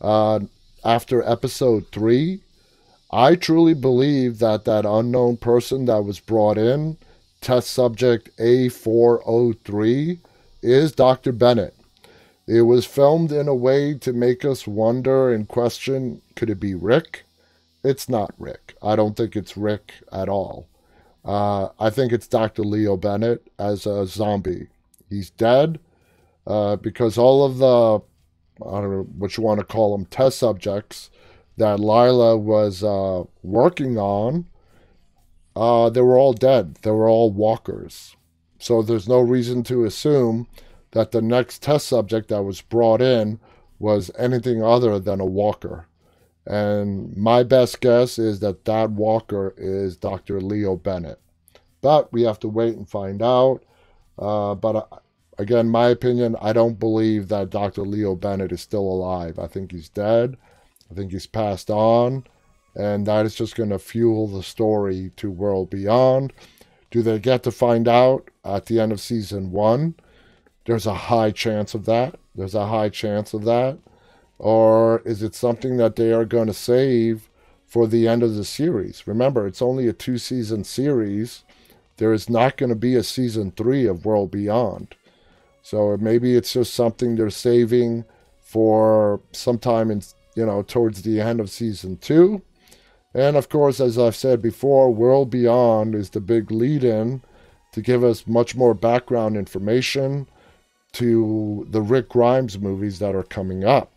uh, 0.00 0.40
after 0.84 1.22
episode 1.22 1.86
three, 1.92 2.40
I 3.16 3.36
truly 3.36 3.74
believe 3.74 4.40
that 4.40 4.64
that 4.64 4.84
unknown 4.84 5.36
person 5.36 5.84
that 5.84 6.04
was 6.04 6.18
brought 6.18 6.58
in 6.58 6.96
test 7.40 7.70
subject 7.70 8.36
A403 8.38 10.18
is 10.62 10.90
Dr. 10.90 11.30
Bennett. 11.30 11.76
It 12.48 12.62
was 12.62 12.86
filmed 12.86 13.30
in 13.30 13.46
a 13.46 13.54
way 13.54 13.94
to 13.98 14.12
make 14.12 14.44
us 14.44 14.66
wonder 14.66 15.32
and 15.32 15.46
question 15.46 16.22
could 16.34 16.50
it 16.50 16.58
be 16.58 16.74
Rick? 16.74 17.22
It's 17.84 18.08
not 18.08 18.34
Rick. 18.36 18.74
I 18.82 18.96
don't 18.96 19.16
think 19.16 19.36
it's 19.36 19.56
Rick 19.56 19.92
at 20.10 20.28
all. 20.28 20.66
Uh, 21.24 21.68
I 21.78 21.90
think 21.90 22.12
it's 22.12 22.26
Dr. 22.26 22.64
Leo 22.64 22.96
Bennett 22.96 23.46
as 23.60 23.86
a 23.86 24.08
zombie. 24.08 24.66
He's 25.08 25.30
dead 25.30 25.78
uh, 26.48 26.74
because 26.74 27.16
all 27.16 27.44
of 27.44 27.58
the, 27.58 28.66
I 28.66 28.80
don't 28.80 28.90
know 28.90 29.06
what 29.16 29.36
you 29.36 29.44
want 29.44 29.60
to 29.60 29.66
call 29.66 29.96
them, 29.96 30.06
test 30.06 30.36
subjects 30.36 31.10
that 31.56 31.80
Lyla 31.80 32.36
was 32.36 32.82
uh, 32.82 33.24
working 33.42 33.98
on 33.98 34.46
uh, 35.56 35.88
they 35.90 36.00
were 36.00 36.18
all 36.18 36.32
dead. 36.32 36.76
They 36.82 36.90
were 36.90 37.08
all 37.08 37.30
walkers. 37.30 38.16
So 38.58 38.82
there's 38.82 39.08
no 39.08 39.20
reason 39.20 39.62
to 39.64 39.84
assume 39.84 40.48
that 40.92 41.12
the 41.12 41.22
next 41.22 41.62
test 41.62 41.86
subject 41.86 42.28
that 42.28 42.42
was 42.42 42.60
brought 42.60 43.00
in 43.00 43.40
was 43.78 44.10
anything 44.18 44.62
other 44.62 44.98
than 44.98 45.20
a 45.20 45.26
walker. 45.26 45.86
And 46.46 47.16
my 47.16 47.42
best 47.42 47.80
guess 47.80 48.18
is 48.18 48.40
that 48.40 48.64
that 48.64 48.90
walker 48.90 49.54
is 49.56 49.96
Dr. 49.96 50.40
Leo 50.40 50.76
Bennett. 50.76 51.20
But 51.80 52.12
we 52.12 52.22
have 52.22 52.38
to 52.40 52.48
wait 52.48 52.76
and 52.76 52.88
find 52.88 53.22
out. 53.22 53.60
Uh, 54.18 54.54
but 54.54 54.76
uh, 54.76 54.98
again, 55.38 55.68
my 55.68 55.88
opinion, 55.88 56.36
I 56.40 56.52
don't 56.52 56.78
believe 56.78 57.28
that 57.28 57.50
Dr. 57.50 57.82
Leo 57.82 58.14
Bennett 58.14 58.52
is 58.52 58.60
still 58.60 58.80
alive. 58.86 59.38
I 59.38 59.46
think 59.46 59.72
he's 59.72 59.88
dead. 59.88 60.36
I 60.94 60.96
think 60.96 61.10
he's 61.10 61.26
passed 61.26 61.70
on 61.70 62.24
and 62.76 63.06
that 63.06 63.26
is 63.26 63.34
just 63.34 63.54
going 63.54 63.70
to 63.70 63.78
fuel 63.78 64.26
the 64.28 64.42
story 64.42 65.12
to 65.16 65.30
World 65.30 65.70
Beyond. 65.70 66.32
Do 66.90 67.02
they 67.02 67.18
get 67.18 67.42
to 67.44 67.50
find 67.50 67.88
out 67.88 68.30
at 68.44 68.66
the 68.66 68.80
end 68.80 68.92
of 68.92 69.00
season 69.00 69.50
one? 69.50 69.94
There's 70.64 70.86
a 70.86 70.94
high 70.94 71.30
chance 71.30 71.74
of 71.74 71.84
that. 71.86 72.16
There's 72.34 72.54
a 72.54 72.66
high 72.66 72.88
chance 72.88 73.34
of 73.34 73.44
that. 73.44 73.78
Or 74.38 75.02
is 75.04 75.22
it 75.22 75.34
something 75.34 75.76
that 75.76 75.96
they 75.96 76.12
are 76.12 76.24
going 76.24 76.48
to 76.48 76.54
save 76.54 77.28
for 77.66 77.86
the 77.86 78.08
end 78.08 78.22
of 78.22 78.34
the 78.34 78.44
series? 78.44 79.06
Remember, 79.06 79.46
it's 79.46 79.62
only 79.62 79.86
a 79.86 79.92
two 79.92 80.18
season 80.18 80.64
series. 80.64 81.44
There 81.96 82.12
is 82.12 82.28
not 82.28 82.56
going 82.56 82.70
to 82.70 82.76
be 82.76 82.96
a 82.96 83.02
season 83.04 83.52
three 83.52 83.86
of 83.86 84.04
World 84.04 84.30
Beyond. 84.30 84.94
So 85.62 85.96
maybe 85.96 86.36
it's 86.36 86.52
just 86.52 86.74
something 86.74 87.14
they're 87.14 87.30
saving 87.30 88.04
for 88.40 89.20
sometime 89.32 89.90
in, 89.90 90.02
you 90.34 90.44
know, 90.44 90.62
towards 90.62 91.02
the 91.02 91.20
end 91.20 91.40
of 91.40 91.50
season 91.50 91.96
two 91.96 92.42
And 93.14 93.36
of 93.36 93.48
course, 93.48 93.80
as 93.80 93.96
I've 93.96 94.16
said 94.16 94.42
before, 94.42 94.92
World 94.92 95.30
Beyond 95.30 95.94
is 95.94 96.10
the 96.10 96.20
big 96.20 96.50
lead 96.50 96.82
in 96.82 97.22
to 97.72 97.80
give 97.80 98.02
us 98.02 98.26
much 98.26 98.56
more 98.56 98.74
background 98.74 99.36
information 99.36 100.26
to 100.92 101.66
the 101.70 101.80
Rick 101.80 102.08
Grimes 102.08 102.58
movies 102.58 102.98
that 102.98 103.14
are 103.14 103.22
coming 103.22 103.64
up. 103.64 103.90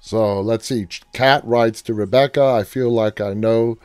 So 0.00 0.40
let's 0.40 0.66
see. 0.66 0.86
Kat 1.12 1.44
writes 1.44 1.82
to 1.82 1.94
Rebecca, 1.94 2.44
I 2.44 2.64
feel 2.64 2.90
like 2.90 3.20
I 3.20 3.32
know 3.34 3.78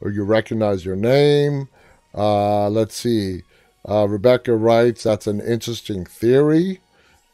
or 0.00 0.10
you 0.10 0.24
recognize 0.24 0.84
your 0.84 0.96
name. 0.96 1.68
Uh, 2.14 2.68
let's 2.68 2.96
see. 2.96 3.42
Uh, 3.88 4.06
Rebecca 4.08 4.54
writes, 4.56 5.04
that's 5.04 5.26
an 5.26 5.40
interesting 5.40 6.04
theory. 6.04 6.80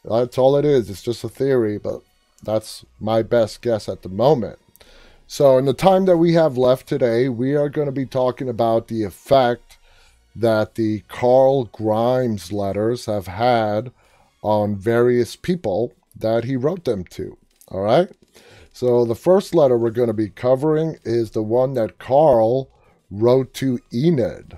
That's 0.05 0.37
all 0.37 0.55
it 0.55 0.65
is. 0.65 0.89
It's 0.89 1.03
just 1.03 1.23
a 1.23 1.29
theory, 1.29 1.77
but 1.77 2.01
that's 2.39 2.85
my 2.99 3.21
best 3.21 3.61
guess 3.61 3.89
at 3.89 4.01
the 4.01 4.09
moment. 4.09 4.59
So, 5.27 5.57
in 5.57 5.65
the 5.65 5.73
time 5.73 6.05
that 6.05 6.17
we 6.17 6.33
have 6.33 6.57
left 6.57 6.87
today, 6.87 7.29
we 7.29 7.55
are 7.55 7.69
going 7.69 7.85
to 7.85 7.91
be 7.91 8.05
talking 8.05 8.49
about 8.49 8.87
the 8.87 9.03
effect 9.03 9.77
that 10.35 10.75
the 10.75 11.01
Carl 11.07 11.65
Grimes 11.65 12.51
letters 12.51 13.05
have 13.05 13.27
had 13.27 13.91
on 14.41 14.75
various 14.75 15.35
people 15.35 15.93
that 16.15 16.45
he 16.45 16.55
wrote 16.55 16.85
them 16.85 17.03
to. 17.03 17.37
All 17.67 17.81
right. 17.81 18.09
So, 18.73 19.05
the 19.05 19.15
first 19.15 19.53
letter 19.53 19.77
we're 19.77 19.91
going 19.91 20.07
to 20.07 20.13
be 20.13 20.29
covering 20.29 20.97
is 21.03 21.31
the 21.31 21.43
one 21.43 21.73
that 21.75 21.99
Carl 21.99 22.69
wrote 23.11 23.53
to 23.55 23.79
Enid. 23.93 24.57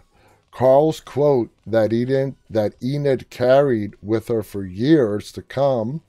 Carl's 0.52 1.00
quote 1.00 1.50
that 1.66 1.92
Enid, 1.92 2.36
that 2.50 2.76
Enid 2.84 3.30
carried 3.30 3.96
with 4.02 4.28
her 4.28 4.44
for 4.44 4.66
years 4.66 5.32
to 5.34 5.42
come, 5.42 6.02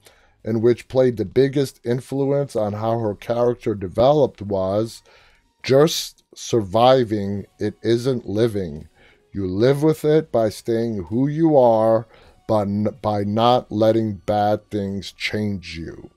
and 0.44 0.62
which 0.62 0.88
played 0.88 1.16
the 1.16 1.24
biggest 1.24 1.80
influence 1.84 2.56
on 2.56 2.74
how 2.74 2.98
her 2.98 3.14
character 3.14 3.74
developed, 3.74 4.42
was 4.42 5.02
just 5.62 6.24
surviving, 6.34 7.46
it 7.58 7.74
isn't 7.82 8.28
living. 8.28 8.88
You 9.32 9.46
live 9.46 9.82
with 9.82 10.04
it 10.04 10.32
by 10.32 10.48
staying 10.48 11.04
who 11.04 11.28
you 11.28 11.56
are, 11.56 12.06
but 12.48 12.66
by 13.00 13.24
not 13.24 13.70
letting 13.70 14.14
bad 14.14 14.68
things 14.70 15.12
change 15.12 15.78
you. 15.78 16.10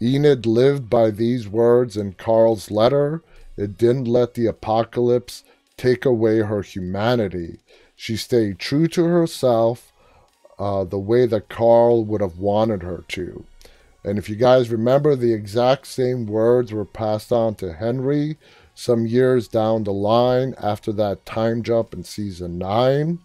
Enid 0.00 0.46
lived 0.46 0.88
by 0.88 1.10
these 1.10 1.48
words 1.48 1.96
in 1.96 2.12
Carl's 2.12 2.70
letter. 2.70 3.22
It 3.56 3.76
didn't 3.76 4.04
let 4.04 4.34
the 4.34 4.46
apocalypse 4.46 5.42
take 5.76 6.04
away 6.04 6.38
her 6.38 6.62
humanity. 6.62 7.58
She 7.96 8.16
stayed 8.16 8.60
true 8.60 8.86
to 8.88 9.04
herself 9.04 9.92
uh, 10.58 10.84
the 10.84 10.98
way 10.98 11.26
that 11.26 11.48
Carl 11.48 12.04
would 12.04 12.20
have 12.20 12.38
wanted 12.38 12.82
her 12.82 13.04
to. 13.08 13.44
And 14.04 14.18
if 14.18 14.28
you 14.28 14.36
guys 14.36 14.70
remember, 14.70 15.14
the 15.14 15.32
exact 15.32 15.86
same 15.86 16.26
words 16.26 16.72
were 16.72 16.84
passed 16.84 17.32
on 17.32 17.54
to 17.56 17.74
Henry 17.74 18.38
some 18.74 19.06
years 19.06 19.48
down 19.48 19.84
the 19.84 19.92
line 19.92 20.54
after 20.62 20.92
that 20.92 21.26
time 21.26 21.62
jump 21.62 21.92
in 21.92 22.04
season 22.04 22.58
9 22.58 23.18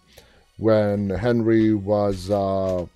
when 0.56 1.10
Henry 1.10 1.72
was, 1.72 2.30
uh, 2.30 2.86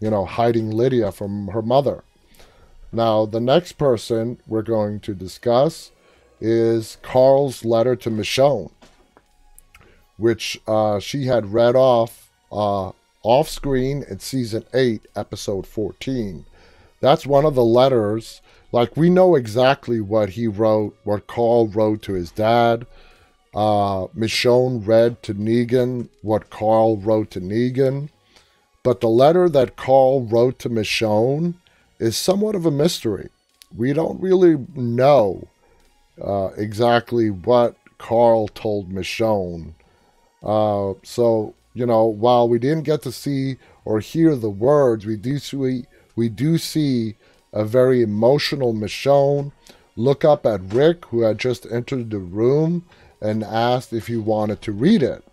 you 0.00 0.10
know, 0.10 0.24
hiding 0.24 0.70
Lydia 0.70 1.12
from 1.12 1.48
her 1.48 1.62
mother. 1.62 2.02
Now, 2.92 3.24
the 3.24 3.40
next 3.40 3.72
person 3.72 4.38
we're 4.46 4.62
going 4.62 5.00
to 5.00 5.14
discuss 5.14 5.92
is 6.40 6.98
Carl's 7.02 7.64
letter 7.64 7.96
to 7.96 8.10
Michonne, 8.10 8.72
which 10.16 10.60
uh, 10.66 10.98
she 10.98 11.26
had 11.26 11.52
read 11.52 11.76
off 11.76 12.21
uh, 12.52 12.92
off 13.22 13.48
screen 13.48 14.04
in 14.08 14.20
season 14.20 14.64
8, 14.74 15.02
episode 15.16 15.66
14. 15.66 16.44
That's 17.00 17.26
one 17.26 17.44
of 17.44 17.54
the 17.54 17.64
letters. 17.64 18.40
Like, 18.70 18.96
we 18.96 19.10
know 19.10 19.34
exactly 19.34 20.00
what 20.00 20.30
he 20.30 20.46
wrote, 20.46 20.96
what 21.04 21.26
Carl 21.26 21.68
wrote 21.68 22.02
to 22.02 22.12
his 22.12 22.30
dad. 22.30 22.86
Uh, 23.54 24.06
Michonne 24.16 24.86
read 24.86 25.22
to 25.24 25.34
Negan 25.34 26.08
what 26.22 26.50
Carl 26.50 26.96
wrote 26.96 27.30
to 27.32 27.40
Negan. 27.40 28.08
But 28.82 29.00
the 29.00 29.08
letter 29.08 29.48
that 29.48 29.76
Carl 29.76 30.22
wrote 30.22 30.58
to 30.60 30.70
Michonne 30.70 31.54
is 31.98 32.16
somewhat 32.16 32.54
of 32.54 32.66
a 32.66 32.70
mystery. 32.70 33.28
We 33.76 33.92
don't 33.92 34.20
really 34.20 34.56
know 34.74 35.48
uh, 36.22 36.50
exactly 36.56 37.30
what 37.30 37.76
Carl 37.98 38.48
told 38.48 38.90
Michonne. 38.90 39.74
Uh, 40.42 40.94
so 41.04 41.54
you 41.74 41.86
know, 41.86 42.04
while 42.04 42.48
we 42.48 42.58
didn't 42.58 42.84
get 42.84 43.02
to 43.02 43.12
see 43.12 43.56
or 43.84 44.00
hear 44.00 44.36
the 44.36 44.50
words, 44.50 45.06
we 45.06 45.16
do 45.16 45.38
see 45.38 45.84
we 46.14 46.28
do 46.28 46.58
see 46.58 47.16
a 47.52 47.64
very 47.64 48.02
emotional 48.02 48.72
Michonne 48.72 49.52
look 49.96 50.24
up 50.24 50.46
at 50.46 50.72
Rick, 50.72 51.06
who 51.06 51.22
had 51.22 51.38
just 51.38 51.66
entered 51.70 52.10
the 52.10 52.18
room, 52.18 52.84
and 53.20 53.44
asked 53.44 53.92
if 53.92 54.06
he 54.06 54.16
wanted 54.16 54.60
to 54.62 54.72
read 54.72 55.02
it. 55.02 55.24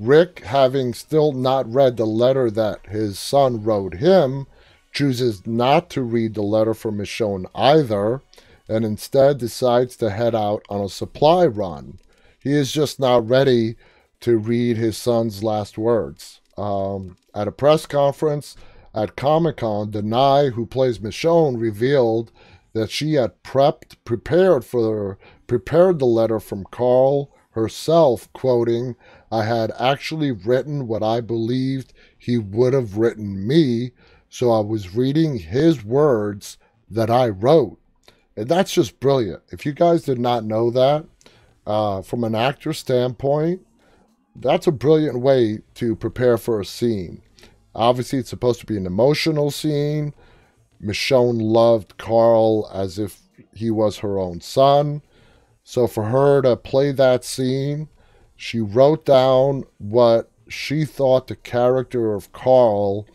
Rick, 0.00 0.40
having 0.40 0.92
still 0.92 1.32
not 1.32 1.72
read 1.72 1.96
the 1.96 2.06
letter 2.06 2.50
that 2.50 2.86
his 2.86 3.18
son 3.18 3.62
wrote 3.62 3.94
him, 3.94 4.46
chooses 4.92 5.46
not 5.46 5.88
to 5.90 6.02
read 6.02 6.34
the 6.34 6.42
letter 6.42 6.74
from 6.74 6.98
Michonne 6.98 7.46
either, 7.54 8.22
and 8.68 8.84
instead 8.84 9.38
decides 9.38 9.96
to 9.96 10.10
head 10.10 10.34
out 10.34 10.64
on 10.68 10.80
a 10.80 10.88
supply 10.88 11.46
run. 11.46 11.98
He 12.40 12.52
is 12.52 12.72
just 12.72 13.00
not 13.00 13.28
ready 13.28 13.76
to 14.24 14.38
read 14.38 14.78
his 14.78 14.96
son's 14.96 15.44
last 15.44 15.76
words. 15.76 16.40
Um, 16.56 17.18
at 17.34 17.46
a 17.46 17.52
press 17.52 17.84
conference 17.84 18.56
at 18.94 19.16
Comic 19.16 19.58
Con, 19.58 19.90
Danai, 19.90 20.54
who 20.54 20.64
plays 20.64 20.98
Michonne, 20.98 21.60
revealed 21.60 22.32
that 22.72 22.90
she 22.90 23.14
had 23.14 23.42
prepped, 23.42 23.96
prepared 24.06 24.64
for, 24.64 25.18
prepared 25.46 25.98
the 25.98 26.06
letter 26.06 26.40
from 26.40 26.64
Carl 26.70 27.30
herself, 27.50 28.32
quoting, 28.32 28.96
I 29.30 29.44
had 29.44 29.72
actually 29.78 30.32
written 30.32 30.88
what 30.88 31.02
I 31.02 31.20
believed 31.20 31.92
he 32.16 32.38
would 32.38 32.72
have 32.72 32.96
written 32.96 33.46
me, 33.46 33.90
so 34.30 34.50
I 34.50 34.60
was 34.60 34.96
reading 34.96 35.36
his 35.36 35.84
words 35.84 36.56
that 36.88 37.10
I 37.10 37.28
wrote. 37.28 37.78
And 38.38 38.48
that's 38.48 38.72
just 38.72 39.00
brilliant. 39.00 39.42
If 39.50 39.66
you 39.66 39.74
guys 39.74 40.04
did 40.04 40.18
not 40.18 40.44
know 40.44 40.70
that, 40.70 41.04
uh, 41.66 42.00
from 42.00 42.24
an 42.24 42.34
actor 42.34 42.72
standpoint, 42.72 43.60
that's 44.36 44.66
a 44.66 44.72
brilliant 44.72 45.20
way 45.20 45.60
to 45.74 45.96
prepare 45.96 46.38
for 46.38 46.60
a 46.60 46.64
scene. 46.64 47.22
Obviously, 47.74 48.18
it's 48.18 48.30
supposed 48.30 48.60
to 48.60 48.66
be 48.66 48.76
an 48.76 48.86
emotional 48.86 49.50
scene. 49.50 50.14
Michonne 50.82 51.40
loved 51.40 51.96
Carl 51.98 52.70
as 52.72 52.98
if 52.98 53.22
he 53.54 53.70
was 53.70 53.98
her 53.98 54.18
own 54.18 54.40
son. 54.40 55.02
So, 55.62 55.86
for 55.86 56.04
her 56.04 56.42
to 56.42 56.56
play 56.56 56.92
that 56.92 57.24
scene, 57.24 57.88
she 58.36 58.60
wrote 58.60 59.04
down 59.04 59.64
what 59.78 60.30
she 60.48 60.84
thought 60.84 61.26
the 61.26 61.36
character 61.36 62.14
of 62.14 62.32
Carl 62.32 63.06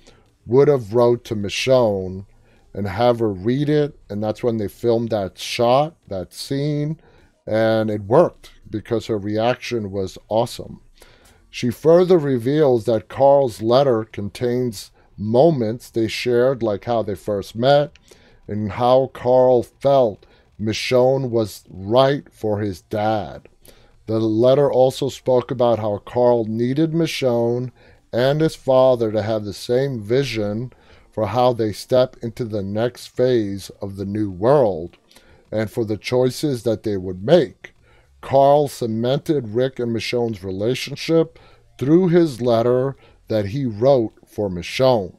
would 0.45 0.67
have 0.67 0.93
wrote 0.93 1.23
to 1.25 1.35
Michonne 1.35 2.25
and 2.73 2.87
have 2.87 3.19
her 3.19 3.31
read 3.31 3.69
it. 3.69 3.99
And 4.09 4.23
that's 4.23 4.43
when 4.43 4.57
they 4.57 4.67
filmed 4.67 5.09
that 5.09 5.37
shot, 5.37 5.95
that 6.07 6.33
scene. 6.33 6.99
And 7.45 7.89
it 7.89 8.01
worked 8.03 8.51
because 8.69 9.07
her 9.07 9.17
reaction 9.17 9.91
was 9.91 10.17
awesome. 10.27 10.81
She 11.49 11.69
further 11.69 12.17
reveals 12.17 12.85
that 12.85 13.09
Carl's 13.09 13.61
letter 13.61 14.05
contains 14.05 14.91
moments 15.17 15.89
they 15.89 16.07
shared, 16.07 16.63
like 16.63 16.85
how 16.85 17.01
they 17.01 17.15
first 17.15 17.55
met 17.55 17.91
and 18.47 18.73
how 18.73 19.11
Carl 19.13 19.63
felt 19.63 20.25
Michonne 20.59 21.29
was 21.29 21.63
right 21.69 22.31
for 22.31 22.59
his 22.59 22.81
dad. 22.81 23.47
The 24.07 24.19
letter 24.19 24.71
also 24.71 25.09
spoke 25.09 25.51
about 25.51 25.79
how 25.79 25.99
Carl 25.99 26.45
needed 26.45 26.93
Michonne 26.93 27.71
and 28.11 28.41
his 28.41 28.55
father 28.55 29.11
to 29.11 29.21
have 29.21 29.45
the 29.45 29.53
same 29.53 30.01
vision 30.01 30.73
for 31.11 31.27
how 31.27 31.53
they 31.53 31.71
step 31.71 32.17
into 32.21 32.43
the 32.43 32.63
next 32.63 33.07
phase 33.07 33.69
of 33.81 33.97
the 33.97 34.05
new 34.05 34.31
world 34.31 34.97
and 35.51 35.69
for 35.69 35.85
the 35.85 35.97
choices 35.97 36.63
that 36.63 36.83
they 36.83 36.97
would 36.97 37.23
make. 37.23 37.73
Carl 38.21 38.67
cemented 38.67 39.49
Rick 39.49 39.79
and 39.79 39.95
Michonne's 39.95 40.43
relationship 40.43 41.39
through 41.77 42.09
his 42.09 42.41
letter 42.41 42.95
that 43.27 43.47
he 43.47 43.65
wrote 43.65 44.13
for 44.27 44.49
Michonne. 44.49 45.15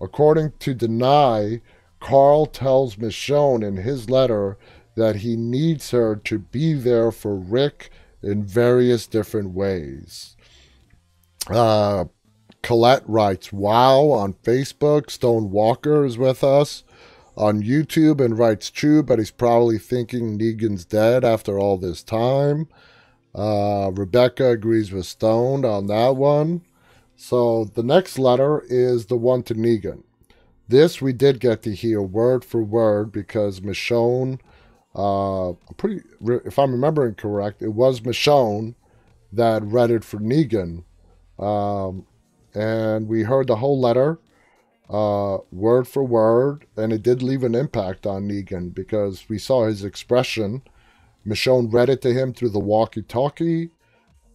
According 0.00 0.52
to 0.60 0.74
Danai, 0.74 1.60
Carl 2.00 2.46
tells 2.46 2.96
Michonne 2.96 3.62
in 3.62 3.76
his 3.76 4.10
letter 4.10 4.58
that 4.96 5.16
he 5.16 5.36
needs 5.36 5.90
her 5.90 6.16
to 6.16 6.38
be 6.38 6.74
there 6.74 7.10
for 7.10 7.36
Rick 7.36 7.90
in 8.22 8.44
various 8.44 9.06
different 9.06 9.50
ways. 9.50 10.36
Uh, 11.48 12.06
Colette 12.62 13.04
writes, 13.06 13.52
Wow, 13.52 14.10
on 14.10 14.34
Facebook. 14.34 15.10
Stone 15.10 15.50
Walker 15.50 16.04
is 16.04 16.18
with 16.18 16.44
us 16.44 16.84
on 17.40 17.62
YouTube 17.62 18.20
and 18.24 18.38
writes, 18.38 18.70
True, 18.70 19.02
but 19.02 19.18
he's 19.18 19.32
probably 19.32 19.78
thinking 19.78 20.38
Negan's 20.38 20.84
dead 20.84 21.24
after 21.24 21.58
all 21.58 21.78
this 21.78 22.02
time. 22.04 22.68
Uh, 23.34 23.90
Rebecca 23.94 24.50
agrees 24.50 24.92
with 24.92 25.06
Stone 25.06 25.64
on 25.64 25.88
that 25.88 26.16
one. 26.16 26.62
So 27.16 27.64
the 27.64 27.82
next 27.84 28.18
letter 28.18 28.64
is 28.68 29.06
the 29.06 29.16
one 29.16 29.42
to 29.44 29.54
Negan. 29.54 30.04
This 30.68 31.02
we 31.02 31.12
did 31.12 31.40
get 31.40 31.62
to 31.64 31.74
hear 31.74 32.02
word 32.02 32.44
for 32.44 32.62
word 32.62 33.12
because 33.12 33.60
Michonne 33.60 34.40
Uh, 34.94 35.54
pretty, 35.78 36.02
if 36.46 36.58
I'm 36.58 36.72
remembering 36.72 37.14
correct, 37.14 37.62
it 37.62 37.70
was 37.74 38.02
Michonne 38.02 38.74
that 39.32 39.62
read 39.64 39.90
it 39.90 40.04
for 40.04 40.18
Negan. 40.18 40.84
Um, 41.38 42.06
and 42.54 43.08
we 43.08 43.22
heard 43.22 43.48
the 43.48 43.56
whole 43.56 43.80
letter, 43.80 44.18
uh, 44.90 45.38
word 45.52 45.86
for 45.86 46.02
word, 46.02 46.66
and 46.76 46.92
it 46.92 47.02
did 47.02 47.22
leave 47.22 47.44
an 47.44 47.54
impact 47.54 48.06
on 48.06 48.28
Negan 48.28 48.74
because 48.74 49.28
we 49.28 49.38
saw 49.38 49.66
his 49.66 49.84
expression. 49.84 50.62
Michonne 51.24 51.72
read 51.72 51.88
it 51.88 52.02
to 52.02 52.12
him 52.12 52.34
through 52.34 52.48
the 52.48 52.58
walkie 52.58 53.02
talkie, 53.02 53.70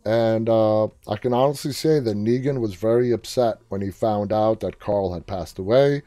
and 0.06 0.48
uh, 0.48 0.86
I 1.08 1.18
can 1.20 1.34
honestly 1.34 1.74
say 1.74 2.00
that 2.00 2.16
Negan 2.16 2.62
was 2.62 2.76
very 2.76 3.12
upset 3.12 3.58
when 3.70 3.82
he 3.82 3.92
found 3.92 4.32
out 4.32 4.62
that 4.62 4.80
Carl 4.80 5.14
had 5.14 5.28
passed 5.28 5.60
away. 5.60 6.04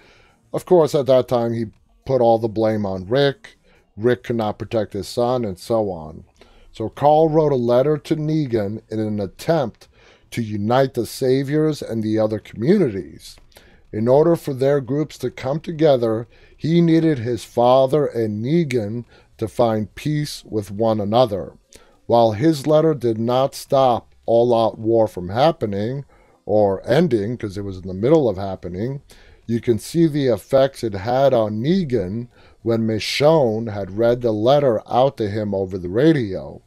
Of 0.53 0.65
course, 0.65 0.95
at 0.95 1.07
that 1.07 1.29
time, 1.29 1.53
he 1.53 1.67
put 2.07 2.23
all 2.23 2.39
the 2.39 2.49
blame 2.49 2.87
on 2.87 3.07
Rick. 3.07 3.59
Rick 3.97 4.25
could 4.25 4.37
not 4.37 4.59
protect 4.59 4.95
his 4.95 5.09
son, 5.09 5.45
and 5.45 5.59
so 5.59 5.91
on. 5.91 6.25
So 6.73 6.89
Carl 6.89 7.29
wrote 7.29 7.53
a 7.53 7.57
letter 7.57 7.99
to 7.99 8.17
Negan 8.17 8.81
in 8.89 8.99
an 9.01 9.21
attempt 9.21 9.89
to 10.31 10.43
unite 10.43 10.95
the 10.95 11.07
Saviors 11.07 11.83
and 11.83 12.03
the 12.03 12.19
other 12.19 12.39
communities. 12.39 13.37
In 13.93 14.07
order 14.07 14.37
for 14.37 14.53
their 14.53 14.81
groups 14.81 15.17
to 15.19 15.31
come 15.31 15.61
together, 15.61 16.29
he 16.57 16.81
needed 16.81 17.19
his 17.19 17.45
father 17.45 18.07
and 18.07 18.45
Negan 18.45 19.05
to 19.39 19.49
find 19.49 19.95
peace 19.95 20.45
with 20.45 20.71
one 20.71 21.01
another. 21.01 21.57
While 22.07 22.33
his 22.33 22.67
letter 22.67 22.95
did 22.95 23.19
not 23.19 23.55
stop 23.55 24.15
all 24.27 24.55
out 24.55 24.79
war 24.79 25.09
from 25.09 25.31
happening 25.31 26.05
or 26.45 26.87
ending, 26.87 27.37
because 27.37 27.57
it 27.57 27.63
was 27.63 27.79
in 27.79 27.87
the 27.87 27.95
middle 27.95 28.29
of 28.29 28.37
happening, 28.37 29.03
you 29.47 29.61
can 29.61 29.79
see 29.79 30.07
the 30.07 30.27
effects 30.27 30.85
it 30.85 30.93
had 30.93 31.33
on 31.33 31.63
Negan 31.63 32.29
when 32.63 32.87
Michonne 32.87 33.73
had 33.73 33.97
read 33.97 34.21
the 34.21 34.33
letter 34.33 34.83
out 34.87 35.17
to 35.17 35.31
him 35.31 35.55
over 35.55 35.79
the 35.79 35.89
radio. 35.89 36.61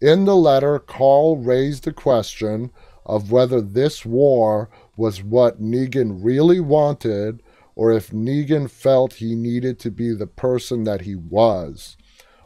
In 0.00 0.24
the 0.24 0.36
letter, 0.36 0.78
Carl 0.78 1.36
raised 1.36 1.84
the 1.84 1.92
question 1.92 2.70
of 3.04 3.32
whether 3.32 3.60
this 3.60 4.06
war 4.06 4.70
was 5.00 5.22
what 5.22 5.62
Negan 5.62 6.22
really 6.22 6.60
wanted 6.60 7.42
or 7.74 7.90
if 7.90 8.10
Negan 8.10 8.68
felt 8.68 9.14
he 9.14 9.34
needed 9.34 9.78
to 9.78 9.90
be 9.90 10.12
the 10.12 10.26
person 10.26 10.84
that 10.84 11.00
he 11.00 11.14
was. 11.14 11.96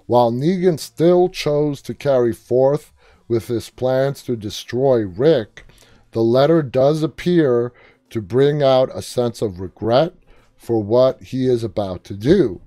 While 0.07 0.31
Negan 0.31 0.79
still 0.79 1.29
chose 1.29 1.83
to 1.83 1.95
carry 1.95 2.33
forth 2.33 2.93
with 3.27 3.49
his 3.49 3.71
plans 3.71 4.23
to 4.23 4.37
destroy 4.37 5.01
Rick, 5.01 5.67
the 6.13 6.23
letter 6.23 6.63
does 6.63 7.03
appear 7.03 7.73
to 8.11 8.23
bring 8.23 8.63
out 8.63 8.89
a 8.95 9.03
sense 9.03 9.43
of 9.43 9.59
regret 9.59 10.15
for 10.57 10.81
what 10.81 11.21
he 11.25 11.49
is 11.49 11.65
about 11.65 12.05
to 12.05 12.15
do. 12.15 12.61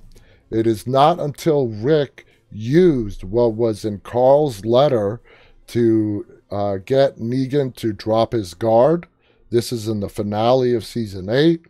It 0.51 0.67
is 0.67 0.85
not 0.85 1.17
until 1.17 1.69
Rick 1.69 2.25
used 2.51 3.23
what 3.23 3.53
was 3.53 3.85
in 3.85 3.99
Carl's 3.99 4.65
letter 4.65 5.21
to 5.67 6.25
uh, 6.51 6.77
get 6.77 7.19
Negan 7.19 7.73
to 7.77 7.93
drop 7.93 8.33
his 8.33 8.53
guard. 8.53 9.07
This 9.49 9.71
is 9.71 9.87
in 9.87 9.99
the 9.99 10.09
finale 10.09 10.73
of 10.73 10.85
season 10.85 11.29
8. 11.29 11.65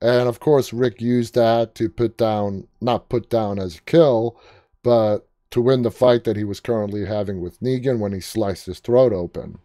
And 0.00 0.28
of 0.28 0.40
course, 0.40 0.72
Rick 0.72 1.00
used 1.00 1.34
that 1.34 1.74
to 1.76 1.88
put 1.88 2.18
down, 2.18 2.66
not 2.80 3.08
put 3.08 3.30
down 3.30 3.58
as 3.58 3.78
a 3.78 3.82
kill, 3.82 4.38
but 4.82 5.28
to 5.50 5.60
win 5.62 5.82
the 5.82 5.90
fight 5.90 6.24
that 6.24 6.36
he 6.36 6.44
was 6.44 6.60
currently 6.60 7.06
having 7.06 7.40
with 7.40 7.60
Negan 7.60 8.00
when 8.00 8.12
he 8.12 8.20
sliced 8.20 8.66
his 8.66 8.80
throat 8.80 9.12
open. 9.12 9.58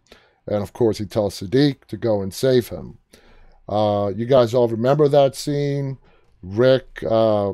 And 0.47 0.63
of 0.63 0.71
course, 0.71 0.97
he 0.97 1.05
tells 1.05 1.39
Siddiq 1.39 1.85
to 1.85 1.97
go 1.97 2.21
and 2.21 2.33
save 2.33 2.69
him. 2.69 2.99
Uh, 3.67 4.11
you 4.15 4.25
guys 4.25 4.53
all 4.53 4.67
remember 4.67 5.07
that 5.07 5.35
scene. 5.35 5.97
Rick, 6.41 7.03
uh, 7.09 7.53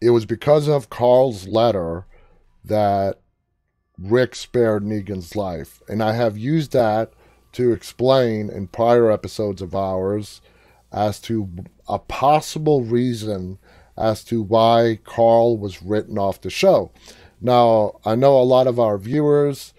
it 0.00 0.10
was 0.10 0.24
because 0.24 0.68
of 0.68 0.90
Carl's 0.90 1.46
letter 1.48 2.06
that 2.64 3.20
Rick 3.98 4.34
spared 4.34 4.84
Negan's 4.84 5.34
life. 5.34 5.82
And 5.88 6.02
I 6.02 6.12
have 6.12 6.38
used 6.38 6.72
that 6.72 7.12
to 7.58 7.72
explain 7.72 8.48
in 8.48 8.68
prior 8.68 9.10
episodes 9.10 9.60
of 9.60 9.74
ours 9.74 10.40
as 10.92 11.18
to 11.18 11.50
a 11.88 11.98
possible 11.98 12.84
reason 12.84 13.58
as 13.96 14.22
to 14.22 14.40
why 14.40 14.96
Carl 15.02 15.58
was 15.58 15.82
written 15.82 16.18
off 16.18 16.40
the 16.40 16.50
show. 16.50 16.92
Now, 17.40 17.98
I 18.04 18.14
know 18.14 18.38
a 18.38 18.42
lot 18.46 18.68
of 18.68 18.78
our 18.78 18.96
viewers 18.96 19.74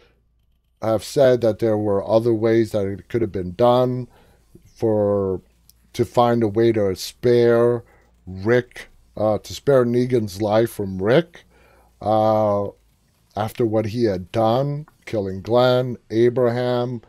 have 0.82 1.06
said 1.06 1.40
that 1.40 1.60
there 1.60 1.78
were 1.78 2.06
other 2.06 2.34
ways 2.34 2.74
that 2.74 2.86
it 2.86 3.08
could 3.08 3.22
have 3.22 3.32
been 3.32 3.54
done 3.54 4.10
for 4.66 5.42
to 5.94 6.04
find 6.04 6.44
a 6.44 6.50
way 6.50 6.74
to 6.74 6.94
spare 6.98 7.86
Rick, 8.28 8.90
uh, 9.16 9.38
to 9.38 9.54
spare 9.54 9.86
Negan's 9.86 10.42
life 10.42 10.70
from 10.70 11.02
Rick 11.02 11.46
uh, 12.02 12.68
after 13.38 13.66
what 13.66 13.86
he 13.86 14.04
had 14.04 14.34
done, 14.34 14.86
killing 15.06 15.42
Glenn, 15.42 15.96
Abraham, 16.10 17.02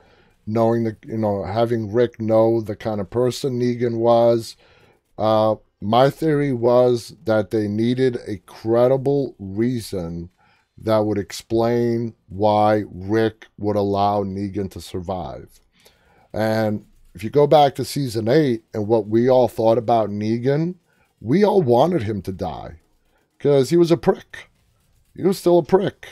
knowing 0.51 0.84
the 0.84 0.96
you 1.07 1.18
know 1.18 1.44
having 1.44 1.92
Rick 1.92 2.20
know 2.20 2.61
the 2.61 2.76
kind 2.76 3.01
of 3.01 3.11
person 3.11 3.59
Negan 3.61 3.98
was. 3.98 4.57
Uh, 5.18 5.57
my 5.80 6.11
theory 6.11 6.53
was 6.53 7.14
that 7.24 7.51
they 7.51 7.66
needed 7.68 8.18
a 8.26 8.38
credible 8.38 9.34
reason 9.38 10.30
that 10.76 10.98
would 10.98 11.18
explain 11.18 12.14
why 12.28 12.84
Rick 12.90 13.46
would 13.59 13.76
allow 13.76 14.22
Negan 14.22 14.70
to 14.72 14.80
survive. 14.80 15.61
And 16.32 16.86
if 17.14 17.24
you 17.24 17.30
go 17.30 17.46
back 17.46 17.74
to 17.74 17.84
season 17.84 18.28
eight 18.28 18.62
and 18.72 18.86
what 18.86 19.07
we 19.07 19.28
all 19.28 19.48
thought 19.48 19.78
about 19.78 20.11
Negan, 20.11 20.76
we 21.20 21.44
all 21.44 21.61
wanted 21.61 22.03
him 22.03 22.22
to 22.22 22.32
die 22.32 22.80
because 23.36 23.70
he 23.70 23.76
was 23.76 23.90
a 23.90 23.96
prick. 23.96 24.51
He 25.14 25.22
was 25.22 25.38
still 25.38 25.59
a 25.59 25.64
prick. 25.64 26.07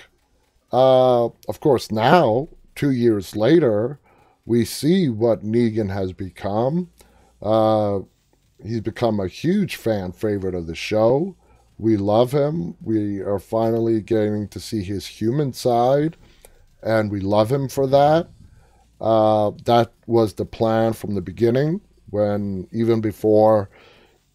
Uh, 0.72 1.26
of 1.48 1.60
course, 1.60 1.90
now, 1.90 2.48
two 2.74 2.90
years 2.90 3.36
later, 3.36 4.00
we 4.48 4.64
see 4.64 5.10
what 5.10 5.44
Negan 5.44 5.92
has 5.92 6.14
become. 6.14 6.88
Uh, 7.42 8.00
he's 8.64 8.80
become 8.80 9.20
a 9.20 9.28
huge 9.28 9.76
fan 9.76 10.10
favorite 10.10 10.54
of 10.54 10.66
the 10.66 10.74
show. 10.74 11.36
We 11.76 11.98
love 11.98 12.32
him. 12.32 12.74
We 12.82 13.20
are 13.20 13.38
finally 13.38 14.00
getting 14.00 14.48
to 14.48 14.58
see 14.58 14.82
his 14.82 15.06
human 15.06 15.52
side, 15.52 16.16
and 16.82 17.10
we 17.10 17.20
love 17.20 17.52
him 17.52 17.68
for 17.68 17.86
that. 17.88 18.30
Uh, 18.98 19.50
that 19.66 19.92
was 20.06 20.32
the 20.32 20.46
plan 20.46 20.94
from 20.94 21.14
the 21.14 21.20
beginning, 21.20 21.82
when 22.08 22.66
even 22.72 23.02
before 23.02 23.68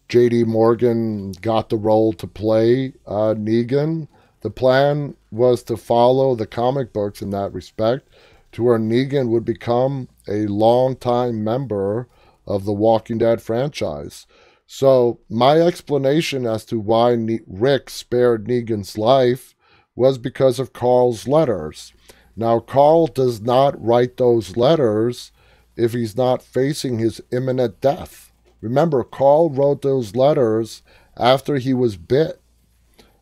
J.D. 0.08 0.44
Morgan 0.44 1.32
got 1.32 1.70
the 1.70 1.76
role 1.76 2.12
to 2.12 2.28
play 2.28 2.92
uh, 3.04 3.34
Negan, 3.36 4.06
the 4.42 4.50
plan 4.50 5.16
was 5.32 5.64
to 5.64 5.76
follow 5.76 6.36
the 6.36 6.46
comic 6.46 6.92
books 6.92 7.20
in 7.20 7.30
that 7.30 7.52
respect, 7.52 8.06
to 8.54 8.62
where 8.62 8.78
Negan 8.78 9.28
would 9.28 9.44
become 9.44 10.08
a 10.28 10.46
long-time 10.46 11.42
member 11.42 12.08
of 12.46 12.64
the 12.64 12.72
Walking 12.72 13.18
Dead 13.18 13.42
franchise. 13.42 14.26
So, 14.66 15.18
my 15.28 15.60
explanation 15.60 16.46
as 16.46 16.64
to 16.66 16.78
why 16.78 17.16
ne- 17.16 17.40
Rick 17.46 17.90
spared 17.90 18.46
Negan's 18.46 18.96
life 18.96 19.54
was 19.96 20.18
because 20.18 20.58
of 20.60 20.72
Carl's 20.72 21.26
letters. 21.26 21.92
Now, 22.36 22.60
Carl 22.60 23.08
does 23.08 23.40
not 23.40 23.80
write 23.82 24.16
those 24.16 24.56
letters 24.56 25.32
if 25.76 25.92
he's 25.92 26.16
not 26.16 26.40
facing 26.40 26.98
his 26.98 27.20
imminent 27.32 27.80
death. 27.80 28.32
Remember, 28.60 29.02
Carl 29.02 29.50
wrote 29.50 29.82
those 29.82 30.14
letters 30.14 30.82
after 31.16 31.56
he 31.56 31.74
was 31.74 31.96
bit. 31.96 32.40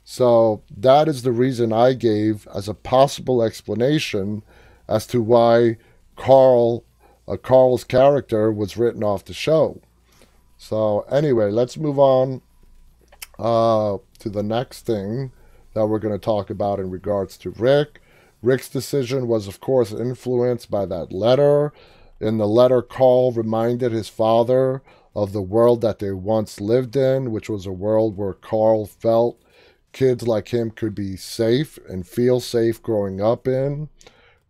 So, 0.05 0.63
that 0.77 1.09
is 1.09 1.23
the 1.23 1.33
reason 1.33 1.73
I 1.73 1.95
gave 1.95 2.47
as 2.55 2.69
a 2.69 2.75
possible 2.75 3.43
explanation 3.43 4.43
as 4.93 5.07
to 5.07 5.23
why 5.23 5.79
Carl 6.17 6.85
uh, 7.27 7.37
Carl's 7.37 7.85
character 7.85 8.53
was 8.53 8.77
written 8.77 9.03
off 9.03 9.25
the 9.25 9.33
show. 9.33 9.81
So 10.59 11.01
anyway, 11.11 11.51
let's 11.51 11.77
move 11.77 11.99
on 11.99 12.43
uh, 13.39 13.99
to 14.19 14.29
the 14.29 14.43
next 14.43 14.85
thing 14.85 15.33
that 15.75 15.87
we're 15.87 15.99
going 15.99 16.15
to 16.15 16.25
talk 16.25 16.51
about 16.51 16.79
in 16.79 16.91
regards 16.91 17.37
to 17.39 17.51
Rick. 17.51 18.01
Rick's 18.43 18.69
decision 18.69 19.29
was, 19.29 19.49
of 19.49 19.61
course, 19.61 19.93
influenced 19.93 20.71
by 20.71 20.85
that 20.87 21.13
letter. 21.13 21.73
In 22.21 22.39
the 22.39 22.49
letter, 22.49 22.83
Carl 22.83 23.33
reminded 23.33 23.93
his 23.93 24.09
father 24.09 24.83
of 25.15 25.33
the 25.33 25.43
world 25.43 25.81
that 25.81 26.01
they 26.01 26.13
once 26.13 26.61
lived 26.61 26.97
in, 26.97 27.31
which 27.31 27.49
was 27.49 27.67
a 27.67 27.73
world 27.73 28.17
where 28.17 28.35
Carl 28.35 28.85
felt 28.87 29.41
kids 29.93 30.27
like 30.27 30.49
him 30.49 30.71
could 30.71 30.95
be 30.95 31.17
safe 31.17 31.79
and 31.89 32.07
feel 32.07 32.41
safe 32.41 32.83
growing 32.83 33.21
up 33.21 33.47
in. 33.47 33.89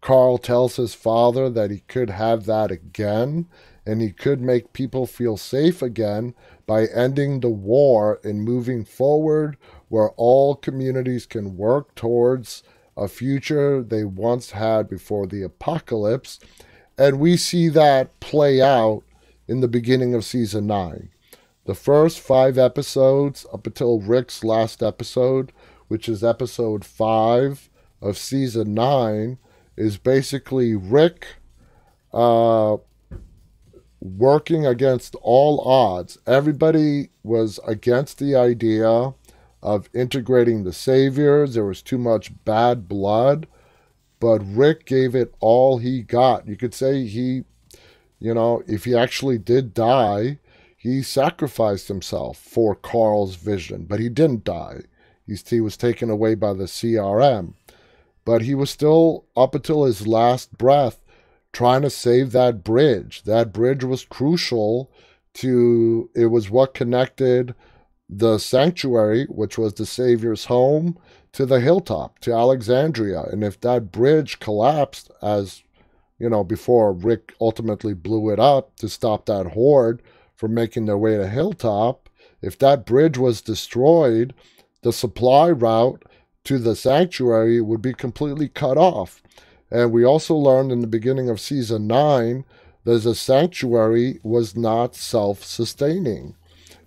Carl 0.03 0.37
tells 0.37 0.77
his 0.77 0.95
father 0.95 1.49
that 1.49 1.71
he 1.71 1.79
could 1.87 2.11
have 2.11 2.45
that 2.45 2.71
again 2.71 3.49
and 3.87 4.03
he 4.03 4.11
could 4.11 4.41
make 4.41 4.73
people 4.73 5.07
feel 5.07 5.37
safe 5.37 5.81
again 5.81 6.35
by 6.67 6.87
ending 6.87 7.41
the 7.41 7.49
war 7.49 8.21
and 8.25 8.43
moving 8.43 8.85
forward 8.85 9.57
where 9.89 10.11
all 10.11 10.57
communities 10.57 11.25
can 11.25 11.57
work 11.57 11.95
towards 11.95 12.65
a 12.97 13.07
future 13.09 13.83
they 13.83 14.05
once 14.05 14.51
had 14.51 14.89
before 14.89 15.27
the 15.27 15.43
apocalypse. 15.43 16.41
And 16.99 17.21
we 17.21 17.37
see 17.37 17.69
that 17.69 18.19
play 18.21 18.61
out 18.61 19.03
in 19.47 19.61
the 19.61 19.69
beginning 19.69 20.15
of 20.15 20.25
season 20.25 20.67
9. 20.67 21.11
The 21.65 21.75
first 21.75 22.19
five 22.19 22.59
episodes, 22.59 23.47
up 23.53 23.67
until 23.69 24.01
Rick's 24.01 24.43
last 24.43 24.83
episode, 24.83 25.53
which 25.87 26.09
is 26.09 26.25
episode 26.25 26.85
5 26.85 27.71
of 28.01 28.19
season 28.19 28.75
9, 28.75 29.39
is 29.77 29.97
basically 29.97 30.75
Rick 30.75 31.27
uh, 32.12 32.77
working 34.01 34.66
against 34.66 35.14
all 35.23 35.61
odds. 35.61 36.18
Everybody 36.27 37.11
was 37.23 37.61
against 37.66 38.18
the 38.18 38.35
idea 38.35 39.14
of 39.62 39.89
integrating 39.95 40.64
the 40.64 40.73
saviors. 40.73 41.55
There 41.55 41.64
was 41.64 41.83
too 41.83 41.99
much 41.99 42.33
bad 42.45 42.89
blood, 42.89 43.47
but 44.18 44.39
Rick 44.45 44.87
gave 44.87 45.14
it 45.14 45.35
all 45.41 45.79
he 45.79 46.03
got. 46.03 46.49
You 46.49 46.57
could 46.57 46.75
say 46.75 47.07
he, 47.07 47.45
you 48.18 48.35
know, 48.35 48.62
if 48.66 48.85
he 48.85 48.97
actually 48.97 49.39
did 49.39 49.73
die, 49.73 50.39
he 50.77 51.01
sacrificed 51.01 51.87
himself 51.87 52.39
for 52.39 52.75
Carl's 52.75 53.37
vision, 53.37 53.85
but 53.89 54.01
he 54.01 54.09
didn't 54.09 54.43
die. 54.43 54.81
He's, 55.25 55.49
he 55.49 55.61
was 55.61 55.77
taken 55.77 56.11
away 56.11 56.35
by 56.35 56.55
the 56.55 56.64
CRM. 56.64 57.55
But 58.25 58.43
he 58.43 58.55
was 58.55 58.70
still, 58.70 59.27
up 59.37 59.55
until 59.55 59.85
his 59.85 60.07
last 60.07 60.57
breath, 60.57 61.01
trying 61.53 61.83
to 61.83 61.91
save 61.91 62.33
that 62.33 62.64
bridge. 62.64 63.23
That 63.25 63.53
bridge 63.53 63.85
was 63.85 64.05
crucial 64.05 64.91
to, 65.35 66.11
it 66.14 66.27
was 66.27 66.51
what 66.51 66.75
connected 66.75 67.55
the 68.09 68.39
sanctuary, 68.39 69.25
which 69.25 69.59
was 69.59 69.75
the 69.75 69.87
Savior's 69.87 70.47
home, 70.47 70.99
to 71.33 71.47
the 71.47 71.61
hilltop, 71.61 72.18
to 72.20 72.33
Alexandria. 72.33 73.23
And 73.23 73.43
if 73.43 73.61
that 73.62 73.91
bridge 73.91 74.39
collapsed, 74.39 75.11
as 75.23 75.62
you 76.18 76.29
know, 76.29 76.45
before 76.45 76.93
Rick 76.93 77.35
ultimately 77.41 77.95
blew 77.95 78.31
it 78.31 78.39
up 78.39 78.77
to 78.77 78.89
stop 78.89 79.27
that 79.27 79.49
horde 79.49 80.03
from 80.37 80.55
making 80.55 80.87
their 80.87 80.97
way 80.97 81.16
to 81.16 81.29
Hilltop, 81.29 82.09
if 82.41 82.57
that 82.59 82.87
bridge 82.87 83.18
was 83.18 83.41
destroyed, 83.41 84.33
the 84.83 84.93
supply 84.93 85.51
route 85.51 86.05
to 86.45 86.59
the 86.59 86.76
sanctuary 86.76 87.61
would 87.61 87.82
be 87.82 87.95
completely 87.95 88.49
cut 88.49 88.76
off. 88.76 89.22
And 89.70 89.93
we 89.93 90.05
also 90.05 90.34
learned 90.34 90.72
in 90.72 90.80
the 90.80 90.86
beginning 90.86 91.28
of 91.28 91.40
season 91.40 91.86
nine 91.86 92.45
that 92.84 93.03
the 93.03 93.14
sanctuary 93.14 94.20
was 94.22 94.57
not 94.57 94.95
self 94.95 95.45
sustaining. 95.45 96.34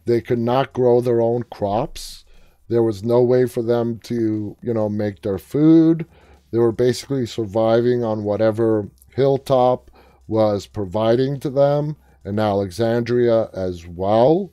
They 0.06 0.22
could 0.22 0.40
not 0.40 0.74
grow 0.74 1.02
their 1.02 1.22
own 1.22 1.44
crops. 1.44 2.26
There 2.68 2.84
was 2.84 3.04
no 3.04 3.22
way 3.22 3.46
for 3.46 3.64
them 3.64 4.00
to, 4.04 4.58
you 4.62 4.74
know, 4.74 4.90
make 4.90 5.22
their 5.22 5.38
food. 5.38 6.06
They 6.52 6.60
were 6.60 6.72
basically 6.72 7.26
surviving 7.26 8.04
on 8.04 8.24
whatever 8.24 8.90
Hilltop 9.16 9.92
was 10.28 10.68
providing 10.68 11.40
to 11.40 11.50
them 11.50 11.96
and 12.24 12.40
Alexandria 12.40 13.50
as 13.54 13.88
well. 13.88 14.52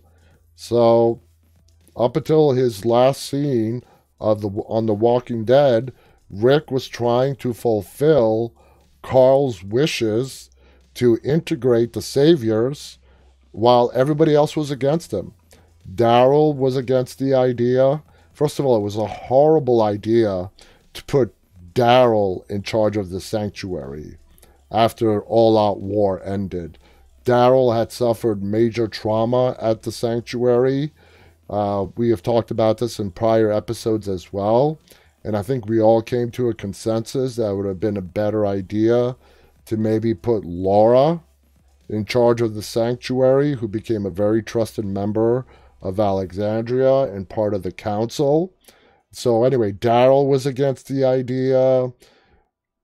So 0.54 1.22
up 1.96 2.16
until 2.16 2.52
his 2.52 2.84
last 2.84 3.22
scene 3.22 3.82
of 4.22 4.40
the 4.40 4.48
on 4.48 4.86
The 4.86 4.94
Walking 4.94 5.44
Dead, 5.44 5.92
Rick 6.30 6.70
was 6.70 6.88
trying 6.88 7.36
to 7.36 7.52
fulfill 7.52 8.54
Carl's 9.02 9.62
wishes 9.62 10.50
to 10.94 11.18
integrate 11.24 11.92
the 11.92 12.02
saviors 12.02 12.98
while 13.50 13.90
everybody 13.94 14.34
else 14.34 14.56
was 14.56 14.70
against 14.70 15.12
him. 15.12 15.34
Daryl 15.94 16.54
was 16.54 16.76
against 16.76 17.18
the 17.18 17.34
idea. 17.34 18.02
First 18.32 18.58
of 18.58 18.64
all, 18.64 18.76
it 18.76 18.82
was 18.82 18.96
a 18.96 19.06
horrible 19.06 19.82
idea 19.82 20.50
to 20.94 21.04
put 21.04 21.34
Daryl 21.74 22.48
in 22.50 22.62
charge 22.62 22.96
of 22.96 23.10
the 23.10 23.20
sanctuary 23.20 24.18
after 24.70 25.20
all 25.22 25.58
out 25.58 25.80
war 25.80 26.22
ended. 26.24 26.78
Daryl 27.24 27.76
had 27.76 27.92
suffered 27.92 28.42
major 28.42 28.88
trauma 28.88 29.56
at 29.60 29.82
the 29.82 29.92
sanctuary. 29.92 30.92
Uh, 31.52 31.86
we 31.96 32.08
have 32.08 32.22
talked 32.22 32.50
about 32.50 32.78
this 32.78 32.98
in 32.98 33.10
prior 33.10 33.52
episodes 33.52 34.08
as 34.08 34.32
well. 34.32 34.80
And 35.22 35.36
I 35.36 35.42
think 35.42 35.66
we 35.66 35.80
all 35.80 36.00
came 36.00 36.30
to 36.32 36.48
a 36.48 36.54
consensus 36.54 37.36
that 37.36 37.54
would 37.54 37.66
have 37.66 37.78
been 37.78 37.98
a 37.98 38.02
better 38.02 38.46
idea 38.46 39.16
to 39.66 39.76
maybe 39.76 40.14
put 40.14 40.46
Laura 40.46 41.22
in 41.90 42.06
charge 42.06 42.40
of 42.40 42.54
the 42.54 42.62
sanctuary, 42.62 43.54
who 43.54 43.68
became 43.68 44.06
a 44.06 44.10
very 44.10 44.42
trusted 44.42 44.86
member 44.86 45.44
of 45.82 46.00
Alexandria 46.00 47.02
and 47.02 47.28
part 47.28 47.52
of 47.52 47.62
the 47.62 47.70
council. 47.70 48.54
So, 49.10 49.44
anyway, 49.44 49.72
Daryl 49.72 50.26
was 50.26 50.46
against 50.46 50.88
the 50.88 51.04
idea. 51.04 51.92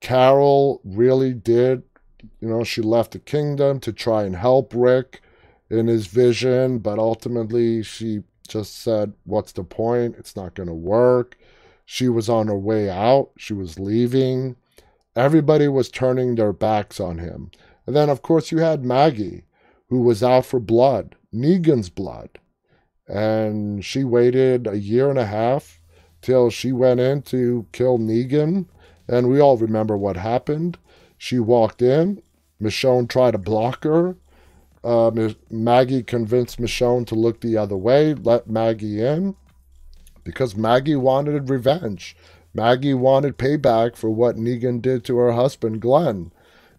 Carol 0.03 0.83
really 0.85 1.33
did, 1.33 1.85
you 2.41 2.49
know, 2.49 2.65
she 2.65 2.83
left 2.83 3.13
the 3.13 3.19
kingdom 3.19 3.81
to 3.81 3.93
try 3.95 4.25
and 4.25 4.37
help 4.37 4.73
Rick 4.75 5.23
in 5.71 5.87
his 5.87 6.07
vision, 6.07 6.79
but 6.81 6.99
ultimately 6.99 7.83
she 7.83 8.23
just 8.49 8.77
said, 8.83 9.13
What's 9.25 9.53
the 9.53 9.65
point? 9.65 10.17
It's 10.19 10.37
not 10.37 10.55
going 10.55 10.69
to 10.69 10.75
work. 10.75 11.37
She 11.85 12.09
was 12.09 12.29
on 12.29 12.49
her 12.49 12.59
way 12.59 12.91
out, 12.91 13.31
she 13.39 13.55
was 13.55 13.79
leaving. 13.79 14.57
Everybody 15.17 15.69
was 15.69 15.89
turning 15.89 16.35
their 16.35 16.53
backs 16.53 17.01
on 17.01 17.19
him. 17.19 17.51
And 17.87 17.97
then, 17.97 18.11
of 18.11 18.21
course, 18.21 18.53
you 18.53 18.59
had 18.59 18.85
Maggie, 18.85 19.45
who 19.89 20.03
was 20.03 20.23
out 20.23 20.45
for 20.45 20.61
blood, 20.61 21.17
Negan's 21.35 21.89
blood. 21.89 22.39
And 23.09 23.83
she 23.85 24.05
waited 24.05 24.67
a 24.67 24.79
year 24.79 25.09
and 25.09 25.19
a 25.19 25.25
half 25.25 25.81
till 26.21 26.51
she 26.51 26.73
went 26.73 27.01
in 27.01 27.23
to 27.23 27.67
kill 27.73 27.99
Negan. 27.99 28.67
And 29.09 29.31
we 29.31 29.41
all 29.41 29.57
remember 29.57 29.97
what 29.97 30.19
happened. 30.19 30.77
She 31.17 31.39
walked 31.39 31.81
in, 31.81 32.23
Michonne 32.61 33.09
tried 33.09 33.31
to 33.31 33.39
block 33.39 33.85
her. 33.85 34.17
Uh, 34.89 35.11
Maggie 35.51 36.03
convinced 36.03 36.59
Michonne 36.59 37.07
to 37.09 37.15
look 37.15 37.43
the 37.43 37.59
other 37.59 37.77
way, 37.77 38.15
let 38.15 38.49
Maggie 38.49 39.05
in, 39.05 39.37
because 40.25 40.57
Maggie 40.57 40.97
wanted 40.97 41.51
revenge. 41.51 42.17
Maggie 42.55 42.95
wanted 42.95 43.37
payback 43.37 43.97
for 43.97 44.09
what 44.09 44.37
Negan 44.37 44.81
did 44.81 45.05
to 45.05 45.19
her 45.19 45.33
husband, 45.33 45.83
Glenn. 45.83 46.33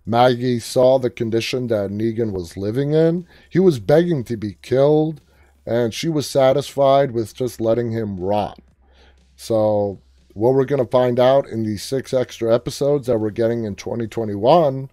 Maggie 0.08 0.58
saw 0.58 0.98
the 0.98 1.12
condition 1.12 1.68
that 1.68 1.92
Negan 1.92 2.32
was 2.32 2.58
living 2.58 2.94
in. 2.94 3.28
He 3.48 3.60
was 3.60 3.78
begging 3.78 4.24
to 4.24 4.38
be 4.38 4.58
killed 4.64 5.22
and 5.64 5.94
she 5.94 6.10
was 6.10 6.26
satisfied 6.26 7.12
with 7.12 7.36
just 7.36 7.62
letting 7.62 7.92
him 7.92 8.20
rot. 8.20 8.60
So, 9.36 10.02
what 10.34 10.56
we're 10.56 10.66
going 10.66 10.84
to 10.84 10.90
find 10.90 11.20
out 11.20 11.48
in 11.48 11.62
these 11.62 11.84
six 11.84 12.12
extra 12.12 12.56
episodes 12.56 13.06
that 13.06 13.20
we're 13.20 13.30
getting 13.30 13.66
in 13.66 13.76
2021 13.76 14.90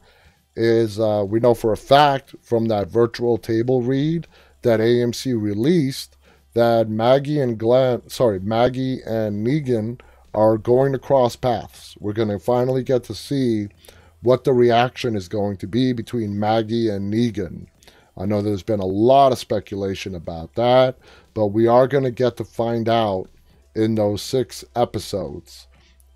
is 0.57 0.99
uh, 0.99 1.25
we 1.27 1.39
know 1.39 1.55
for 1.55 1.73
a 1.73 1.77
fact 1.77 2.35
from 2.43 2.67
that 2.67 2.89
virtual 2.89 3.39
table 3.39 3.83
read 3.83 4.27
that 4.63 4.81
AMC 4.81 5.41
released 5.41 6.17
that 6.55 6.89
Maggie 6.89 7.39
and 7.39 7.59
Glenn, 7.59 8.09
sorry, 8.09 8.41
Maggie 8.41 9.03
and 9.03 9.47
Negan 9.47 10.01
are 10.33 10.57
going 10.57 10.93
to 10.93 10.99
cross 10.99 11.37
paths. 11.37 11.97
We're 12.01 12.15
going 12.15 12.31
to 12.31 12.39
finally 12.39 12.83
get 12.83 13.05
to 13.05 13.15
see 13.15 13.69
what 14.23 14.45
the 14.45 14.55
reaction 14.55 15.15
is 15.15 15.29
going 15.29 15.59
to 15.59 15.67
be 15.67 15.93
between 15.93 16.41
Maggie 16.41 16.89
and 16.89 17.13
Negan. 17.13 17.67
I 18.17 18.25
know 18.25 18.41
there's 18.41 18.63
been 18.63 18.81
a 18.81 18.87
lot 18.87 19.33
of 19.33 19.39
speculation 19.39 20.15
about 20.15 20.55
that, 20.55 20.99
but 21.35 21.49
we 21.49 21.67
are 21.67 21.87
going 21.87 22.05
to 22.05 22.11
get 22.11 22.39
to 22.39 22.45
find 22.45 22.89
out 22.89 23.29
in 23.75 23.95
those 23.95 24.23
six 24.23 24.65
episodes. 24.75 25.67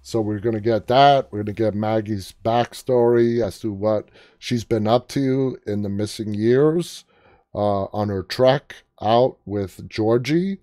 So 0.02 0.20
we're 0.20 0.40
going 0.40 0.54
to 0.54 0.60
get 0.60 0.86
that. 0.86 1.30
We're 1.30 1.42
going 1.42 1.54
to 1.54 1.62
get 1.62 1.74
Maggie's 1.74 2.34
backstory 2.44 3.44
as 3.44 3.58
to 3.60 3.72
what 3.72 4.08
she's 4.38 4.64
been 4.64 4.86
up 4.86 5.08
to 5.08 5.58
in 5.66 5.82
the 5.82 5.88
missing 5.88 6.34
years 6.34 7.04
uh, 7.54 7.84
on 7.84 8.08
her 8.08 8.22
trek 8.22 8.76
out 9.02 9.38
with 9.44 9.88
Georgie. 9.88 10.58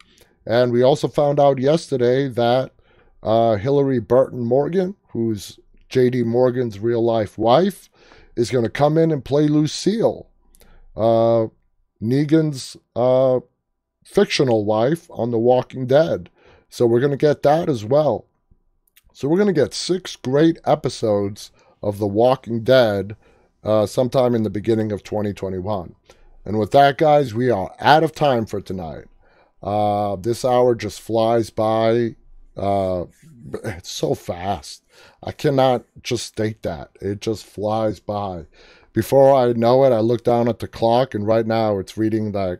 And 0.45 0.71
we 0.71 0.81
also 0.81 1.07
found 1.07 1.39
out 1.39 1.59
yesterday 1.59 2.27
that 2.29 2.71
uh, 3.21 3.57
Hilarie 3.57 4.05
Burton 4.05 4.43
Morgan, 4.43 4.95
who's 5.09 5.59
J.D. 5.89 6.23
Morgan's 6.23 6.79
real 6.79 7.03
life 7.03 7.37
wife, 7.37 7.89
is 8.35 8.51
going 8.51 8.63
to 8.63 8.69
come 8.69 8.97
in 8.97 9.11
and 9.11 9.23
play 9.23 9.47
Lucille 9.47 10.29
uh, 10.97 11.47
Negan's 12.01 12.75
uh, 12.95 13.39
fictional 14.03 14.65
wife 14.65 15.09
on 15.11 15.31
The 15.31 15.37
Walking 15.37 15.85
Dead. 15.85 16.29
So 16.69 16.85
we're 16.85 16.99
going 16.99 17.11
to 17.11 17.17
get 17.17 17.43
that 17.43 17.69
as 17.69 17.85
well. 17.85 18.25
So 19.17 19.27
we're 19.27 19.37
going 19.37 19.47
to 19.47 19.61
get 19.61 19.73
six 19.73 20.15
great 20.15 20.59
episodes 20.63 21.49
of 21.81 21.97
The 21.97 22.05
Walking 22.05 22.63
Dead 22.63 23.15
uh, 23.63 23.87
sometime 23.87 24.35
in 24.35 24.43
the 24.43 24.51
beginning 24.51 24.91
of 24.91 25.01
2021. 25.01 25.95
And 26.45 26.59
with 26.59 26.69
that, 26.73 26.99
guys, 26.99 27.33
we 27.33 27.49
are 27.49 27.73
out 27.79 28.03
of 28.03 28.11
time 28.11 28.45
for 28.45 28.61
tonight. 28.61 29.05
Uh, 29.63 30.17
this 30.17 30.45
hour 30.45 30.75
just 30.75 31.01
flies 31.01 31.49
by. 31.49 32.15
Uh, 32.55 33.05
it's 33.63 33.89
so 33.89 34.13
fast. 34.13 34.83
I 35.23 35.31
cannot 35.31 35.85
just 36.03 36.27
state 36.27 36.61
that. 36.61 36.91
It 37.01 37.19
just 37.19 37.43
flies 37.43 37.99
by. 37.99 38.45
Before 38.93 39.33
I 39.33 39.51
know 39.53 39.83
it, 39.83 39.91
I 39.91 39.99
look 39.99 40.23
down 40.23 40.47
at 40.47 40.59
the 40.59 40.67
clock, 40.67 41.15
and 41.15 41.25
right 41.25 41.47
now 41.47 41.79
it's 41.79 41.97
reading 41.97 42.33
that 42.33 42.59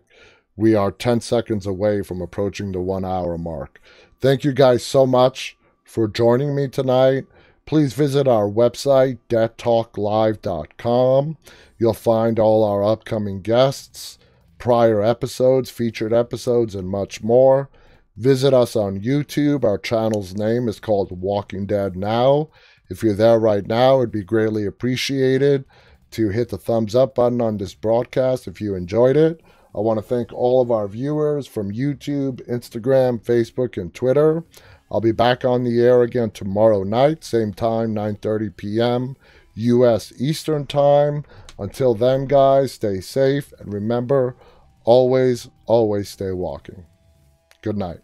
we 0.56 0.74
are 0.74 0.92
10 0.92 1.22
seconds 1.22 1.68
away 1.68 2.02
from 2.02 2.20
approaching 2.20 2.72
the 2.72 2.82
one 2.82 3.06
hour 3.06 3.38
mark. 3.38 3.80
Thank 4.20 4.44
you 4.44 4.54
guys 4.54 4.84
so 4.84 5.06
much 5.06 5.56
for 5.88 6.08
joining 6.08 6.56
me 6.56 6.68
tonight. 6.68 7.26
Please 7.66 7.94
visit 7.94 8.28
our 8.28 8.50
website, 8.50 9.20
deadtalklive.com. 9.30 11.38
You'll 11.80 11.94
find 11.94 12.40
all 12.40 12.64
our 12.64 12.84
upcoming 12.84 13.42
guests, 13.42 14.20
prior 14.58 15.02
episodes, 15.02 15.70
featured 15.70 16.14
episodes, 16.14 16.76
and 16.76 16.90
much 16.90 17.24
more. 17.24 17.70
Visit 18.16 18.54
us 18.54 18.76
on 18.76 19.02
YouTube. 19.02 19.64
Our 19.64 19.78
channel's 19.78 20.36
name 20.36 20.68
is 20.68 20.80
called 20.80 21.22
Walking 21.22 21.66
Dead 21.66 21.96
Now. 21.96 22.50
If 22.90 23.04
you're 23.04 23.14
there 23.14 23.40
right 23.40 23.66
now, 23.66 23.98
it'd 23.98 24.12
be 24.12 24.24
greatly 24.24 24.66
appreciated 24.66 25.66
to 26.12 26.30
hit 26.30 26.50
the 26.50 26.58
thumbs 26.58 26.96
up 26.96 27.16
button 27.16 27.42
on 27.42 27.58
this 27.58 27.74
broadcast 27.74 28.48
if 28.48 28.62
you 28.62 28.76
enjoyed 28.76 29.18
it. 29.18 29.42
I 29.76 29.82
want 29.82 30.00
to 30.00 30.04
thank 30.04 30.34
all 30.34 30.62
of 30.62 30.72
our 30.72 30.88
viewers 30.88 31.46
from 31.46 31.72
YouTube, 31.72 32.42
Instagram, 32.50 33.24
Facebook, 33.24 33.80
and 33.80 33.94
Twitter. 33.94 34.44
I'll 34.92 35.02
be 35.02 35.12
back 35.12 35.44
on 35.44 35.64
the 35.64 35.82
air 35.82 36.02
again 36.02 36.32
tomorrow 36.32 36.84
night, 36.84 37.24
same 37.24 37.54
time, 37.54 37.94
9:30 37.94 38.56
p.m. 38.56 39.16
U.S. 39.56 40.14
Eastern 40.20 40.66
Time. 40.66 41.24
Until 41.60 41.96
then, 41.96 42.26
guys, 42.26 42.74
stay 42.74 43.02
safe 43.02 43.52
and 43.60 43.74
remember, 43.74 44.36
always, 44.84 45.50
always 45.66 46.08
stay 46.10 46.32
walking. 46.32 46.86
Good 47.64 47.78
night. 47.78 48.00